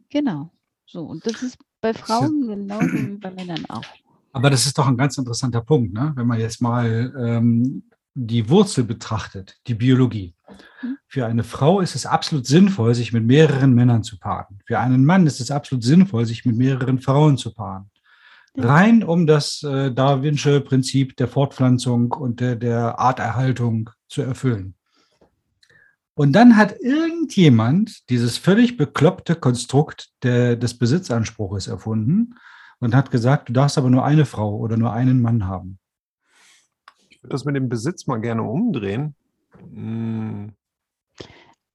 Genau. 0.10 0.52
So, 0.86 1.04
und 1.04 1.26
das 1.26 1.42
ist 1.42 1.58
bei 1.82 1.94
Frauen 1.94 2.48
genauso 2.48 2.94
wie 2.94 3.18
bei 3.18 3.32
Männern 3.32 3.66
auch. 3.68 3.84
Aber 4.32 4.50
das 4.50 4.66
ist 4.66 4.78
doch 4.78 4.88
ein 4.88 4.98
ganz 4.98 5.18
interessanter 5.18 5.62
Punkt, 5.62 5.94
ne? 5.94 6.14
wenn 6.16 6.28
man 6.28 6.40
jetzt 6.40 6.62
mal 6.62 7.14
ähm, 7.18 7.90
die 8.16 8.50
Wurzel 8.50 8.86
betrachtet, 8.86 9.58
die 9.68 9.76
Biologie. 9.76 10.34
Mhm. 10.82 10.98
Für 11.06 11.26
eine 11.26 11.44
Frau 11.44 11.82
ist 11.82 11.96
es 11.96 12.06
absolut 12.06 12.48
sinnvoll, 12.48 12.96
sich 12.96 13.14
mit 13.14 13.26
mehreren 13.26 13.76
Männern 13.76 14.04
zu 14.04 14.18
paaren. 14.18 14.60
Für 14.66 14.80
einen 14.80 15.06
Mann 15.06 15.28
ist 15.28 15.42
es 15.42 15.52
absolut 15.52 15.84
sinnvoll, 15.84 16.26
sich 16.26 16.46
mit 16.46 16.56
mehreren 16.56 17.00
Frauen 17.00 17.38
zu 17.38 17.54
paaren. 17.54 17.92
Rein 18.58 19.04
um 19.04 19.28
das 19.28 19.64
äh, 19.64 19.92
Darwinsche 19.92 20.62
Prinzip 20.62 21.18
der 21.18 21.28
Fortpflanzung 21.28 22.14
und 22.14 22.40
der, 22.40 22.56
der 22.56 22.98
Arterhaltung 22.98 23.90
zu 24.08 24.22
erfüllen. 24.22 24.76
Und 26.14 26.32
dann 26.32 26.56
hat 26.56 26.80
irgendjemand 26.80 28.10
dieses 28.10 28.38
völlig 28.38 28.78
bekloppte 28.78 29.36
Konstrukt 29.36 30.12
der, 30.24 30.56
des 30.56 30.78
Besitzanspruches 30.78 31.68
erfunden 31.68 32.36
und 32.80 32.96
hat 32.96 33.12
gesagt, 33.12 33.50
du 33.50 33.54
darfst 33.54 33.78
aber 33.78 33.90
nur 33.90 34.06
eine 34.06 34.26
Frau 34.26 34.56
oder 34.56 34.78
nur 34.78 34.94
einen 34.94 35.22
Mann 35.22 35.46
haben 35.46 35.80
würde 37.26 37.34
das 37.34 37.46
mit 37.46 37.56
dem 37.56 37.70
Besitz 37.70 38.06
mal 38.06 38.22
gerne 38.22 38.44
umdrehen. 38.44 39.16
Hm. 39.58 40.54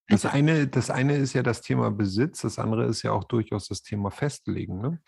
Das 0.07 0.25
eine, 0.25 0.67
das 0.67 0.89
eine 0.89 1.15
ist 1.15 1.33
ja 1.33 1.43
das 1.43 1.61
Thema 1.61 1.91
Besitz, 1.91 2.41
das 2.41 2.59
andere 2.59 2.85
ist 2.85 3.01
ja 3.01 3.11
auch 3.11 3.23
durchaus 3.23 3.67
das 3.67 3.81
Thema 3.81 4.11
Festlegen. 4.11 4.81
Ne? 4.81 4.99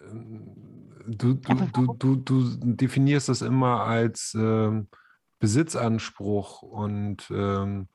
Ähm, 0.00 0.92
du, 1.06 1.34
du, 1.34 1.54
du, 1.72 1.94
du, 1.94 2.16
du 2.16 2.72
definierst 2.74 3.28
das 3.28 3.42
immer 3.42 3.82
als 3.82 4.34
ähm, 4.38 4.88
Besitzanspruch 5.38 6.62
und 6.62 7.30
ähm, 7.30 7.88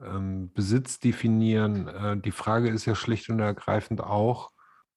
ähm, 0.00 0.52
Besitz 0.52 0.98
definieren. 0.98 1.86
Äh, 1.88 2.20
die 2.20 2.32
Frage 2.32 2.68
ist 2.70 2.84
ja 2.84 2.96
schlicht 2.96 3.28
und 3.30 3.38
ergreifend 3.38 4.00
auch, 4.00 4.50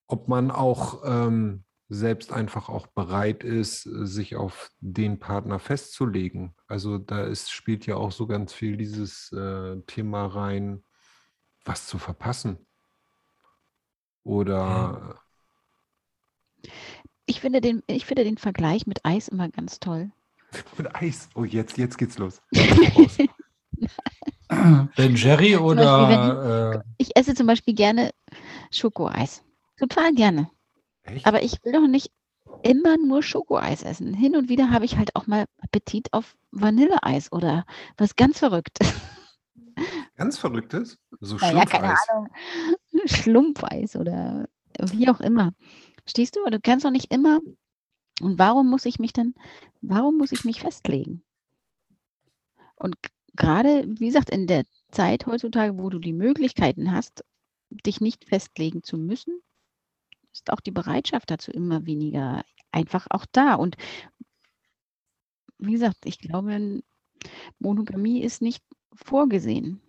ob 0.07 0.27
man 0.27 0.49
auch 0.49 1.03
ähm, 1.05 1.65
selbst 1.93 2.31
einfach 2.31 2.69
auch 2.69 2.87
bereit 2.87 3.43
ist, 3.43 3.81
sich 3.83 4.37
auf 4.37 4.71
den 4.79 5.19
Partner 5.19 5.59
festzulegen. 5.59 6.55
Also 6.67 6.97
da 6.97 7.23
ist, 7.23 7.51
spielt 7.51 7.85
ja 7.85 7.97
auch 7.97 8.13
so 8.13 8.27
ganz 8.27 8.53
viel 8.53 8.77
dieses 8.77 9.29
äh, 9.33 9.75
Thema 9.87 10.25
rein, 10.27 10.85
was 11.65 11.87
zu 11.87 11.97
verpassen. 11.97 12.65
Oder. 14.23 15.19
Ich 17.25 17.41
finde 17.41 17.59
den, 17.59 17.83
ich 17.87 18.05
finde 18.05 18.23
den 18.23 18.37
Vergleich 18.37 18.87
mit 18.87 19.05
Eis 19.05 19.27
immer 19.27 19.49
ganz 19.49 19.81
toll. 19.81 20.11
mit 20.77 20.95
Eis? 20.95 21.27
Oh, 21.35 21.43
jetzt, 21.43 21.77
jetzt 21.77 21.97
geht's 21.97 22.17
los. 22.17 22.41
ben 24.47 25.15
Jerry 25.17 25.57
oder. 25.57 26.79
Ich, 26.79 26.79
äh, 26.79 26.83
ich 26.99 27.17
esse 27.17 27.35
zum 27.35 27.47
Beispiel 27.47 27.73
gerne 27.73 28.11
Schokoeis. 28.71 29.43
Total 29.77 30.13
gerne. 30.13 30.49
Echt? 31.03 31.25
Aber 31.25 31.43
ich 31.43 31.63
will 31.63 31.73
doch 31.73 31.87
nicht 31.87 32.11
immer 32.63 32.97
nur 32.97 33.23
Schokoeis 33.23 33.83
essen. 33.83 34.13
Hin 34.13 34.35
und 34.35 34.49
wieder 34.49 34.69
habe 34.69 34.85
ich 34.85 34.97
halt 34.97 35.15
auch 35.15 35.27
mal 35.27 35.45
Appetit 35.59 36.13
auf 36.13 36.35
Vanilleeis 36.51 37.31
oder 37.31 37.65
was 37.97 38.15
ganz 38.15 38.39
Verrücktes. 38.39 38.87
Ganz 40.15 40.37
Verrücktes? 40.37 40.99
So 41.21 41.39
Schlumpfeis? 41.39 41.57
Ja, 41.57 41.65
keine 41.65 41.95
Ahnung. 42.09 42.27
Schlumpfeis 43.05 43.95
oder 43.95 44.47
wie 44.79 45.09
auch 45.09 45.19
immer. 45.19 45.53
Stehst 46.05 46.35
du? 46.35 46.45
Du 46.49 46.59
kannst 46.59 46.85
doch 46.85 46.91
nicht 46.91 47.11
immer. 47.11 47.39
Und 48.21 48.37
warum 48.37 48.69
muss 48.69 48.85
ich 48.85 48.99
mich 48.99 49.13
dann, 49.13 49.33
warum 49.81 50.17
muss 50.17 50.31
ich 50.31 50.43
mich 50.43 50.61
festlegen? 50.61 51.23
Und 52.75 52.95
gerade, 53.35 53.85
wie 53.87 54.07
gesagt, 54.07 54.29
in 54.29 54.45
der 54.45 54.65
Zeit 54.91 55.25
heutzutage, 55.25 55.79
wo 55.79 55.89
du 55.89 55.97
die 55.97 56.13
Möglichkeiten 56.13 56.91
hast, 56.91 57.23
dich 57.69 58.01
nicht 58.01 58.25
festlegen 58.25 58.83
zu 58.83 58.97
müssen, 58.97 59.41
ist 60.33 60.51
auch 60.51 60.59
die 60.59 60.71
Bereitschaft 60.71 61.29
dazu 61.31 61.51
immer 61.51 61.85
weniger 61.85 62.43
einfach 62.71 63.07
auch 63.09 63.25
da. 63.31 63.55
Und 63.55 63.75
wie 65.57 65.73
gesagt, 65.73 66.05
ich 66.05 66.19
glaube, 66.19 66.81
Monogamie 67.59 68.21
ist 68.21 68.41
nicht 68.41 68.63
vorgesehen 68.93 69.81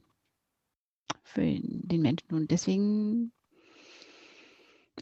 für 1.22 1.42
den 1.42 2.02
Menschen. 2.02 2.34
Und 2.34 2.50
deswegen 2.50 3.32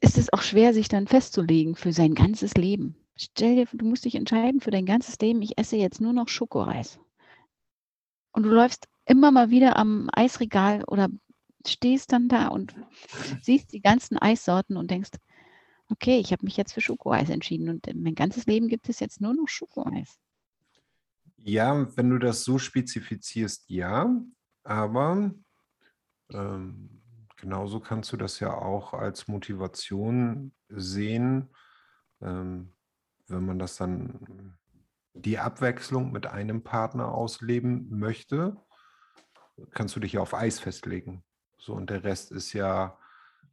ist 0.01 0.19
es 0.19 0.33
auch 0.33 0.43
schwer, 0.43 0.73
sich 0.73 0.89
dann 0.89 1.09
festzulegen 1.09 1.75
für 1.75 1.93
sein 1.93 2.15
ganzes 2.15 2.55
Leben. 2.55 2.97
Stell 3.17 3.57
dir, 3.57 3.67
du 3.73 3.85
musst 3.85 4.05
dich 4.05 4.15
entscheiden 4.15 4.61
für 4.61 4.71
dein 4.71 4.87
ganzes 4.87 5.19
Leben, 5.19 5.43
ich 5.43 5.59
esse 5.59 5.77
jetzt 5.77 6.01
nur 6.01 6.13
noch 6.13 6.29
Schokoreis. 6.29 6.99
Und 8.33 8.45
du 8.45 8.49
läufst 8.49 8.89
immer 9.05 9.31
mal 9.31 9.51
wieder 9.51 9.77
am 9.77 10.09
Eisregal 10.13 10.85
oder 10.85 11.09
stehst 11.67 12.13
dann 12.13 12.29
da 12.29 12.49
und 12.49 12.75
siehst 13.43 13.73
die 13.73 13.81
ganzen 13.81 14.17
Eissorten 14.17 14.77
und 14.77 14.91
denkst, 14.91 15.11
okay, 15.91 16.19
ich 16.19 16.33
habe 16.33 16.45
mich 16.45 16.57
jetzt 16.57 16.73
für 16.73 16.81
Schokoeis 16.81 17.31
entschieden 17.31 17.69
und 17.69 17.87
mein 17.95 18.15
ganzes 18.15 18.47
Leben 18.47 18.69
gibt 18.69 18.89
es 18.89 19.01
jetzt 19.01 19.21
nur 19.21 19.35
noch 19.35 19.49
Schokoeis. 19.49 20.19
Ja, 21.39 21.89
wenn 21.97 22.11
du 22.11 22.19
das 22.19 22.45
so 22.45 22.59
spezifizierst, 22.59 23.65
ja, 23.69 24.15
aber 24.63 25.33
ähm, 26.33 27.01
genauso 27.37 27.81
kannst 27.81 28.13
du 28.13 28.17
das 28.17 28.41
ja 28.41 28.53
auch 28.53 28.93
als 28.93 29.27
Motivation 29.27 30.53
sehen, 30.69 31.49
ähm, 32.21 32.73
wenn 33.27 33.47
man 33.47 33.59
das 33.59 33.77
dann 33.77 34.59
die 35.15 35.39
Abwechslung 35.39 36.13
mit 36.13 36.27
einem 36.27 36.63
Partner 36.63 37.13
ausleben 37.13 37.89
möchte, 37.91 38.57
kannst 39.71 39.97
du 39.97 40.01
dich 40.01 40.15
ja 40.15 40.21
auf 40.21 40.35
Eis 40.35 40.61
festlegen. 40.61 41.25
So, 41.59 41.75
und 41.75 41.91
der 41.91 42.05
Rest 42.05 42.33
ist 42.33 42.53
ja 42.53 42.99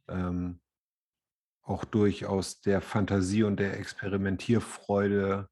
ähm, 0.08 0.60
auch 1.68 1.84
durchaus 1.84 2.60
der 2.60 2.80
Fantasie 2.80 3.42
und 3.42 3.58
der 3.60 3.78
Experimentierfreude 3.78 5.48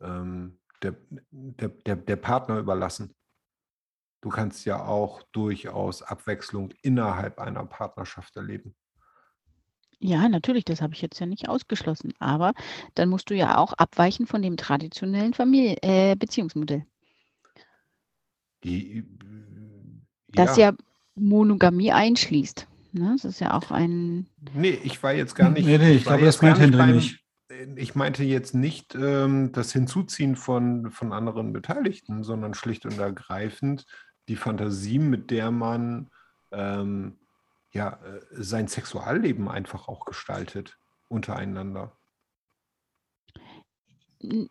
ähm, 0.00 0.58
der, 0.82 0.94
der, 1.10 1.68
der, 1.68 1.96
der 1.96 2.16
Partner 2.16 2.58
überlassen. 2.58 3.14
Du 4.20 4.28
kannst 4.28 4.64
ja 4.66 4.84
auch 4.84 5.22
durchaus 5.32 6.02
Abwechslung 6.02 6.72
innerhalb 6.82 7.38
einer 7.38 7.64
Partnerschaft 7.64 8.36
erleben. 8.36 8.74
Ja, 9.98 10.28
natürlich, 10.28 10.64
das 10.64 10.82
habe 10.82 10.94
ich 10.94 11.00
jetzt 11.00 11.18
ja 11.20 11.26
nicht 11.26 11.48
ausgeschlossen. 11.48 12.12
Aber 12.18 12.52
dann 12.94 13.08
musst 13.08 13.30
du 13.30 13.34
ja 13.34 13.56
auch 13.56 13.72
abweichen 13.72 14.26
von 14.26 14.42
dem 14.42 14.56
traditionellen 14.56 15.32
Familie 15.32 15.76
äh, 15.82 16.16
Beziehungsmodell. 16.16 16.84
Die, 18.62 19.04
Das 20.28 20.56
ja 20.56 20.72
Monogamie 21.14 21.92
einschließt. 21.92 22.68
Ne? 22.98 23.12
Das 23.14 23.24
ist 23.24 23.40
ja 23.40 23.54
auch 23.54 23.70
ein. 23.70 24.26
Nee, 24.54 24.78
ich 24.82 25.02
war 25.02 25.12
jetzt 25.12 25.34
gar 25.34 25.50
nicht. 25.50 25.66
Nee, 25.66 25.78
nee, 25.78 25.92
ich 25.92 26.04
glaube, 26.04 26.24
das 26.24 26.42
meint 26.42 26.58
Henry 26.58 26.76
beim- 26.76 26.96
nicht. 26.96 27.22
Ich 27.76 27.94
meinte 27.94 28.24
jetzt 28.24 28.54
nicht 28.54 28.94
ähm, 28.96 29.52
das 29.52 29.72
Hinzuziehen 29.72 30.36
von, 30.36 30.90
von 30.90 31.12
anderen 31.12 31.52
Beteiligten, 31.52 32.24
sondern 32.24 32.54
schlicht 32.54 32.84
und 32.84 32.98
ergreifend 32.98 33.86
die 34.28 34.36
Fantasie, 34.36 34.98
mit 34.98 35.30
der 35.30 35.50
man 35.52 36.10
ähm, 36.50 37.18
ja, 37.72 38.00
äh, 38.04 38.20
sein 38.30 38.66
Sexualleben 38.68 39.48
einfach 39.48 39.86
auch 39.88 40.04
gestaltet 40.04 40.76
untereinander. 41.08 41.92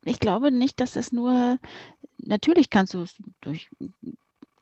Ich 0.04 0.20
glaube 0.20 0.52
nicht, 0.52 0.80
dass 0.80 0.96
es 0.96 1.12
nur. 1.12 1.60
Natürlich 2.18 2.70
kannst 2.70 2.94
du 2.94 3.02
es 3.02 3.16
durch 3.42 3.70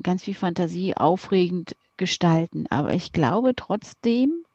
ganz 0.02 0.24
viel 0.24 0.34
Fantasie 0.36 0.96
aufregend 0.98 1.76
gestalten, 1.98 2.66
aber 2.70 2.94
ich 2.94 3.12
glaube 3.14 3.56
trotzdem, 3.56 4.46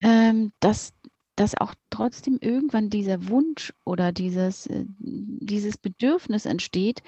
ähm, 0.00 0.52
dass, 0.60 0.92
dass 1.36 1.56
auch 1.56 1.74
trotzdem 1.90 2.38
irgendwann 2.40 2.90
dieser 2.90 3.28
Wunsch 3.28 3.72
oder 3.84 4.12
dieses, 4.12 4.66
äh, 4.66 4.84
dieses 4.98 5.76
Bedürfnis 5.78 6.46
entsteht, 6.46 7.02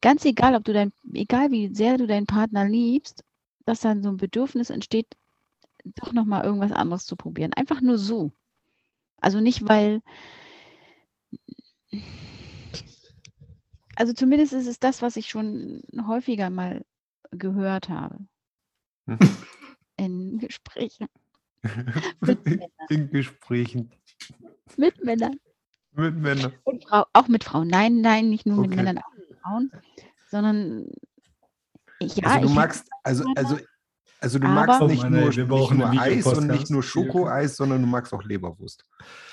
ganz 0.00 0.24
egal, 0.24 0.54
ob 0.54 0.64
du 0.64 0.72
dein, 0.72 0.92
egal 1.12 1.50
wie 1.50 1.74
sehr 1.74 1.98
du 1.98 2.06
deinen 2.06 2.26
Partner 2.26 2.68
liebst, 2.68 3.24
dass 3.64 3.80
dann 3.80 4.02
so 4.02 4.10
ein 4.10 4.16
Bedürfnis 4.16 4.70
entsteht, 4.70 5.06
doch 5.84 6.12
nochmal 6.12 6.44
irgendwas 6.44 6.72
anderes 6.72 7.06
zu 7.06 7.16
probieren. 7.16 7.52
Einfach 7.52 7.80
nur 7.80 7.98
so. 7.98 8.32
Also 9.20 9.40
nicht, 9.40 9.68
weil. 9.68 10.02
Also 13.98 14.12
zumindest 14.12 14.52
ist 14.52 14.68
es 14.68 14.78
das, 14.78 15.02
was 15.02 15.16
ich 15.16 15.28
schon 15.28 15.82
häufiger 16.06 16.50
mal 16.50 16.84
gehört 17.32 17.88
habe 17.88 18.18
Hm. 19.06 19.18
in 19.96 20.38
Gesprächen 20.38 21.08
mit 22.20 22.44
Männern. 22.44 22.68
In 22.90 23.10
Gesprächen 23.10 23.90
Mit 24.76 25.04
Männern. 25.04 25.40
mit 25.92 26.14
Männern. 26.14 26.52
Und 26.62 26.84
Frau, 26.84 27.06
auch 27.12 27.26
mit 27.26 27.42
Frauen. 27.42 27.66
Nein, 27.66 28.00
nein, 28.00 28.30
nicht 28.30 28.46
nur 28.46 28.58
mit 28.58 28.70
Okay. 28.70 28.76
Männern, 28.76 28.98
auch 28.98 29.12
mit 29.16 29.36
Frauen, 29.42 29.72
sondern 30.26 30.86
ich, 31.98 32.16
ja, 32.16 32.28
also 32.28 32.40
du 32.42 32.48
ich 32.48 32.54
magst, 32.54 32.88
also, 33.02 33.24
also, 33.34 33.58
also 34.20 34.38
du 34.38 34.46
magst 34.46 34.80
Oh 34.80 34.86
nicht 34.86 35.02
Mann, 35.02 35.14
ey, 35.14 35.20
nur, 35.20 35.58
nicht 35.58 35.70
nur 35.72 35.90
Eis 35.90 36.26
und 36.26 36.46
nicht 36.46 36.70
nur 36.70 36.84
Schokoeis, 36.84 37.56
sondern 37.56 37.80
du 37.80 37.88
magst 37.88 38.12
auch 38.12 38.22
Leberwurst. 38.22 38.84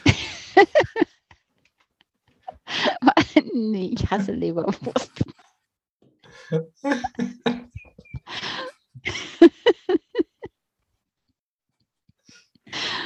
nee, 3.53 3.93
ich 3.93 4.09
hasse 4.09 4.31
Leberwurst. 4.31 5.23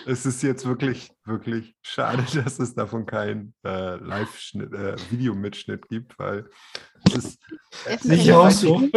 Es 0.06 0.26
ist 0.26 0.42
jetzt 0.42 0.66
wirklich, 0.66 1.12
wirklich 1.26 1.76
schade, 1.82 2.24
dass 2.44 2.60
es 2.60 2.74
davon 2.74 3.06
keinen 3.06 3.54
äh, 3.64 3.96
Live-Schnitt, 3.98 4.74
äh, 4.74 4.96
Videomitschnitt 5.12 5.88
gibt, 5.88 6.18
weil 6.18 6.50
es 7.06 7.16
ist. 7.16 7.40
Sicher 8.02 8.24
Ja, 8.24 8.38
auch 8.40 8.46
weiß 8.46 8.62
so. 8.62 8.80
nicht, 8.80 8.96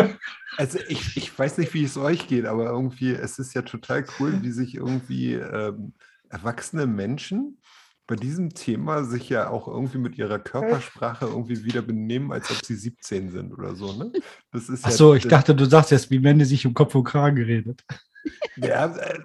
Also 0.57 0.78
ich, 0.89 1.16
ich 1.16 1.39
weiß 1.39 1.59
nicht, 1.59 1.74
wie 1.74 1.85
es 1.85 1.97
euch 1.99 2.28
geht, 2.28 2.47
aber 2.47 2.66
irgendwie, 2.66 3.12
es 3.12 3.39
ist 3.39 3.55
ja 3.55 3.62
total 3.62 4.07
cool, 4.18 4.43
wie 4.43 4.51
sich 4.53 4.74
irgendwie 4.74 5.35
ähm, 5.35 5.93
erwachsene 6.30 6.87
Menschen 6.87 7.59
bei 8.07 8.16
diesem 8.16 8.53
Thema 8.53 9.05
sich 9.05 9.28
ja 9.28 9.48
auch 9.48 9.68
irgendwie 9.68 9.98
mit 9.98 10.18
ihrer 10.18 10.38
Körpersprache 10.38 11.26
irgendwie 11.26 11.64
wieder 11.64 11.82
benehmen, 11.82 12.32
als 12.32 12.50
ob 12.50 12.64
sie 12.64 12.74
17 12.74 13.30
sind 13.30 13.53
oder 13.53 13.74
so, 13.76 13.92
ne? 13.92 14.12
Das 14.50 14.68
ist 14.68 14.84
Ach 14.84 14.90
ja, 14.90 14.96
so, 14.96 15.14
ich 15.14 15.22
das- 15.22 15.30
dachte, 15.30 15.55
du 15.55 15.64
sagst 15.66 15.90
jetzt, 15.92 16.11
wie 16.11 16.22
wenn 16.22 16.38
die 16.38 16.44
sich 16.44 16.66
um 16.66 16.74
Kopf 16.74 16.94
und 16.94 17.05
Kragen 17.05 17.42
redet. 17.42 17.84
Ja, 18.57 18.86
äh, 18.96 19.20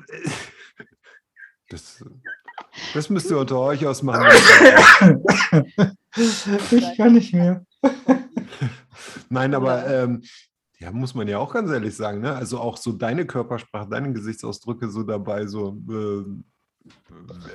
das, 1.69 2.03
das 2.93 3.09
müsst 3.09 3.29
ihr 3.29 3.37
unter 3.37 3.59
euch 3.59 3.85
ausmachen. 3.85 4.25
Ich 6.71 6.97
kann 6.97 7.13
nicht 7.13 7.33
mehr. 7.33 7.65
Nein, 9.29 9.53
aber 9.53 9.85
ähm, 9.87 10.23
ja, 10.79 10.91
muss 10.91 11.13
man 11.15 11.27
ja 11.27 11.39
auch 11.39 11.53
ganz 11.53 11.69
ehrlich 11.71 11.95
sagen, 11.95 12.21
ne? 12.21 12.35
Also 12.35 12.59
auch 12.59 12.77
so 12.77 12.91
deine 12.93 13.25
Körpersprache, 13.25 13.89
deine 13.89 14.13
Gesichtsausdrücke 14.13 14.89
so 14.89 15.03
dabei, 15.03 15.45
so 15.47 15.69
ähm, 15.89 16.45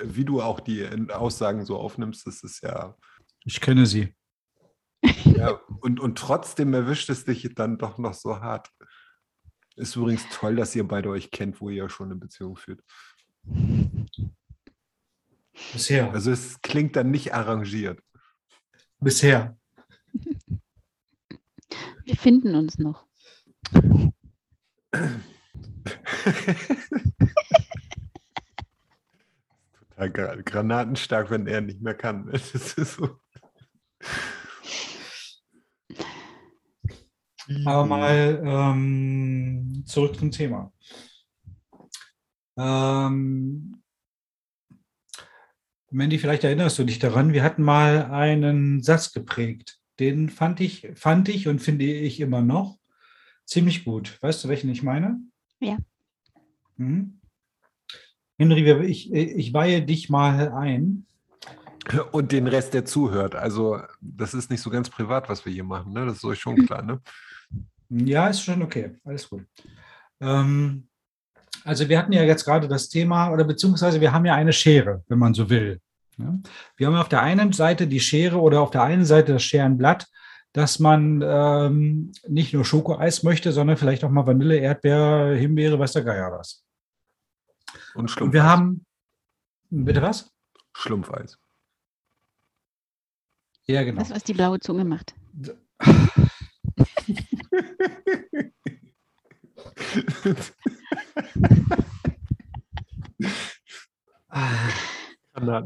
wie 0.02 0.24
du 0.24 0.40
auch 0.42 0.60
die 0.60 0.86
Aussagen 1.10 1.64
so 1.64 1.76
aufnimmst, 1.78 2.26
das 2.26 2.42
ist 2.42 2.62
ja, 2.62 2.96
Ich 3.44 3.60
kenne 3.60 3.86
sie. 3.86 4.14
ja 5.24 5.60
und, 5.80 6.00
und 6.00 6.18
trotzdem 6.18 6.74
erwischt 6.74 7.10
es 7.10 7.24
dich 7.24 7.54
dann 7.54 7.78
doch 7.78 7.98
noch 7.98 8.14
so 8.14 8.40
hart. 8.40 8.70
Ist 9.76 9.96
übrigens 9.96 10.24
toll, 10.30 10.56
dass 10.56 10.76
ihr 10.76 10.86
beide 10.86 11.08
euch 11.08 11.30
kennt, 11.30 11.60
wo 11.60 11.70
ihr 11.70 11.88
schon 11.88 12.10
eine 12.10 12.16
Beziehung 12.16 12.56
führt. 12.56 12.82
Bisher. 15.72 16.12
Also 16.12 16.30
es 16.30 16.60
klingt 16.60 16.96
dann 16.96 17.10
nicht 17.10 17.34
arrangiert. 17.34 18.00
Bisher. 19.00 19.56
Wir 22.04 22.16
finden 22.16 22.54
uns 22.54 22.78
noch. 22.78 23.06
Gra 30.08 30.36
granatenstark, 30.36 31.30
wenn 31.30 31.46
er 31.46 31.60
nicht 31.60 31.80
mehr 31.80 31.94
kann. 31.94 32.28
Das 32.32 32.54
ist 32.54 32.94
so. 32.94 33.16
Aber 37.64 37.86
mal 37.86 38.42
ähm, 38.44 39.82
zurück 39.86 40.16
zum 40.16 40.30
Thema. 40.30 40.72
Ähm, 42.56 43.82
Mandy, 45.90 46.18
vielleicht 46.18 46.44
erinnerst 46.44 46.78
du 46.78 46.84
dich 46.84 46.98
daran, 46.98 47.32
wir 47.32 47.42
hatten 47.42 47.62
mal 47.62 48.06
einen 48.10 48.82
Satz 48.82 49.12
geprägt. 49.12 49.78
Den 49.98 50.30
fand 50.30 50.60
ich, 50.60 50.88
fand 50.94 51.28
ich 51.28 51.48
und 51.48 51.60
finde 51.60 51.84
ich 51.84 52.20
immer 52.20 52.40
noch 52.40 52.78
ziemlich 53.44 53.84
gut. 53.84 54.18
Weißt 54.22 54.42
du, 54.42 54.48
welchen 54.48 54.70
ich 54.70 54.82
meine? 54.82 55.20
Ja. 55.60 55.76
Mhm. 56.76 57.21
Henry, 58.38 58.70
ich, 58.86 59.12
ich 59.12 59.52
weihe 59.52 59.82
dich 59.82 60.10
mal 60.10 60.52
ein. 60.52 61.06
Und 62.12 62.32
den 62.32 62.46
Rest, 62.46 62.74
der 62.74 62.84
zuhört. 62.84 63.34
Also, 63.34 63.80
das 64.00 64.34
ist 64.34 64.50
nicht 64.50 64.60
so 64.60 64.70
ganz 64.70 64.88
privat, 64.88 65.28
was 65.28 65.44
wir 65.44 65.52
hier 65.52 65.64
machen. 65.64 65.92
Ne? 65.92 66.06
Das 66.06 66.16
ist 66.16 66.24
euch 66.24 66.38
schon 66.38 66.64
klar. 66.66 66.82
Ne? 66.82 67.00
Ja, 67.90 68.28
ist 68.28 68.42
schon 68.42 68.62
okay. 68.62 68.92
Alles 69.04 69.28
gut. 69.28 69.44
Ähm, 70.20 70.86
also 71.64 71.88
wir 71.88 71.98
hatten 71.98 72.12
ja 72.12 72.22
jetzt 72.22 72.44
gerade 72.44 72.68
das 72.68 72.88
Thema, 72.88 73.30
oder 73.30 73.44
beziehungsweise 73.44 74.00
wir 74.00 74.12
haben 74.12 74.24
ja 74.24 74.34
eine 74.34 74.52
Schere, 74.52 75.02
wenn 75.08 75.18
man 75.18 75.34
so 75.34 75.48
will. 75.50 75.80
Ja? 76.18 76.38
Wir 76.76 76.86
haben 76.86 76.96
auf 76.96 77.08
der 77.08 77.22
einen 77.22 77.52
Seite 77.52 77.86
die 77.86 78.00
Schere 78.00 78.40
oder 78.40 78.60
auf 78.60 78.70
der 78.70 78.82
einen 78.82 79.04
Seite 79.04 79.32
das 79.32 79.42
Scherenblatt, 79.42 80.06
dass 80.52 80.78
man 80.78 81.22
ähm, 81.24 82.12
nicht 82.28 82.52
nur 82.52 82.64
Schokoeis 82.64 83.22
möchte, 83.22 83.52
sondern 83.52 83.76
vielleicht 83.76 84.04
auch 84.04 84.10
mal 84.10 84.26
Vanille, 84.26 84.56
Erdbeer, 84.56 85.34
Himbeere, 85.36 85.78
weiß 85.78 85.92
der 85.92 86.04
Geier 86.04 86.32
was. 86.32 86.64
Und 87.94 88.10
Schlumpfeis. 88.10 88.34
wir 88.34 88.44
haben, 88.44 88.86
bitte 89.70 90.02
was? 90.02 90.30
Schlumpfeis. 90.74 91.38
Ja, 93.66 93.82
genau. 93.84 94.00
Das, 94.00 94.10
was 94.10 94.24
die 94.24 94.34
blaue 94.34 94.58
Zunge 94.60 94.84
macht. 94.84 95.14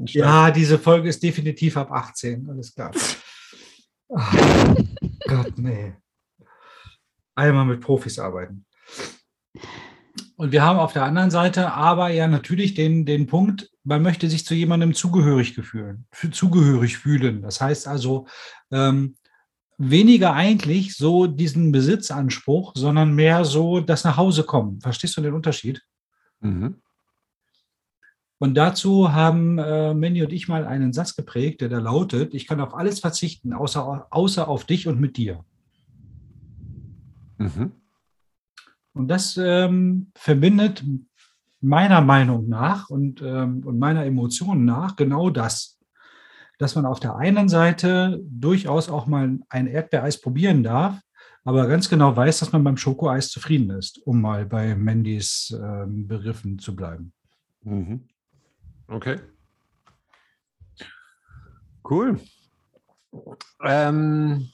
Ja, 0.06 0.50
diese 0.50 0.78
Folge 0.78 1.08
ist 1.08 1.22
definitiv 1.22 1.76
ab 1.76 1.90
18, 1.90 2.48
alles 2.48 2.74
klar. 2.74 2.92
Ah, 4.08 4.74
Gott, 5.26 5.58
nee. 5.58 5.94
Einmal 7.34 7.64
mit 7.64 7.80
Profis 7.80 8.18
arbeiten. 8.18 8.64
Und 10.36 10.52
wir 10.52 10.62
haben 10.62 10.78
auf 10.78 10.92
der 10.92 11.04
anderen 11.04 11.30
Seite 11.30 11.72
aber 11.72 12.10
ja 12.10 12.28
natürlich 12.28 12.74
den, 12.74 13.06
den 13.06 13.26
Punkt, 13.26 13.70
man 13.84 14.02
möchte 14.02 14.28
sich 14.28 14.44
zu 14.44 14.54
jemandem 14.54 14.92
zugehörig 14.92 15.54
fühlen, 15.54 16.06
zugehörig 16.30 16.98
fühlen. 16.98 17.40
Das 17.40 17.60
heißt 17.60 17.88
also, 17.88 18.26
ähm, 18.70 19.16
weniger 19.78 20.34
eigentlich 20.34 20.94
so 20.94 21.26
diesen 21.26 21.72
Besitzanspruch, 21.72 22.72
sondern 22.76 23.14
mehr 23.14 23.44
so 23.44 23.80
das 23.80 24.04
nach 24.04 24.16
Hause 24.16 24.44
kommen. 24.44 24.80
Verstehst 24.80 25.16
du 25.16 25.22
den 25.22 25.34
Unterschied? 25.34 25.82
Mhm. 26.40 26.76
Und 28.38 28.54
dazu 28.54 29.12
haben 29.12 29.58
äh, 29.58 29.94
Mandy 29.94 30.22
und 30.22 30.32
ich 30.32 30.48
mal 30.48 30.66
einen 30.66 30.92
Satz 30.92 31.16
geprägt, 31.16 31.62
der 31.62 31.70
da 31.70 31.78
lautet, 31.78 32.34
ich 32.34 32.46
kann 32.46 32.60
auf 32.60 32.74
alles 32.74 33.00
verzichten, 33.00 33.54
außer, 33.54 34.08
außer 34.10 34.46
auf 34.46 34.64
dich 34.64 34.86
und 34.86 35.00
mit 35.00 35.16
dir. 35.16 35.44
Mhm. 37.38 37.72
Und 38.96 39.08
das 39.08 39.36
ähm, 39.36 40.10
verbindet 40.14 40.82
meiner 41.60 42.00
Meinung 42.00 42.48
nach 42.48 42.88
und, 42.88 43.20
ähm, 43.20 43.62
und 43.66 43.78
meiner 43.78 44.06
Emotionen 44.06 44.64
nach 44.64 44.96
genau 44.96 45.28
das, 45.28 45.78
dass 46.58 46.74
man 46.74 46.86
auf 46.86 46.98
der 46.98 47.16
einen 47.16 47.50
Seite 47.50 48.18
durchaus 48.24 48.88
auch 48.88 49.06
mal 49.06 49.38
ein 49.50 49.66
Erdbeereis 49.66 50.18
probieren 50.20 50.62
darf, 50.62 50.98
aber 51.44 51.66
ganz 51.68 51.90
genau 51.90 52.16
weiß, 52.16 52.40
dass 52.40 52.52
man 52.52 52.64
beim 52.64 52.78
Schokoeis 52.78 53.28
zufrieden 53.28 53.70
ist, 53.70 53.98
um 54.06 54.20
mal 54.20 54.46
bei 54.46 54.74
Mandys 54.74 55.54
ähm, 55.62 56.08
Begriffen 56.08 56.58
zu 56.58 56.74
bleiben. 56.74 57.12
Mhm. 57.64 58.08
Okay. 58.88 59.20
Cool. 61.88 62.18
Ähm, 63.62 64.48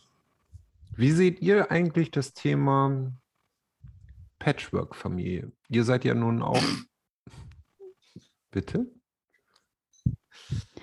wie 0.97 1.13
seht 1.13 1.41
ihr 1.41 1.71
eigentlich 1.71 2.11
das 2.11 2.35
Thema 2.35 3.13
Patchwork-Familie? 4.43 5.53
Ihr 5.69 5.85
seid 5.85 6.05
ja 6.05 6.15
nun 6.15 6.43
auch. 6.43 6.61
Bitte? 8.51 8.91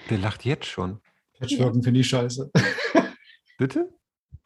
Der 0.09 0.17
lacht 0.17 0.45
jetzt 0.45 0.65
schon. 0.65 1.01
Patchworken 1.37 1.83
finde 1.83 1.99
ich 1.99 2.07
scheiße. 2.07 2.49
Bitte? 3.57 3.93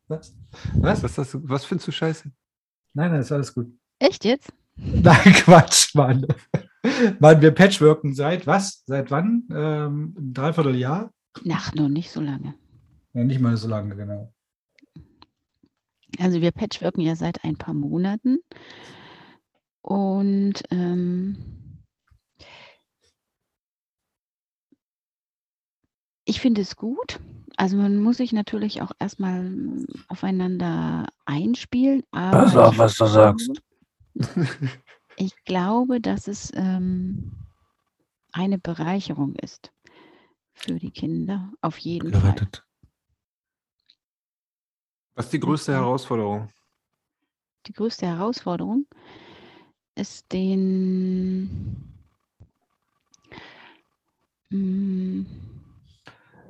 Was? 0.07 0.35
Was? 0.73 1.03
Was, 1.03 1.13
das, 1.13 1.37
was 1.43 1.63
findest 1.63 1.87
du 1.87 1.91
scheiße? 1.91 2.31
Nein, 2.93 3.11
nein, 3.11 3.21
ist 3.21 3.31
alles 3.31 3.53
gut. 3.53 3.67
Echt 3.99 4.25
jetzt? 4.25 4.51
Nein, 4.75 5.33
Quatsch, 5.33 5.93
Mann. 5.93 6.25
Mann, 7.19 7.41
wir 7.41 7.51
patchworken 7.51 8.15
seit 8.15 8.47
was? 8.47 8.83
Seit 8.87 9.11
wann? 9.11 9.47
Ähm, 9.51 10.15
ein 10.17 10.33
Dreivierteljahr? 10.33 11.13
Ach, 11.51 11.73
noch 11.75 11.87
nicht 11.87 12.09
so 12.09 12.19
lange. 12.19 12.55
Ja, 13.13 13.23
nicht 13.23 13.39
mal 13.39 13.55
so 13.57 13.67
lange, 13.67 13.95
genau. 13.95 14.33
Also 16.17 16.41
wir 16.41 16.51
patchworken 16.51 17.01
ja 17.03 17.15
seit 17.15 17.43
ein 17.43 17.57
paar 17.57 17.75
Monaten. 17.75 18.39
Und 19.83 20.63
ähm, 20.71 21.35
ich 26.23 26.39
finde 26.39 26.61
es 26.61 26.77
gut. 26.77 27.19
Also 27.57 27.77
man 27.77 28.01
muss 28.01 28.17
sich 28.17 28.31
natürlich 28.31 28.81
auch 28.81 28.91
erstmal 28.97 29.85
aufeinander 30.07 31.07
einspielen. 31.25 32.03
Aber 32.11 32.43
Pass 32.43 32.55
auf, 32.55 32.73
ich 32.73 32.79
was 32.79 32.95
du 32.95 33.05
sagst. 33.05 33.61
Ich 35.15 35.35
glaube, 35.43 36.01
dass 36.01 36.27
es 36.27 36.49
ähm, 36.55 37.33
eine 38.31 38.57
Bereicherung 38.57 39.35
ist 39.35 39.71
für 40.53 40.79
die 40.79 40.91
Kinder, 40.91 41.51
auf 41.61 41.77
jeden 41.77 42.11
Fall. 42.11 42.21
Gerettet. 42.21 42.65
Was 45.13 45.25
ist 45.25 45.33
die 45.33 45.39
größte 45.39 45.73
Herausforderung? 45.73 46.49
Die 47.67 47.73
größte 47.73 48.07
Herausforderung 48.07 48.87
ist 49.95 50.31
den 50.31 51.75
mm, 54.49 55.25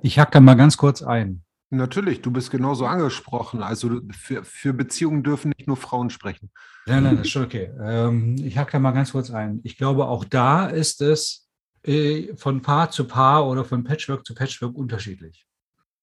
Ich 0.01 0.19
hack 0.19 0.31
da 0.31 0.39
mal 0.39 0.55
ganz 0.55 0.77
kurz 0.77 1.01
ein. 1.01 1.43
Natürlich, 1.69 2.21
du 2.21 2.29
bist 2.29 2.51
genauso 2.51 2.85
angesprochen. 2.85 3.63
Also 3.63 4.01
für, 4.11 4.43
für 4.43 4.73
Beziehungen 4.73 5.23
dürfen 5.23 5.53
nicht 5.57 5.67
nur 5.67 5.77
Frauen 5.77 6.11
sprechen. 6.11 6.51
Nein, 6.85 7.03
nein, 7.03 7.17
das 7.17 7.25
ist 7.25 7.31
schon 7.31 7.45
okay. 7.45 7.71
Ähm, 7.81 8.35
ich 8.37 8.57
hack 8.57 8.69
da 8.71 8.79
mal 8.79 8.91
ganz 8.91 9.11
kurz 9.11 9.31
ein. 9.31 9.59
Ich 9.63 9.77
glaube, 9.77 10.05
auch 10.05 10.23
da 10.23 10.67
ist 10.67 11.01
es 11.01 11.49
äh, 11.83 12.35
von 12.35 12.61
Paar 12.61 12.91
zu 12.91 13.05
Paar 13.07 13.47
oder 13.47 13.65
von 13.65 13.83
Patchwork 13.83 14.25
zu 14.25 14.35
Patchwork 14.35 14.75
unterschiedlich, 14.75 15.47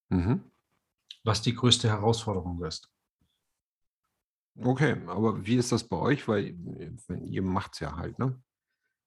Mhm. 0.09 0.41
was 1.23 1.41
die 1.41 1.55
größte 1.55 1.89
Herausforderung 1.89 2.65
ist. 2.65 2.89
Okay, 4.59 4.97
aber 5.07 5.47
wie 5.47 5.57
ist 5.57 5.73
das 5.73 5.85
bei 5.85 5.97
euch? 5.97 6.27
Weil 6.29 6.55
ihr 7.25 7.43
macht 7.43 7.75
es 7.75 7.81
ja 7.81 7.97
halt, 7.97 8.19
ne? 8.19 8.41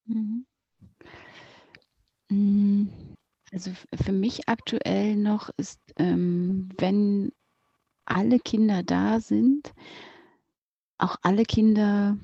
Mhm. 0.06 0.46
Mm, 2.32 2.88
Also 3.52 3.72
für 3.94 4.12
mich 4.12 4.50
aktuell 4.50 5.16
noch 5.16 5.50
ist, 5.58 5.80
ähm, 5.98 6.70
wenn 6.78 7.32
alle 8.06 8.40
Kinder 8.40 8.84
da 8.84 9.20
sind, 9.20 9.74
auch 10.98 11.18
alle 11.22 11.44
Kinder 11.44 12.18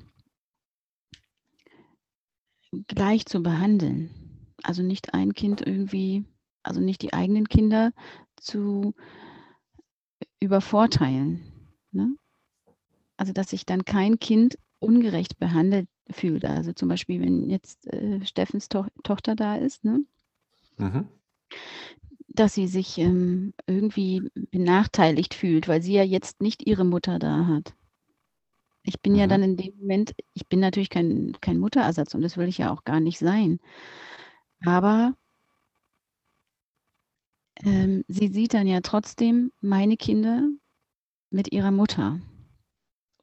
gleich 2.88 3.26
zu 3.26 3.42
behandeln. 3.42 4.10
Also 4.62 4.82
nicht 4.82 5.14
ein 5.14 5.32
Kind 5.34 5.66
irgendwie, 5.66 6.24
also 6.62 6.80
nicht 6.80 7.02
die 7.02 7.12
eigenen 7.12 7.48
Kinder 7.48 7.92
zu 8.36 8.94
übervorteilen. 10.40 11.40
Ne? 11.92 12.16
Also 13.20 13.34
dass 13.34 13.50
sich 13.50 13.66
dann 13.66 13.84
kein 13.84 14.18
Kind 14.18 14.58
ungerecht 14.78 15.38
behandelt 15.38 15.86
fühlt. 16.10 16.44
Also 16.46 16.72
zum 16.72 16.88
Beispiel, 16.88 17.20
wenn 17.20 17.50
jetzt 17.50 17.86
äh, 17.92 18.24
Steffens 18.24 18.68
to 18.70 18.86
Tochter 19.04 19.36
da 19.36 19.56
ist, 19.56 19.84
ne? 19.84 20.04
Mhm. 20.78 21.08
dass 22.28 22.54
sie 22.54 22.66
sich 22.66 22.96
ähm, 22.98 23.52
irgendwie 23.66 24.22
benachteiligt 24.50 25.34
fühlt, 25.34 25.68
weil 25.68 25.82
sie 25.82 25.92
ja 25.94 26.02
jetzt 26.02 26.40
nicht 26.40 26.66
ihre 26.66 26.84
Mutter 26.84 27.18
da 27.18 27.46
hat. 27.46 27.74
Ich 28.82 29.00
bin 29.00 29.14
ja 29.14 29.26
Mhm. 29.26 29.30
dann 29.30 29.42
in 29.42 29.56
dem 29.56 29.76
Moment, 29.78 30.14
ich 30.32 30.46
bin 30.48 30.60
natürlich 30.60 30.90
kein, 30.90 31.36
kein 31.40 31.58
Mutterersatz 31.58 32.14
und 32.14 32.22
das 32.22 32.36
will 32.36 32.48
ich 32.48 32.58
ja 32.58 32.72
auch 32.72 32.84
gar 32.84 33.00
nicht 33.00 33.18
sein. 33.18 33.60
Aber 34.64 35.14
ähm, 37.64 38.04
sie 38.08 38.28
sieht 38.28 38.54
dann 38.54 38.66
ja 38.66 38.80
trotzdem 38.80 39.52
meine 39.60 39.96
Kinder 39.96 40.48
mit 41.30 41.52
ihrer 41.52 41.70
Mutter 41.70 42.20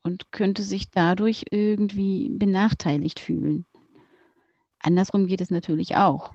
und 0.07 0.31
könnte 0.31 0.63
sich 0.63 0.89
dadurch 0.89 1.45
irgendwie 1.51 2.29
benachteiligt 2.29 3.19
fühlen. 3.19 3.65
Andersrum 4.79 5.27
geht 5.27 5.41
es 5.41 5.51
natürlich 5.51 5.97
auch 5.97 6.33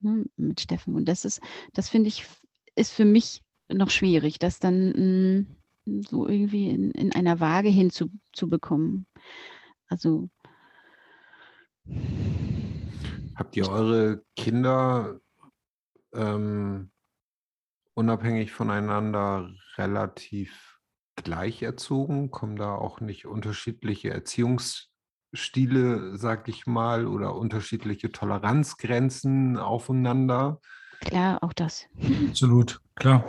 ne, 0.00 0.26
mit 0.36 0.60
Steffen. 0.60 0.94
Und 0.94 1.06
das 1.06 1.24
ist, 1.24 1.40
das 1.72 1.88
finde 1.88 2.08
ich, 2.08 2.26
ist 2.74 2.92
für 2.92 3.04
mich 3.04 3.42
noch 3.68 3.90
schwierig, 3.90 4.38
das 4.38 4.58
dann 4.58 5.46
mh, 5.86 6.02
so 6.08 6.28
irgendwie 6.28 6.70
in, 6.70 6.90
in 6.90 7.12
einer 7.14 7.40
Waage 7.40 7.68
hinzubekommen. 7.68 8.20
Zu 8.32 8.48
bekommen. 8.48 9.06
also 9.88 10.28
Habt 13.36 13.56
ihr 13.56 13.68
eure 13.68 14.22
Kinder 14.36 15.20
ähm, 16.12 16.90
unabhängig 17.94 18.52
voneinander 18.52 19.54
relativ 19.76 20.71
gleich 21.16 21.62
erzogen? 21.62 22.30
Kommen 22.30 22.56
da 22.56 22.74
auch 22.74 23.00
nicht 23.00 23.26
unterschiedliche 23.26 24.10
Erziehungsstile, 24.10 26.16
sag 26.16 26.48
ich 26.48 26.66
mal, 26.66 27.06
oder 27.06 27.34
unterschiedliche 27.36 28.12
Toleranzgrenzen 28.12 29.56
aufeinander? 29.58 30.60
klar, 31.00 31.42
auch 31.42 31.52
das. 31.52 31.86
Absolut, 32.28 32.80
klar. 32.94 33.24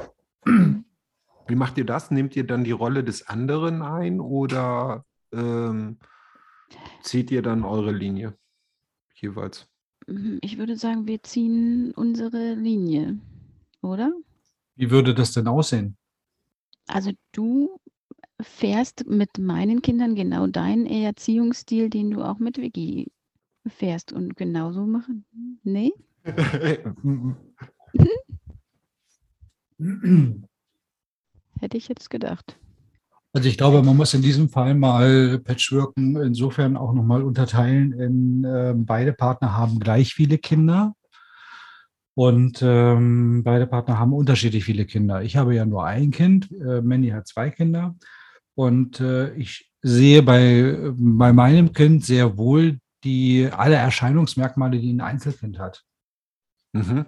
Wie 0.46 1.56
macht 1.56 1.78
ihr 1.78 1.86
das? 1.86 2.12
Nehmt 2.12 2.36
ihr 2.36 2.46
dann 2.46 2.64
die 2.64 2.72
Rolle 2.72 3.04
des 3.04 3.28
anderen 3.28 3.82
ein 3.82 4.20
oder 4.20 5.06
ähm, 5.32 6.00
zieht 7.02 7.32
ihr 7.32 7.42
dann 7.42 7.64
eure 7.64 7.92
Linie 7.92 8.38
jeweils? 9.16 9.68
Mhm, 10.08 10.40
Ich 10.42 10.58
würde 10.58 10.78
sagen, 10.78 11.08
wir 11.08 11.24
ziehen 11.24 11.94
unsere 11.96 12.54
Linie, 12.54 13.20
oder? 13.82 14.14
Wie 14.76 14.92
würde 14.92 15.14
das 15.14 15.34
denn 15.34 15.48
aussehen? 15.48 15.98
Also 16.88 17.12
du 17.32 17.80
fährst 18.42 19.08
mit 19.08 19.38
meinen 19.38 19.82
Kindern 19.82 20.16
genau 20.16 20.48
deinen 20.48 20.86
Erziehungsstil, 20.86 21.90
den 21.90 22.12
du 22.12 22.22
auch 22.24 22.40
mit 22.40 22.58
Vicky 22.58 23.12
fährst 23.68 24.12
und 24.12 24.36
genauso 24.36 24.86
machen. 24.86 25.26
Nee? 25.64 25.94
Hätte 31.60 31.78
ich 31.78 31.88
jetzt 31.88 32.10
gedacht. 32.10 32.58
Also 33.36 33.50
ich 33.50 33.58
glaube, 33.58 33.82
man 33.82 33.98
muss 33.98 34.14
in 34.14 34.22
diesem 34.22 34.48
Fall 34.50 34.76
mal 34.76 35.40
Patchworken 35.40 36.18
insofern 36.18 36.78
auch 36.78 36.94
nochmal 36.94 37.24
unterteilen 37.24 37.92
in 37.94 38.44
äh, 38.44 38.76
beide 38.76 39.12
Partner 39.14 39.58
haben 39.58 39.80
gleich 39.80 40.14
viele 40.14 40.38
Kinder 40.38 40.94
und 42.16 42.62
ähm, 42.62 43.44
beide 43.44 43.68
Partner 43.68 44.00
haben 44.00 44.14
unterschiedlich 44.14 44.64
viele 44.64 44.86
Kinder. 44.86 45.24
Ich 45.24 45.36
habe 45.36 45.56
ja 45.56 45.66
nur 45.66 45.86
ein 45.86 46.12
Kind, 46.12 46.52
äh, 46.52 46.82
Mandy 46.82 47.10
hat 47.10 47.28
zwei 47.28 47.50
Kinder 47.50 47.96
und 48.56 49.00
äh, 49.00 49.34
ich 49.36 49.72
sehe 49.82 50.24
bei, 50.24 50.78
bei 50.96 51.34
meinem 51.34 51.74
Kind 51.74 52.06
sehr 52.06 52.38
wohl 52.38 52.80
die 53.04 53.50
alle 53.52 53.76
Erscheinungsmerkmale, 53.76 54.80
die 54.80 54.94
ein 54.94 55.02
Einzelkind 55.02 55.60
hat. 55.60 55.84
Mhm. 56.74 57.06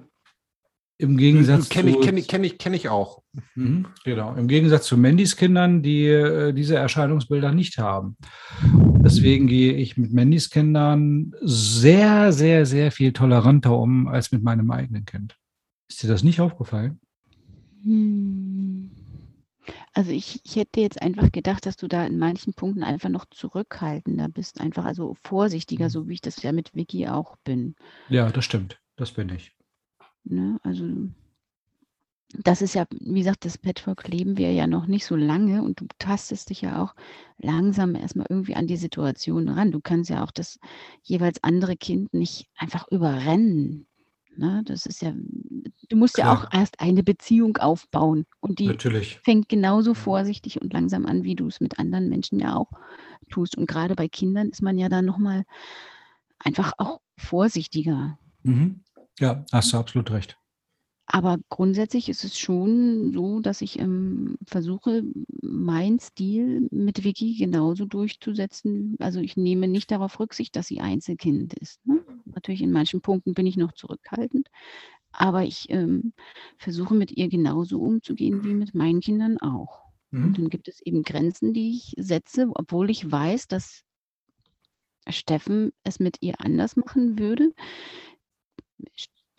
Im 0.97 1.17
Gegensatz 1.17 1.67
Kenne 1.69 1.89
ich, 1.89 1.95
zu, 1.95 2.01
kenn 2.01 2.17
ich, 2.17 2.27
kenn 2.27 2.43
ich, 2.43 2.57
kenn 2.57 2.73
ich 2.73 2.89
auch. 2.89 3.21
Mhm, 3.55 3.87
genau. 4.05 4.33
Im 4.35 4.47
Gegensatz 4.47 4.87
zu 4.87 4.97
Mandys 4.97 5.35
Kindern, 5.35 5.83
die 5.83 6.07
äh, 6.07 6.53
diese 6.53 6.75
Erscheinungsbilder 6.77 7.51
nicht 7.51 7.77
haben. 7.77 8.15
Deswegen 9.03 9.47
gehe 9.47 9.73
ich 9.73 9.97
mit 9.97 10.13
Mandys 10.13 10.49
Kindern 10.49 11.33
sehr, 11.41 12.31
sehr, 12.31 12.65
sehr 12.65 12.91
viel 12.91 13.11
toleranter 13.11 13.77
um 13.77 14.07
als 14.07 14.31
mit 14.31 14.41
meinem 14.41 14.71
eigenen 14.71 15.05
Kind. 15.05 15.37
Ist 15.89 16.01
dir 16.01 16.07
das 16.07 16.23
nicht 16.23 16.39
aufgefallen? 16.39 16.99
Hm. 17.83 18.89
Also 19.93 20.11
ich, 20.11 20.41
ich 20.43 20.55
hätte 20.55 20.81
jetzt 20.81 21.01
einfach 21.01 21.31
gedacht, 21.31 21.65
dass 21.65 21.77
du 21.77 21.87
da 21.87 22.05
in 22.05 22.17
manchen 22.17 22.53
Punkten 22.53 22.83
einfach 22.83 23.09
noch 23.09 23.25
zurückhaltender 23.25 24.29
bist, 24.29 24.61
einfach 24.61 24.85
also 24.85 25.15
vorsichtiger, 25.23 25.85
Mhm. 25.85 25.89
so 25.89 26.07
wie 26.07 26.13
ich 26.13 26.21
das 26.21 26.41
ja 26.41 26.51
mit 26.51 26.75
Vicky 26.75 27.07
auch 27.07 27.37
bin. 27.43 27.75
Ja, 28.09 28.29
das 28.29 28.45
stimmt. 28.45 28.79
Das 28.95 29.11
bin 29.11 29.29
ich. 29.29 29.55
Ne? 30.25 30.59
Also 30.63 30.85
das 32.43 32.61
ist 32.61 32.73
ja, 32.75 32.85
wie 32.91 33.19
gesagt, 33.19 33.45
das 33.45 33.57
Patchwork 33.57 34.07
leben 34.07 34.37
wir 34.37 34.51
ja 34.51 34.67
noch 34.67 34.87
nicht 34.87 35.05
so 35.05 35.15
lange 35.15 35.61
und 35.61 35.79
du 35.79 35.85
tastest 35.99 36.49
dich 36.49 36.61
ja 36.61 36.83
auch 36.83 36.95
langsam 37.37 37.95
erstmal 37.95 38.25
irgendwie 38.29 38.55
an 38.55 38.67
die 38.67 38.77
Situation 38.77 39.47
ran. 39.47 39.71
Du 39.71 39.79
kannst 39.79 40.09
ja 40.09 40.23
auch 40.23 40.31
das 40.31 40.59
jeweils 41.03 41.43
andere 41.43 41.77
Kind 41.77 42.13
nicht 42.13 42.47
einfach 42.57 42.87
überrennen. 42.89 43.87
Ne? 44.35 44.63
Das 44.65 44.85
ist 44.85 45.01
ja, 45.01 45.13
du 45.13 45.95
musst 45.95 46.17
ja 46.17 46.25
Klar. 46.25 46.43
auch 46.43 46.57
erst 46.57 46.79
eine 46.81 47.03
Beziehung 47.03 47.57
aufbauen 47.57 48.25
und 48.41 48.59
die 48.59 48.67
Natürlich. 48.67 49.19
fängt 49.23 49.47
genauso 49.47 49.93
vorsichtig 49.93 50.61
und 50.61 50.73
langsam 50.73 51.05
an, 51.05 51.23
wie 51.23 51.35
du 51.35 51.47
es 51.47 51.61
mit 51.61 51.79
anderen 51.79 52.09
Menschen 52.09 52.39
ja 52.39 52.55
auch 52.55 52.71
tust. 53.29 53.57
Und 53.57 53.67
gerade 53.67 53.95
bei 53.95 54.07
Kindern 54.09 54.49
ist 54.49 54.61
man 54.61 54.77
ja 54.77 54.89
dann 54.89 55.05
nochmal 55.05 55.45
einfach 56.39 56.73
auch 56.77 56.99
vorsichtiger. 57.17 58.19
Mhm. 58.43 58.81
Ja, 59.19 59.43
hast 59.51 59.73
du 59.73 59.77
absolut 59.77 60.09
recht. 60.11 60.39
Aber 61.07 61.37
grundsätzlich 61.49 62.09
ist 62.09 62.23
es 62.23 62.37
schon 62.39 63.13
so, 63.13 63.39
dass 63.39 63.61
ich 63.61 63.77
ähm, 63.79 64.37
versuche, 64.47 65.03
meinen 65.43 65.99
Stil 65.99 66.67
mit 66.71 67.03
Vicky 67.03 67.35
genauso 67.35 67.85
durchzusetzen. 67.85 68.95
Also 68.99 69.19
ich 69.19 69.37
nehme 69.37 69.67
nicht 69.67 69.91
darauf 69.91 70.19
Rücksicht, 70.19 70.55
dass 70.55 70.65
sie 70.67 70.81
Einzelkind 70.81 71.53
ist. 71.53 71.85
Ne? 71.85 72.03
Natürlich 72.25 72.61
in 72.63 72.71
manchen 72.71 73.01
Punkten 73.01 73.35
bin 73.35 73.45
ich 73.45 73.55
noch 73.55 73.73
zurückhaltend, 73.73 74.49
aber 75.11 75.43
ich 75.43 75.69
ähm, 75.69 76.13
versuche 76.57 76.95
mit 76.95 77.11
ihr 77.11 77.29
genauso 77.29 77.79
umzugehen 77.79 78.43
wie 78.43 78.55
mit 78.55 78.73
meinen 78.75 79.01
Kindern 79.01 79.37
auch. 79.39 79.83
Und 80.21 80.37
Mhm. 80.37 80.39
dann 80.39 80.49
gibt 80.49 80.67
es 80.67 80.81
eben 80.81 81.03
Grenzen, 81.03 81.53
die 81.53 81.71
ich 81.75 81.93
setze, 81.97 82.49
obwohl 82.55 82.89
ich 82.89 83.11
weiß, 83.11 83.47
dass 83.47 83.83
Steffen 85.09 85.71
es 85.83 85.99
mit 85.99 86.17
ihr 86.21 86.35
anders 86.41 86.75
machen 86.75 87.17
würde, 87.19 87.53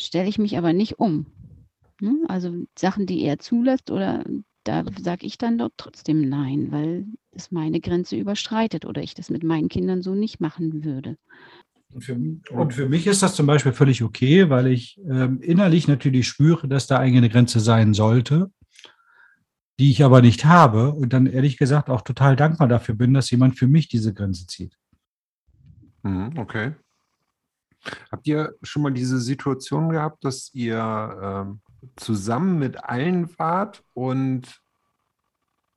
stelle 0.01 0.28
ich 0.28 0.39
mich 0.39 0.59
aber 0.59 0.72
nicht 0.72 0.99
um. 0.99 1.26
Ne? 2.01 2.24
Also 2.28 2.66
Sachen, 2.78 3.07
die 3.07 3.22
er 3.22 3.39
zulässt, 3.39 3.91
oder 3.91 4.24
da 4.64 4.84
sage 5.01 5.26
ich 5.26 5.39
dann 5.39 5.59
dort 5.59 5.74
trotzdem 5.76 6.28
nein, 6.28 6.68
weil 6.70 7.07
es 7.32 7.51
meine 7.51 7.80
Grenze 7.80 8.16
überschreitet 8.16 8.84
oder 8.84 9.03
ich 9.03 9.14
das 9.14 9.30
mit 9.30 9.45
meinen 9.45 9.68
Kindern 9.68 10.03
so 10.03 10.14
nicht 10.14 10.41
machen 10.41 10.84
würde. 10.84 11.16
Und 11.93 12.03
für, 12.03 12.14
und 12.51 12.74
für 12.74 12.89
mich 12.89 13.07
ist 13.07 13.22
das 13.22 13.37
zum 13.37 13.47
Beispiel 13.47 13.72
völlig 13.72 14.03
okay, 14.03 14.51
weil 14.51 14.66
ich 14.66 15.01
ähm, 15.09 15.41
innerlich 15.41 15.89
natürlich 15.89 16.26
spüre, 16.26 16.68
dass 16.68 16.87
da 16.87 16.99
eine 16.99 17.28
Grenze 17.28 17.61
sein 17.61 17.95
sollte, 17.95 18.51
die 19.78 19.91
ich 19.91 20.05
aber 20.05 20.20
nicht 20.20 20.45
habe 20.45 20.93
und 20.93 21.12
dann 21.12 21.26
ehrlich 21.26 21.57
gesagt 21.57 21.89
auch 21.89 22.03
total 22.03 22.37
dankbar 22.37 22.68
dafür 22.68 22.95
bin, 22.97 23.14
dass 23.14 23.30
jemand 23.30 23.59
für 23.59 23.66
mich 23.66 23.89
diese 23.89 24.12
Grenze 24.12 24.47
zieht. 24.47 24.76
Mhm, 26.03 26.32
okay. 26.37 26.72
Habt 28.11 28.26
ihr 28.26 28.55
schon 28.62 28.82
mal 28.82 28.93
diese 28.93 29.18
Situation 29.20 29.91
gehabt, 29.91 30.24
dass 30.24 30.53
ihr 30.55 31.18
ähm, 31.22 31.61
zusammen 31.97 32.59
mit 32.59 32.82
allen 32.84 33.39
wart 33.39 33.82
und 33.95 34.61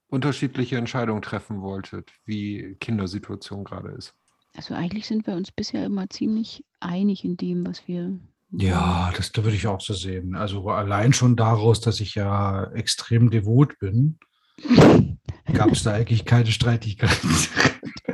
unterschiedliche 0.09 0.77
Entscheidungen 0.77 1.21
treffen 1.21 1.61
wolltet, 1.61 2.11
wie 2.25 2.75
Kindersituation 2.79 3.63
gerade 3.63 3.89
ist? 3.89 4.13
Also 4.55 4.73
eigentlich 4.73 5.07
sind 5.07 5.27
wir 5.27 5.35
uns 5.35 5.51
bisher 5.51 5.85
immer 5.85 6.09
ziemlich 6.09 6.65
einig 6.79 7.23
in 7.23 7.37
dem, 7.37 7.65
was 7.65 7.87
wir. 7.87 8.19
Ja, 8.51 9.11
das 9.15 9.31
würde 9.35 9.55
ich 9.55 9.67
auch 9.67 9.79
so 9.79 9.93
sehen. 9.93 10.35
Also 10.35 10.67
allein 10.69 11.13
schon 11.13 11.35
daraus, 11.35 11.81
dass 11.81 11.99
ich 11.99 12.15
ja 12.15 12.63
extrem 12.71 13.29
devot 13.29 13.77
bin, 13.77 14.17
gab 15.53 15.71
es 15.71 15.83
da 15.83 15.93
eigentlich 15.93 16.25
keine 16.25 16.51
Streitigkeiten. 16.51 17.29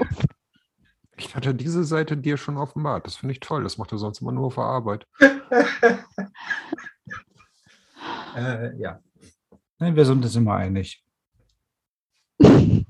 Ich 1.17 1.35
hatte 1.35 1.55
diese 1.55 1.83
Seite 1.83 2.17
dir 2.17 2.37
schon 2.37 2.57
offenbart. 2.57 3.05
Das 3.05 3.17
finde 3.17 3.33
ich 3.33 3.39
toll. 3.39 3.63
Das 3.63 3.77
macht 3.77 3.91
er 3.91 3.97
sonst 3.97 4.21
immer 4.21 4.31
nur 4.31 4.45
auf 4.47 4.55
der 4.55 4.63
Arbeit. 4.65 5.05
äh, 8.35 8.75
ja. 8.77 8.99
Nein, 9.79 9.95
wir 9.95 10.05
sind 10.05 10.23
uns 10.23 10.35
immer 10.35 10.55
einig. 10.55 11.01
Du 12.37 12.83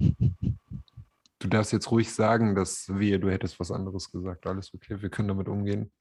darfst 1.47 1.73
jetzt 1.73 1.91
ruhig 1.91 2.11
sagen, 2.11 2.55
dass 2.55 2.89
wir, 2.89 3.19
du 3.19 3.29
hättest 3.29 3.59
was 3.59 3.69
anderes 3.71 4.11
gesagt. 4.11 4.47
Alles 4.47 4.73
okay, 4.73 4.99
wir 5.01 5.09
können 5.09 5.27
damit 5.27 5.47
umgehen. 5.47 5.91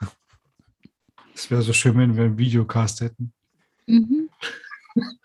Es 1.34 1.50
wäre 1.50 1.60
so 1.60 1.74
schön, 1.74 1.98
wenn 1.98 2.16
wir 2.16 2.24
einen 2.24 2.38
Videocast 2.38 3.02
hätten. 3.02 3.34
Mhm. 3.86 4.30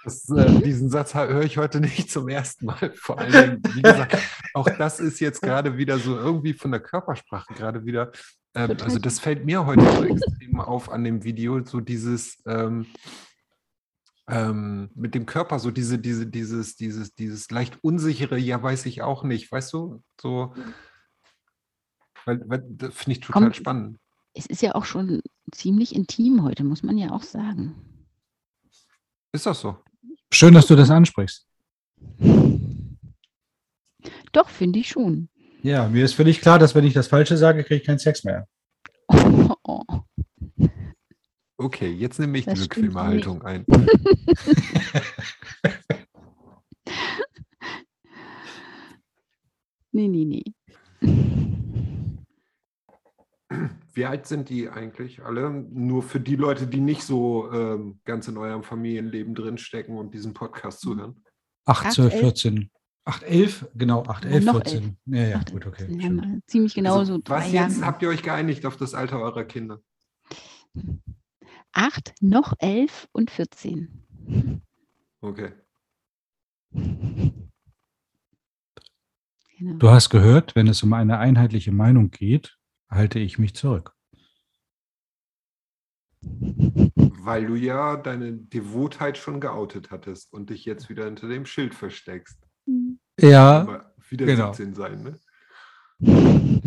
Das, 0.04 0.28
äh, 0.30 0.62
diesen 0.62 0.90
Satz 0.90 1.14
höre 1.14 1.44
ich 1.44 1.58
heute 1.58 1.80
nicht 1.80 2.10
zum 2.12 2.28
ersten 2.28 2.66
Mal. 2.66 2.92
Vor 2.96 3.20
allen 3.20 3.62
Dingen, 3.62 3.76
wie 3.76 3.82
gesagt, 3.82 4.18
auch 4.54 4.68
das 4.78 5.00
ist 5.00 5.20
jetzt 5.20 5.42
gerade 5.42 5.78
wieder 5.78 6.00
so 6.00 6.18
irgendwie 6.18 6.54
von 6.54 6.72
der 6.72 6.80
Körpersprache 6.80 7.54
gerade 7.54 7.86
wieder. 7.86 8.12
Ähm, 8.56 8.78
also 8.82 8.98
das 8.98 9.20
fällt 9.20 9.46
mir 9.46 9.66
heute 9.66 9.84
so 9.92 10.04
extrem 10.04 10.60
auf 10.60 10.90
an 10.90 11.04
dem 11.04 11.24
Video, 11.24 11.64
so 11.64 11.82
dieses 11.82 12.42
ähm, 12.48 12.88
ähm, 14.28 14.90
mit 14.96 15.14
dem 15.16 15.26
Körper, 15.26 15.60
so 15.60 15.72
diese, 15.72 16.00
diese, 16.00 16.26
dieses, 16.28 16.76
dieses, 16.76 17.14
dieses 17.16 17.50
leicht 17.52 17.78
unsichere, 17.84 18.38
ja, 18.38 18.62
weiß 18.62 18.86
ich 18.88 19.02
auch 19.02 19.24
nicht, 19.24 19.52
weißt 19.52 19.74
du? 19.74 20.04
So, 20.20 20.54
weil, 22.26 22.42
weil 22.48 22.64
das 22.70 22.94
finde 22.96 23.12
ich 23.12 23.20
total 23.20 23.44
Kommt- 23.44 23.56
spannend. 23.56 24.00
Es 24.34 24.46
ist 24.46 24.62
ja 24.62 24.76
auch 24.76 24.86
schon 24.86 25.22
ziemlich 25.52 25.96
intim 25.96 26.44
heute, 26.44 26.64
muss 26.64 26.84
man 26.84 26.98
ja 26.98 27.12
auch 27.12 27.24
sagen. 27.24 27.76
Ist 29.32 29.46
das 29.46 29.62
so? 29.62 29.78
Schön, 30.32 30.54
dass 30.54 30.68
du 30.68 30.76
das 30.76 30.90
ansprichst. 30.90 31.46
Doch, 34.32 34.50
finde 34.50 34.80
ich 34.80 34.90
schon. 34.90 35.30
Ja, 35.62 35.88
mir 35.88 36.06
ist 36.06 36.14
völlig 36.14 36.42
klar, 36.42 36.58
dass 36.60 36.74
wenn 36.76 36.86
ich 36.86 36.94
das 36.94 37.08
Falsche 37.08 37.38
sage, 37.38 37.64
kriege 37.64 37.82
ich 37.82 37.86
keinen 37.88 38.00
Sex 38.00 38.24
mehr. 38.24 38.48
Oh, 39.08 39.84
Okay, 41.62 41.92
jetzt 41.92 42.20
nehme 42.20 42.38
ich 42.38 42.46
Das 42.46 42.54
die 42.62 42.68
bequeme. 42.70 43.02
Haltung 43.02 43.42
ein. 43.44 43.66
nee, 49.92 50.08
nee, 50.08 50.26
nee. 50.26 50.44
Wie 54.00 54.06
alt 54.06 54.28
sind 54.28 54.48
die 54.48 54.70
eigentlich 54.70 55.26
alle? 55.26 55.50
Nur 55.50 56.04
für 56.04 56.22
die 56.22 56.38
Leute, 56.38 56.68
die 56.68 56.80
nicht 56.80 57.04
so 57.04 57.52
ähm, 57.52 58.00
ganz 58.06 58.30
in 58.30 58.38
eurem 58.38 58.64
Familienleben 58.64 59.36
drinstecken 59.36 59.98
und 59.98 60.14
diesen 60.14 60.34
Podcast 60.34 60.80
zuhören. 60.80 61.22
8, 61.66 61.88
Acht, 61.88 61.94
12, 61.96 62.14
elf? 62.14 62.22
14. 62.22 62.72
8, 63.04 63.24
11, 63.24 63.68
genau, 63.76 64.06
8, 64.06 64.24
Ja, 64.24 64.32
11, 64.32 64.46
noch 64.46 64.54
14. 64.54 64.98
Ja, 65.08 65.22
ja, 65.28 65.42
Ach, 65.46 65.52
gut, 65.52 65.68
okay. 65.68 66.02
haben 66.02 66.42
ziemlich 66.48 66.76
genau 66.76 67.00
Also, 67.00 67.16
so 67.16 67.22
drei 67.22 67.40
was 67.40 67.52
jetzt 67.52 67.74
Jahre. 67.80 67.86
habt 67.88 68.02
ihr 68.02 68.08
euch 68.08 68.24
geeinigt 68.24 68.66
auf 68.66 68.78
das 68.78 68.94
Alter 68.94 69.20
eurer 69.20 69.44
Kinder? 69.44 69.82
Acht, 71.74 72.14
noch 72.22 72.54
elf 72.60 73.10
und 73.12 73.32
14. 73.32 74.62
Okay. 75.20 75.52
Genau. 79.58 79.74
Du 79.78 79.90
hast 79.90 80.10
gehört, 80.10 80.56
wenn 80.56 80.68
es 80.68 80.84
um 80.84 80.94
eine 80.94 81.18
einheitliche 81.18 81.74
Meinung 81.74 82.12
geht, 82.12 82.59
halte 82.90 83.20
ich 83.20 83.40
mich 83.40 83.56
zurück. 83.56 83.94
Weil 86.22 87.46
du 87.46 87.56
ja 87.56 87.96
deine 87.96 88.34
Devotheit 88.34 89.18
schon 89.18 89.40
geoutet 89.40 89.92
hattest 89.92 90.34
und 90.34 90.50
dich 90.50 90.66
jetzt 90.66 90.90
wieder 90.90 91.06
hinter 91.06 91.28
dem 91.28 91.46
Schild 91.46 91.74
versteckst. 91.74 92.38
Ja, 93.20 93.62
Aber 93.62 93.94
wieder 94.10 94.26
genau. 94.26 94.54
17 94.54 94.74
sein, 94.74 95.04
ne? 95.04 95.20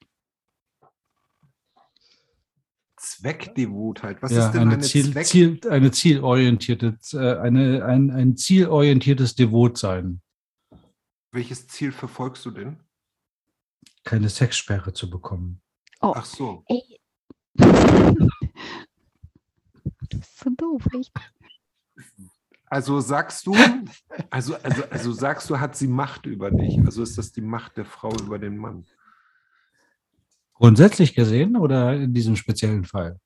rausgeben. 3.06 3.32
Zweckdevotheit. 3.32 4.22
Was 4.22 4.32
ja, 4.32 4.45
ist 4.45 4.51
denn 4.53 4.62
eine, 4.62 4.74
eine, 4.74 4.84
Ziel, 4.84 5.12
Zweck? 5.12 5.26
Ziel, 5.26 5.60
eine 5.70 5.91
zielorientierte, 5.91 6.97
eine, 7.41 7.86
ein, 7.86 8.12
ein 8.12 8.38
zielorientiertes 8.38 9.36
Devotsein. 9.36 10.22
Welches 11.32 11.68
Ziel 11.68 11.91
verfolgst 11.91 12.45
du 12.45 12.51
denn? 12.51 12.80
Keine 14.03 14.30
Sexsperre 14.30 14.93
zu 14.93 15.10
bekommen. 15.10 15.62
Oh, 16.01 16.14
Ach 16.16 16.26
so. 16.26 16.64
ey. 16.68 16.99
Du 20.10 20.20
bist 20.20 20.39
so 20.39 20.49
doof, 20.51 20.88
echt. 20.93 21.12
Also 22.68 22.99
sagst 22.99 23.47
du, 23.47 23.56
also, 24.30 24.56
also, 24.56 24.84
also 24.89 25.12
sagst 25.14 25.49
du, 25.49 25.60
hat 25.60 25.76
sie 25.76 25.88
Macht 25.88 26.26
über 26.26 26.51
dich? 26.51 26.78
Also 26.80 27.03
ist 27.03 27.18
das 27.18 27.32
die 27.32 27.41
Macht 27.41 27.78
der 27.78 27.86
Frau 27.86 28.12
über 28.22 28.39
den 28.39 28.58
Mann? 28.58 28.86
Grundsätzlich 30.56 31.16
gesehen 31.16 31.58
oder 31.58 31.93
in 31.93 32.14
diesem 32.14 32.36
speziellen 32.36 32.86
Fall? 32.86 33.20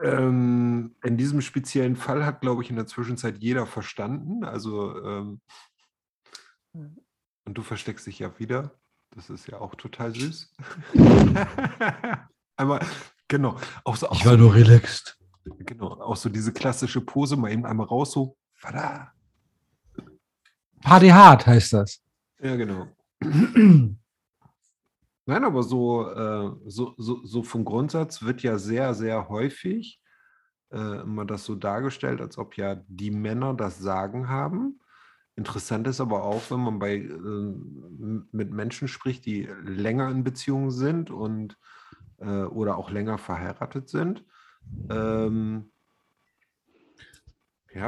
Ähm, 0.00 0.94
in 1.04 1.16
diesem 1.16 1.42
speziellen 1.42 1.96
Fall 1.96 2.24
hat, 2.24 2.40
glaube 2.40 2.62
ich, 2.62 2.70
in 2.70 2.76
der 2.76 2.86
Zwischenzeit 2.86 3.38
jeder 3.38 3.66
verstanden. 3.66 4.44
Also, 4.44 4.96
ähm, 5.04 5.40
und 6.72 7.54
du 7.54 7.62
versteckst 7.62 8.06
dich 8.06 8.20
ja 8.20 8.38
wieder. 8.38 8.72
Das 9.14 9.28
ist 9.28 9.48
ja 9.48 9.60
auch 9.60 9.74
total 9.74 10.14
süß. 10.14 10.54
einmal, 12.56 12.86
genau. 13.26 13.58
Auch 13.84 13.96
so, 13.96 14.08
auch 14.08 14.14
Ich 14.14 14.24
war 14.24 14.34
so, 14.34 14.38
nur 14.38 14.54
relaxed. 14.54 15.18
genau, 15.44 16.00
auch 16.00 16.16
so 16.16 16.28
diese 16.28 16.52
klassische 16.52 17.00
Pose, 17.00 17.36
mal 17.36 17.50
eben 17.50 17.66
einmal 17.66 17.86
raus, 17.86 18.12
so, 18.12 18.36
Vada. 18.60 19.12
Party 20.80 21.08
hard 21.08 21.46
heißt 21.46 21.72
das. 21.72 22.00
Ja, 22.40 22.56
genau. 22.56 22.86
Nein, 25.26 25.44
aber 25.44 25.62
so, 25.62 26.08
äh, 26.08 26.50
so, 26.66 26.94
so, 26.96 27.24
so 27.24 27.42
vom 27.42 27.64
Grundsatz 27.64 28.22
wird 28.22 28.42
ja 28.42 28.58
sehr, 28.58 28.94
sehr 28.94 29.28
häufig 29.28 30.00
äh, 30.72 31.02
immer 31.02 31.24
das 31.24 31.44
so 31.44 31.54
dargestellt, 31.54 32.20
als 32.20 32.38
ob 32.38 32.56
ja 32.56 32.76
die 32.88 33.10
Männer 33.10 33.54
das 33.54 33.78
Sagen 33.78 34.28
haben. 34.28 34.80
Interessant 35.36 35.86
ist 35.86 36.00
aber 36.00 36.24
auch, 36.24 36.50
wenn 36.50 36.60
man 36.60 36.78
bei, 36.78 36.96
äh, 36.96 37.54
mit 38.32 38.50
Menschen 38.50 38.88
spricht, 38.88 39.26
die 39.26 39.48
länger 39.62 40.10
in 40.10 40.24
Beziehungen 40.24 40.70
sind 40.70 41.10
und 41.10 41.56
äh, 42.18 42.42
oder 42.42 42.76
auch 42.76 42.90
länger 42.90 43.18
verheiratet 43.18 43.88
sind. 43.88 44.24
Ähm, 44.90 45.70
ja, 47.74 47.86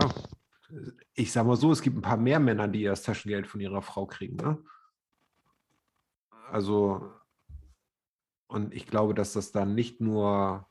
ich 1.15 1.33
sag 1.33 1.47
mal 1.47 1.57
so, 1.57 1.73
es 1.73 1.83
gibt 1.83 1.97
ein 1.97 2.03
paar 2.03 2.17
mehr 2.17 2.41
Männer, 2.41 2.69
die 2.69 2.85
das 2.85 3.03
Taschengeld 3.03 3.47
von 3.47 3.61
ihrer 3.61 3.83
Frau 3.83 4.07
kriegen. 4.07 4.37
Ne? 4.37 4.59
Also, 6.51 7.11
und 8.53 8.75
ich 8.75 8.87
glaube, 8.87 9.15
dass 9.15 9.33
das 9.33 9.51
dann 9.51 9.75
nicht 9.75 10.01
nur 10.01 10.69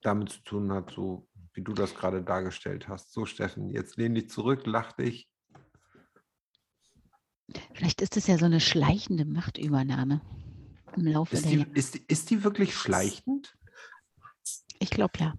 damit 0.00 0.30
zu 0.30 0.40
tun 0.44 0.72
hat, 0.72 0.92
so 0.92 1.28
wie 1.54 1.62
du 1.62 1.72
das 1.72 1.94
gerade 1.94 2.22
dargestellt 2.22 2.88
hast. 2.88 3.12
So, 3.12 3.26
Steffen, 3.26 3.68
jetzt 3.68 3.96
lehn 3.96 4.14
dich 4.14 4.30
zurück, 4.30 4.62
lach 4.64 4.92
dich. 4.92 5.28
Vielleicht 7.74 8.00
ist 8.00 8.16
es 8.16 8.28
ja 8.28 8.38
so 8.38 8.44
eine 8.44 8.60
schleichende 8.60 9.24
Machtübernahme 9.24 10.20
im 10.96 11.06
Laufe 11.06 11.34
Ist 11.34 11.44
der 11.44 11.50
die, 11.50 11.58
Jahre. 11.58 11.70
ist, 11.72 11.96
ist 11.96 12.30
die 12.30 12.44
wirklich 12.44 12.74
schleichend? 12.76 13.56
Ich 14.78 14.90
glaube 14.90 15.18
ja. 15.18 15.34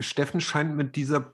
Steffen 0.00 0.40
scheint 0.40 0.74
mit 0.76 0.96
dieser 0.96 1.32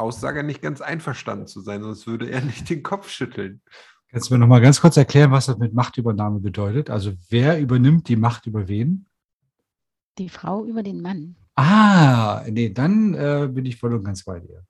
Aussage 0.00 0.42
nicht 0.42 0.62
ganz 0.62 0.80
einverstanden 0.80 1.46
zu 1.46 1.60
sein, 1.60 1.82
sonst 1.82 2.06
würde 2.06 2.30
er 2.30 2.40
nicht 2.44 2.68
den 2.68 2.82
Kopf 2.82 3.08
schütteln. 3.08 3.62
Kannst 4.08 4.28
du 4.28 4.34
mir 4.34 4.40
noch 4.40 4.48
mal 4.48 4.60
ganz 4.60 4.80
kurz 4.80 4.96
erklären, 4.96 5.30
was 5.30 5.46
das 5.46 5.58
mit 5.58 5.72
Machtübernahme 5.72 6.40
bedeutet? 6.40 6.90
Also 6.90 7.12
wer 7.28 7.60
übernimmt 7.60 8.08
die 8.08 8.16
Macht 8.16 8.46
über 8.46 8.66
wen? 8.66 9.06
Die 10.18 10.28
Frau 10.28 10.64
über 10.64 10.82
den 10.82 11.00
Mann. 11.00 11.36
Ah, 11.54 12.42
nee, 12.48 12.70
dann 12.70 13.14
äh, 13.14 13.48
bin 13.52 13.66
ich 13.66 13.76
voll 13.76 13.94
und 13.94 14.04
ganz 14.04 14.24
bei 14.24 14.40
dir. 14.40 14.64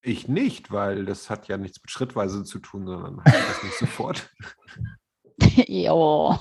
Ich 0.00 0.28
nicht, 0.28 0.70
weil 0.70 1.04
das 1.04 1.28
hat 1.28 1.48
ja 1.48 1.58
nichts 1.58 1.82
mit 1.82 1.90
Schrittweise 1.90 2.44
zu 2.44 2.60
tun, 2.60 2.86
sondern 2.86 3.18
hat 3.24 3.34
das 3.34 3.62
nicht 3.64 3.76
sofort. 3.76 4.30
jo. 5.66 6.38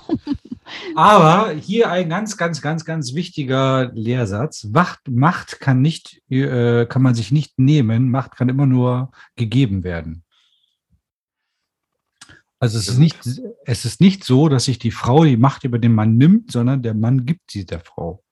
Aber 0.95 1.51
hier 1.51 1.91
ein 1.91 2.09
ganz, 2.09 2.37
ganz, 2.37 2.61
ganz, 2.61 2.85
ganz 2.85 3.13
wichtiger 3.13 3.91
Lehrsatz. 3.93 4.63
Macht, 4.63 5.07
Macht 5.09 5.59
kann 5.59 5.81
nicht, 5.81 6.21
äh, 6.29 6.85
kann 6.87 7.01
man 7.01 7.15
sich 7.15 7.31
nicht 7.31 7.59
nehmen. 7.59 8.09
Macht 8.09 8.35
kann 8.35 8.49
immer 8.49 8.65
nur 8.65 9.11
gegeben 9.35 9.83
werden. 9.83 10.23
Also 12.57 12.79
es 12.79 12.87
ist 12.87 12.97
nicht, 12.97 13.19
es 13.65 13.85
ist 13.85 14.01
nicht 14.01 14.23
so, 14.23 14.49
dass 14.49 14.65
sich 14.65 14.79
die 14.79 14.91
Frau 14.91 15.23
die 15.23 15.37
Macht 15.37 15.65
über 15.65 15.77
den 15.77 15.93
Mann 15.93 16.17
nimmt, 16.17 16.51
sondern 16.51 16.81
der 16.81 16.93
Mann 16.95 17.25
gibt 17.25 17.51
sie 17.51 17.65
der 17.65 17.81
Frau. 17.81 18.23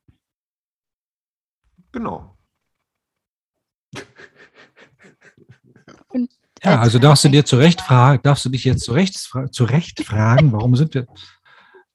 Genau. 1.92 2.36
Ja, 6.64 6.80
also 6.80 6.98
darfst 6.98 7.26
du 7.26 7.30
dir 7.30 7.46
zurecht 7.46 7.82
fragen, 7.82 8.24
darfst 8.24 8.46
du 8.46 8.50
dich 8.50 8.64
jetzt 8.64 8.86
zurecht, 8.86 9.18
fra- 9.20 9.52
zurecht 9.52 10.04
fragen, 10.04 10.54
warum 10.54 10.78
sind 10.78 10.94
wir, 10.94 11.06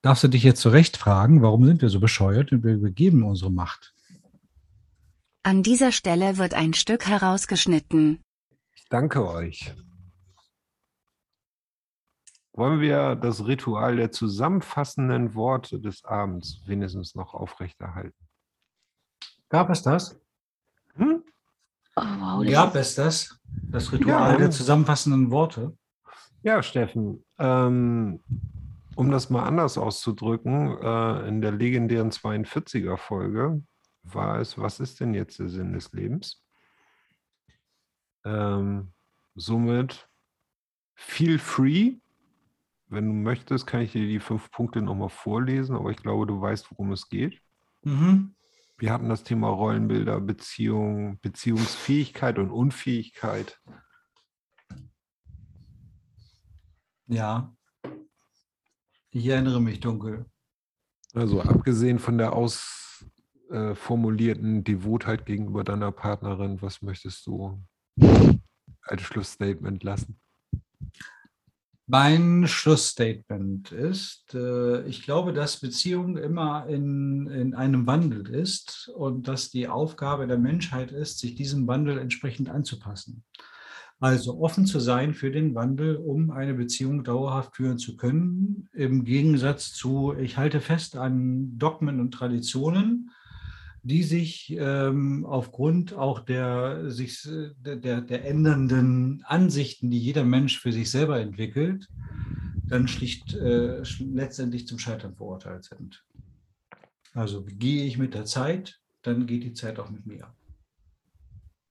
darfst 0.01 0.23
du 0.23 0.27
dich 0.27 0.43
jetzt 0.43 0.61
zurecht 0.61 0.97
fragen, 0.97 1.41
warum 1.41 1.65
sind 1.65 1.81
wir 1.81 1.89
so 1.89 1.99
bescheuert 1.99 2.51
und 2.51 2.63
wir 2.63 2.73
übergeben 2.73 3.23
unsere 3.23 3.51
Macht? 3.51 3.93
An 5.43 5.63
dieser 5.63 5.91
Stelle 5.91 6.37
wird 6.37 6.53
ein 6.53 6.73
Stück 6.73 7.07
herausgeschnitten. 7.07 8.19
Ich 8.75 8.85
danke 8.89 9.27
euch. 9.27 9.73
Wollen 12.53 12.81
wir 12.81 13.15
das 13.15 13.45
Ritual 13.45 13.95
der 13.95 14.11
zusammenfassenden 14.11 15.33
Worte 15.33 15.79
des 15.79 16.03
Abends 16.03 16.61
wenigstens 16.65 17.15
noch 17.15 17.33
aufrechterhalten? 17.33 18.27
Gab 19.47 19.69
es 19.69 19.81
das? 19.81 20.19
Hm? 20.95 21.23
Oh, 21.95 22.01
wow, 22.01 22.43
das 22.43 22.53
Gab 22.53 22.75
es 22.75 22.95
das? 22.95 23.39
Das 23.71 23.91
Ritual 23.93 24.33
Ja. 24.33 24.37
der 24.37 24.51
zusammenfassenden 24.51 25.31
Worte? 25.31 25.77
Ja, 26.43 26.61
Steffen, 26.61 27.23
ähm, 27.37 28.21
um 28.99 29.11
das 29.11 29.29
mal 29.29 29.45
anders 29.45 29.77
auszudrücken, 29.77 30.77
äh, 30.81 31.25
in 31.29 31.39
der 31.39 31.53
legendären 31.53 32.11
42er 32.11 32.97
Folge 32.97 33.63
war 34.03 34.41
es, 34.41 34.57
was 34.57 34.81
ist 34.81 34.99
denn 34.99 35.13
jetzt 35.13 35.39
der 35.39 35.47
Sinn 35.47 35.71
des 35.71 35.93
Lebens? 35.93 36.43
Ähm, 38.25 38.91
somit 39.35 40.09
feel 40.95 41.39
free. 41.39 41.93
Wenn 42.87 43.07
du 43.07 43.13
möchtest, 43.13 43.65
kann 43.65 43.79
ich 43.83 43.93
dir 43.93 44.05
die 44.05 44.19
fünf 44.19 44.51
Punkte 44.51 44.81
nochmal 44.81 45.07
vorlesen, 45.07 45.77
aber 45.77 45.91
ich 45.91 45.97
glaube, 45.97 46.27
du 46.27 46.41
weißt, 46.41 46.69
worum 46.71 46.91
es 46.91 47.07
geht. 47.07 47.41
Mhm. 47.83 48.35
Wir 48.77 48.91
hatten 48.91 49.07
das 49.07 49.23
Thema 49.23 49.47
Rollenbilder, 49.47 50.19
Beziehung, 50.19 51.21
Beziehungsfähigkeit 51.21 52.37
und 52.37 52.51
Unfähigkeit. 52.51 53.61
Ja. 57.07 57.55
Ich 59.11 59.25
erinnere 59.25 59.59
mich 59.61 59.79
dunkel. 59.79 60.25
Also 61.13 61.41
abgesehen 61.41 61.97
von 61.97 62.19
der 62.19 62.33
ausformulierten 62.33 64.63
Devotheit 64.63 65.25
gegenüber 65.25 65.63
deiner 65.63 65.91
Partnerin, 65.91 66.61
was 66.61 66.83
möchtest 66.83 67.25
du 67.25 67.59
als 68.83 69.01
Schlussstatement 69.01 69.83
lassen? 69.83 70.19
Mein 71.91 72.47
Schlussstatement 72.47 73.71
ist, 73.71 74.35
äh, 74.35 74.85
ich 74.85 75.01
glaube, 75.01 75.33
dass 75.33 75.59
Beziehung 75.59 76.17
immer 76.17 76.67
in, 76.67 77.25
in 77.25 77.55
einem 77.55 77.87
Wandel 77.87 78.29
ist 78.29 78.91
und 78.95 79.27
dass 79.27 79.49
die 79.49 79.67
Aufgabe 79.67 80.27
der 80.27 80.37
Menschheit 80.37 80.91
ist, 80.91 81.17
sich 81.17 81.33
diesem 81.33 81.65
Wandel 81.65 81.97
entsprechend 81.97 82.47
anzupassen. 82.47 83.23
Also 83.99 84.39
offen 84.39 84.65
zu 84.65 84.79
sein 84.79 85.13
für 85.13 85.29
den 85.29 85.55
Wandel, 85.55 85.97
um 85.97 86.31
eine 86.31 86.53
Beziehung 86.53 87.03
dauerhaft 87.03 87.57
führen 87.57 87.77
zu 87.77 87.97
können, 87.97 88.69
im 88.73 89.03
Gegensatz 89.03 89.73
zu, 89.73 90.13
ich 90.17 90.37
halte 90.37 90.61
fest 90.61 90.95
an 90.95 91.57
Dogmen 91.57 91.99
und 91.99 92.11
Traditionen, 92.11 93.11
die 93.83 94.03
sich 94.03 94.55
ähm, 94.57 95.25
aufgrund 95.25 95.93
auch 95.93 96.21
der, 96.21 96.89
sich, 96.89 97.27
der, 97.59 97.75
der, 97.75 98.01
der 98.01 98.25
ändernden 98.25 99.23
Ansichten, 99.25 99.89
die 99.89 99.99
jeder 99.99 100.23
Mensch 100.23 100.59
für 100.59 100.71
sich 100.71 100.89
selber 100.89 101.19
entwickelt, 101.19 101.87
dann 102.67 102.87
schlicht 102.87 103.33
äh, 103.33 103.81
letztendlich 103.99 104.65
zum 104.67 104.79
Scheitern 104.79 105.15
verurteilt 105.15 105.65
sind. 105.65 106.05
Also 107.13 107.43
gehe 107.43 107.83
ich 107.85 107.97
mit 107.97 108.13
der 108.13 108.25
Zeit, 108.25 108.79
dann 109.01 109.25
geht 109.25 109.43
die 109.43 109.53
Zeit 109.53 109.79
auch 109.79 109.89
mit 109.89 110.05
mir. 110.05 110.33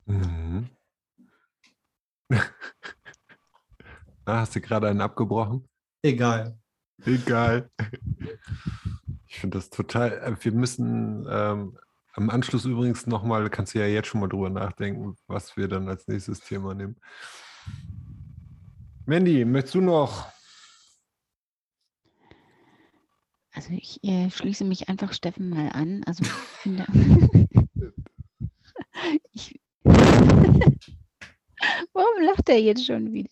Mhm. 0.06 0.68
Ah, 4.24 4.40
hast 4.40 4.54
du 4.54 4.60
gerade 4.60 4.88
einen 4.88 5.00
abgebrochen? 5.00 5.66
Egal. 6.02 6.58
Egal. 7.06 7.70
Ich 9.26 9.40
finde 9.40 9.56
das 9.56 9.70
total. 9.70 10.12
Äh, 10.18 10.36
wir 10.44 10.52
müssen 10.52 11.26
ähm, 11.30 11.78
am 12.12 12.28
Anschluss 12.28 12.66
übrigens 12.66 13.06
nochmal, 13.06 13.48
kannst 13.48 13.74
du 13.74 13.78
ja 13.78 13.86
jetzt 13.86 14.08
schon 14.08 14.20
mal 14.20 14.28
drüber 14.28 14.50
nachdenken, 14.50 15.16
was 15.28 15.56
wir 15.56 15.66
dann 15.66 15.88
als 15.88 16.08
nächstes 16.08 16.40
Thema 16.40 16.74
nehmen. 16.74 16.96
Mandy, 19.06 19.46
möchtest 19.46 19.76
du 19.76 19.80
noch? 19.80 20.30
Also 23.52 23.70
ich 23.72 24.04
äh, 24.04 24.30
schließe 24.30 24.64
mich 24.64 24.88
einfach 24.90 25.12
Steffen 25.14 25.48
mal 25.48 25.70
an. 25.70 26.04
Also 26.04 26.22
ich 26.24 26.30
finde, 26.30 26.84
Warum 31.99 32.22
lacht 32.24 32.49
er 32.49 32.61
jetzt 32.61 32.86
schon 32.86 33.12
wieder? 33.12 33.30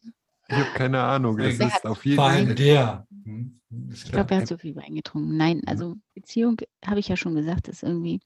Ich 0.48 0.56
habe 0.56 0.72
keine 0.74 1.00
Ahnung. 1.02 1.38
Es 1.38 1.56
Der 1.58 1.68
ist 1.68 1.86
auf 1.86 2.04
jeden 2.04 2.16
Vor 2.16 2.24
Fall. 2.26 2.38
allem 2.38 2.56
der. 2.56 3.06
Hm, 3.24 3.60
Ich 3.92 4.10
glaube, 4.10 4.34
er 4.34 4.40
hat 4.40 4.48
so 4.48 4.58
viel 4.58 4.74
Wein 4.74 4.96
getrunken. 4.96 5.36
Nein, 5.36 5.62
also 5.66 5.96
Beziehung, 6.14 6.56
habe 6.84 6.98
ich 6.98 7.06
ja 7.06 7.16
schon 7.16 7.36
gesagt, 7.36 7.68
ist 7.68 7.84
irgendwie 7.84 8.20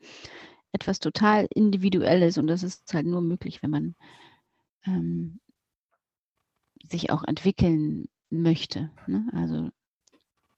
etwas 0.72 0.99
total 0.99 1.47
Individuelles 1.55 2.38
und 2.38 2.47
das 2.47 2.62
ist 2.62 2.95
halt 2.95 3.05
nur 3.07 3.20
möglich, 3.20 3.62
wenn 3.62 3.70
man 3.70 3.95
ähm, 4.86 5.41
sich 6.91 7.11
auch 7.11 7.24
entwickeln 7.24 8.09
möchte. 8.30 8.91
Ne? 9.07 9.26
Also 9.32 9.68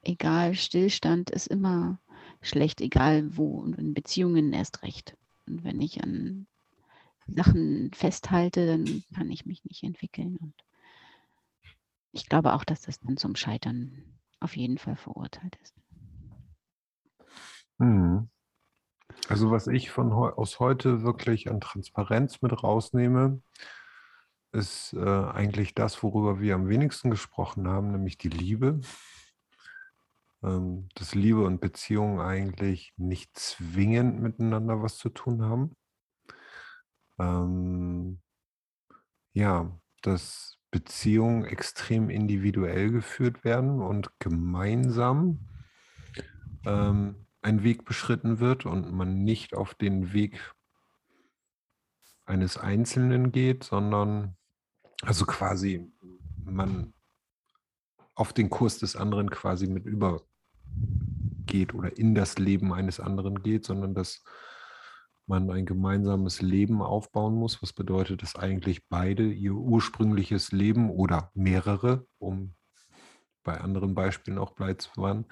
egal, 0.03 0.55
Stillstand 0.55 1.31
ist 1.31 1.49
immer 1.49 1.99
schlecht, 2.41 2.81
egal 2.81 3.37
wo 3.37 3.61
und 3.61 3.79
in 3.79 3.95
Beziehungen 3.95 4.53
erst 4.53 4.83
recht. 4.83 5.17
Und 5.47 5.65
wenn 5.65 5.81
ich 5.81 6.03
an 6.05 6.47
Sachen 7.27 7.91
festhalte, 7.95 8.67
dann 8.67 9.05
kann 9.15 9.31
ich 9.31 9.47
mich 9.47 9.65
nicht 9.65 9.83
entwickeln. 9.83 10.37
Und 10.37 10.55
ich 12.13 12.29
glaube 12.29 12.55
auch, 12.55 12.65
dass 12.65 12.83
das 12.83 13.01
dann 13.01 13.17
zum 13.17 13.37
Scheitern 13.37 14.05
auf 14.41 14.57
jeden 14.57 14.79
Fall 14.79 14.97
verurteilt 14.97 15.57
ist. 15.63 15.75
Hm. 17.79 18.29
Also 19.29 19.51
was 19.51 19.67
ich 19.67 19.91
von 19.91 20.15
heu 20.15 20.31
aus 20.31 20.59
heute 20.59 21.03
wirklich 21.03 21.51
an 21.51 21.61
Transparenz 21.61 22.43
mit 22.43 22.63
rausnehme, 22.63 23.41
ist 24.53 24.93
äh, 24.93 25.01
eigentlich 25.01 25.75
das, 25.75 26.03
worüber 26.03 26.41
wir 26.41 26.55
am 26.55 26.69
wenigsten 26.69 27.11
gesprochen 27.11 27.69
haben, 27.69 27.91
nämlich 27.91 28.19
die 28.19 28.29
Liebe. 28.29 28.81
Ähm, 30.43 30.89
dass 30.95 31.15
Liebe 31.15 31.45
und 31.45 31.61
Beziehung 31.61 32.21
eigentlich 32.21 32.93
nicht 32.97 33.39
zwingend 33.39 34.21
miteinander 34.21 34.83
was 34.83 34.97
zu 34.99 35.09
tun 35.09 35.43
haben. 35.43 35.77
Ähm, 37.19 38.21
ja, 39.35 39.79
dass 40.03 40.59
Beziehungen 40.71 41.45
extrem 41.45 42.11
individuell 42.11 42.91
geführt 42.91 43.45
werden 43.45 43.81
und 43.81 44.11
gemeinsam 44.19 45.49
ähm, 46.65 47.27
ein 47.43 47.63
Weg 47.63 47.85
beschritten 47.85 48.41
wird 48.41 48.67
und 48.67 48.93
man 48.93 49.23
nicht 49.23 49.55
auf 49.55 49.75
den 49.75 50.13
Weg 50.13 50.55
eines 52.25 52.57
Einzelnen 52.57 53.33
geht, 53.33 53.65
sondern 53.65 54.37
also 55.03 55.27
quasi 55.27 55.93
man 56.45 56.95
auf 58.15 58.33
den 58.33 58.49
Kurs 58.51 58.79
des 58.79 58.97
anderen 58.97 59.31
quasi 59.31 59.67
mit 59.67 59.85
übergeht 59.85 61.75
oder 61.75 61.97
in 61.99 62.15
das 62.15 62.39
Leben 62.39 62.73
eines 62.73 63.01
anderen 63.01 63.43
geht, 63.43 63.65
sondern 63.65 63.95
dass 63.95 64.23
man 65.27 65.51
ein 65.51 65.67
gemeinsames 65.67 66.43
Leben 66.43 66.83
aufbauen 66.83 67.35
muss, 67.35 67.63
was 67.63 67.73
bedeutet, 67.73 68.23
dass 68.23 68.37
eigentlich 68.37 68.89
beide 68.89 69.31
ihr 69.31 69.55
ursprüngliches 69.55 70.53
Leben 70.53 70.91
oder 70.91 71.31
mehrere, 71.35 72.07
um 72.19 72.55
bei 73.43 73.61
anderen 73.61 73.95
Beispielen 73.95 74.39
auch 74.39 74.53
bleiben, 74.53 75.27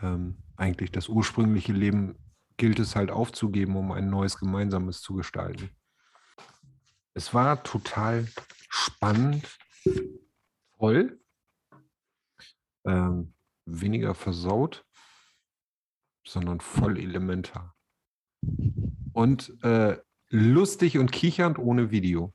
ähm, 0.00 0.38
eigentlich 0.56 0.92
das 0.92 1.08
ursprüngliche 1.08 1.72
Leben 1.72 2.16
gilt 2.56 2.78
es 2.78 2.94
halt 2.94 3.10
aufzugeben, 3.10 3.76
um 3.76 3.92
ein 3.92 4.10
neues 4.10 4.38
gemeinsames 4.38 5.00
zu 5.00 5.14
gestalten. 5.14 5.70
Es 7.14 7.34
war 7.34 7.62
total 7.62 8.28
spannend, 8.68 9.58
toll, 10.78 11.20
ähm, 12.84 13.34
weniger 13.64 14.14
versaut, 14.14 14.84
sondern 16.26 16.60
voll 16.60 16.98
elementar. 16.98 17.71
Und 19.12 19.62
äh, 19.62 19.98
lustig 20.30 20.98
und 20.98 21.12
kichernd 21.12 21.58
ohne 21.58 21.90
Video. 21.90 22.32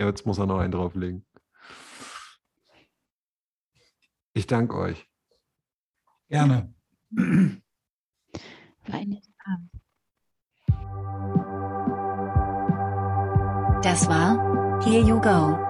Ja, 0.00 0.06
jetzt 0.06 0.24
muss 0.26 0.38
er 0.38 0.46
noch 0.46 0.58
einen 0.58 0.72
drauflegen. 0.72 1.26
Ich 4.32 4.46
danke 4.46 4.76
euch. 4.76 5.06
Gerne. 6.28 6.72
Das 13.82 14.08
war 14.08 14.82
Here 14.84 15.04
You 15.06 15.20
Go. 15.20 15.69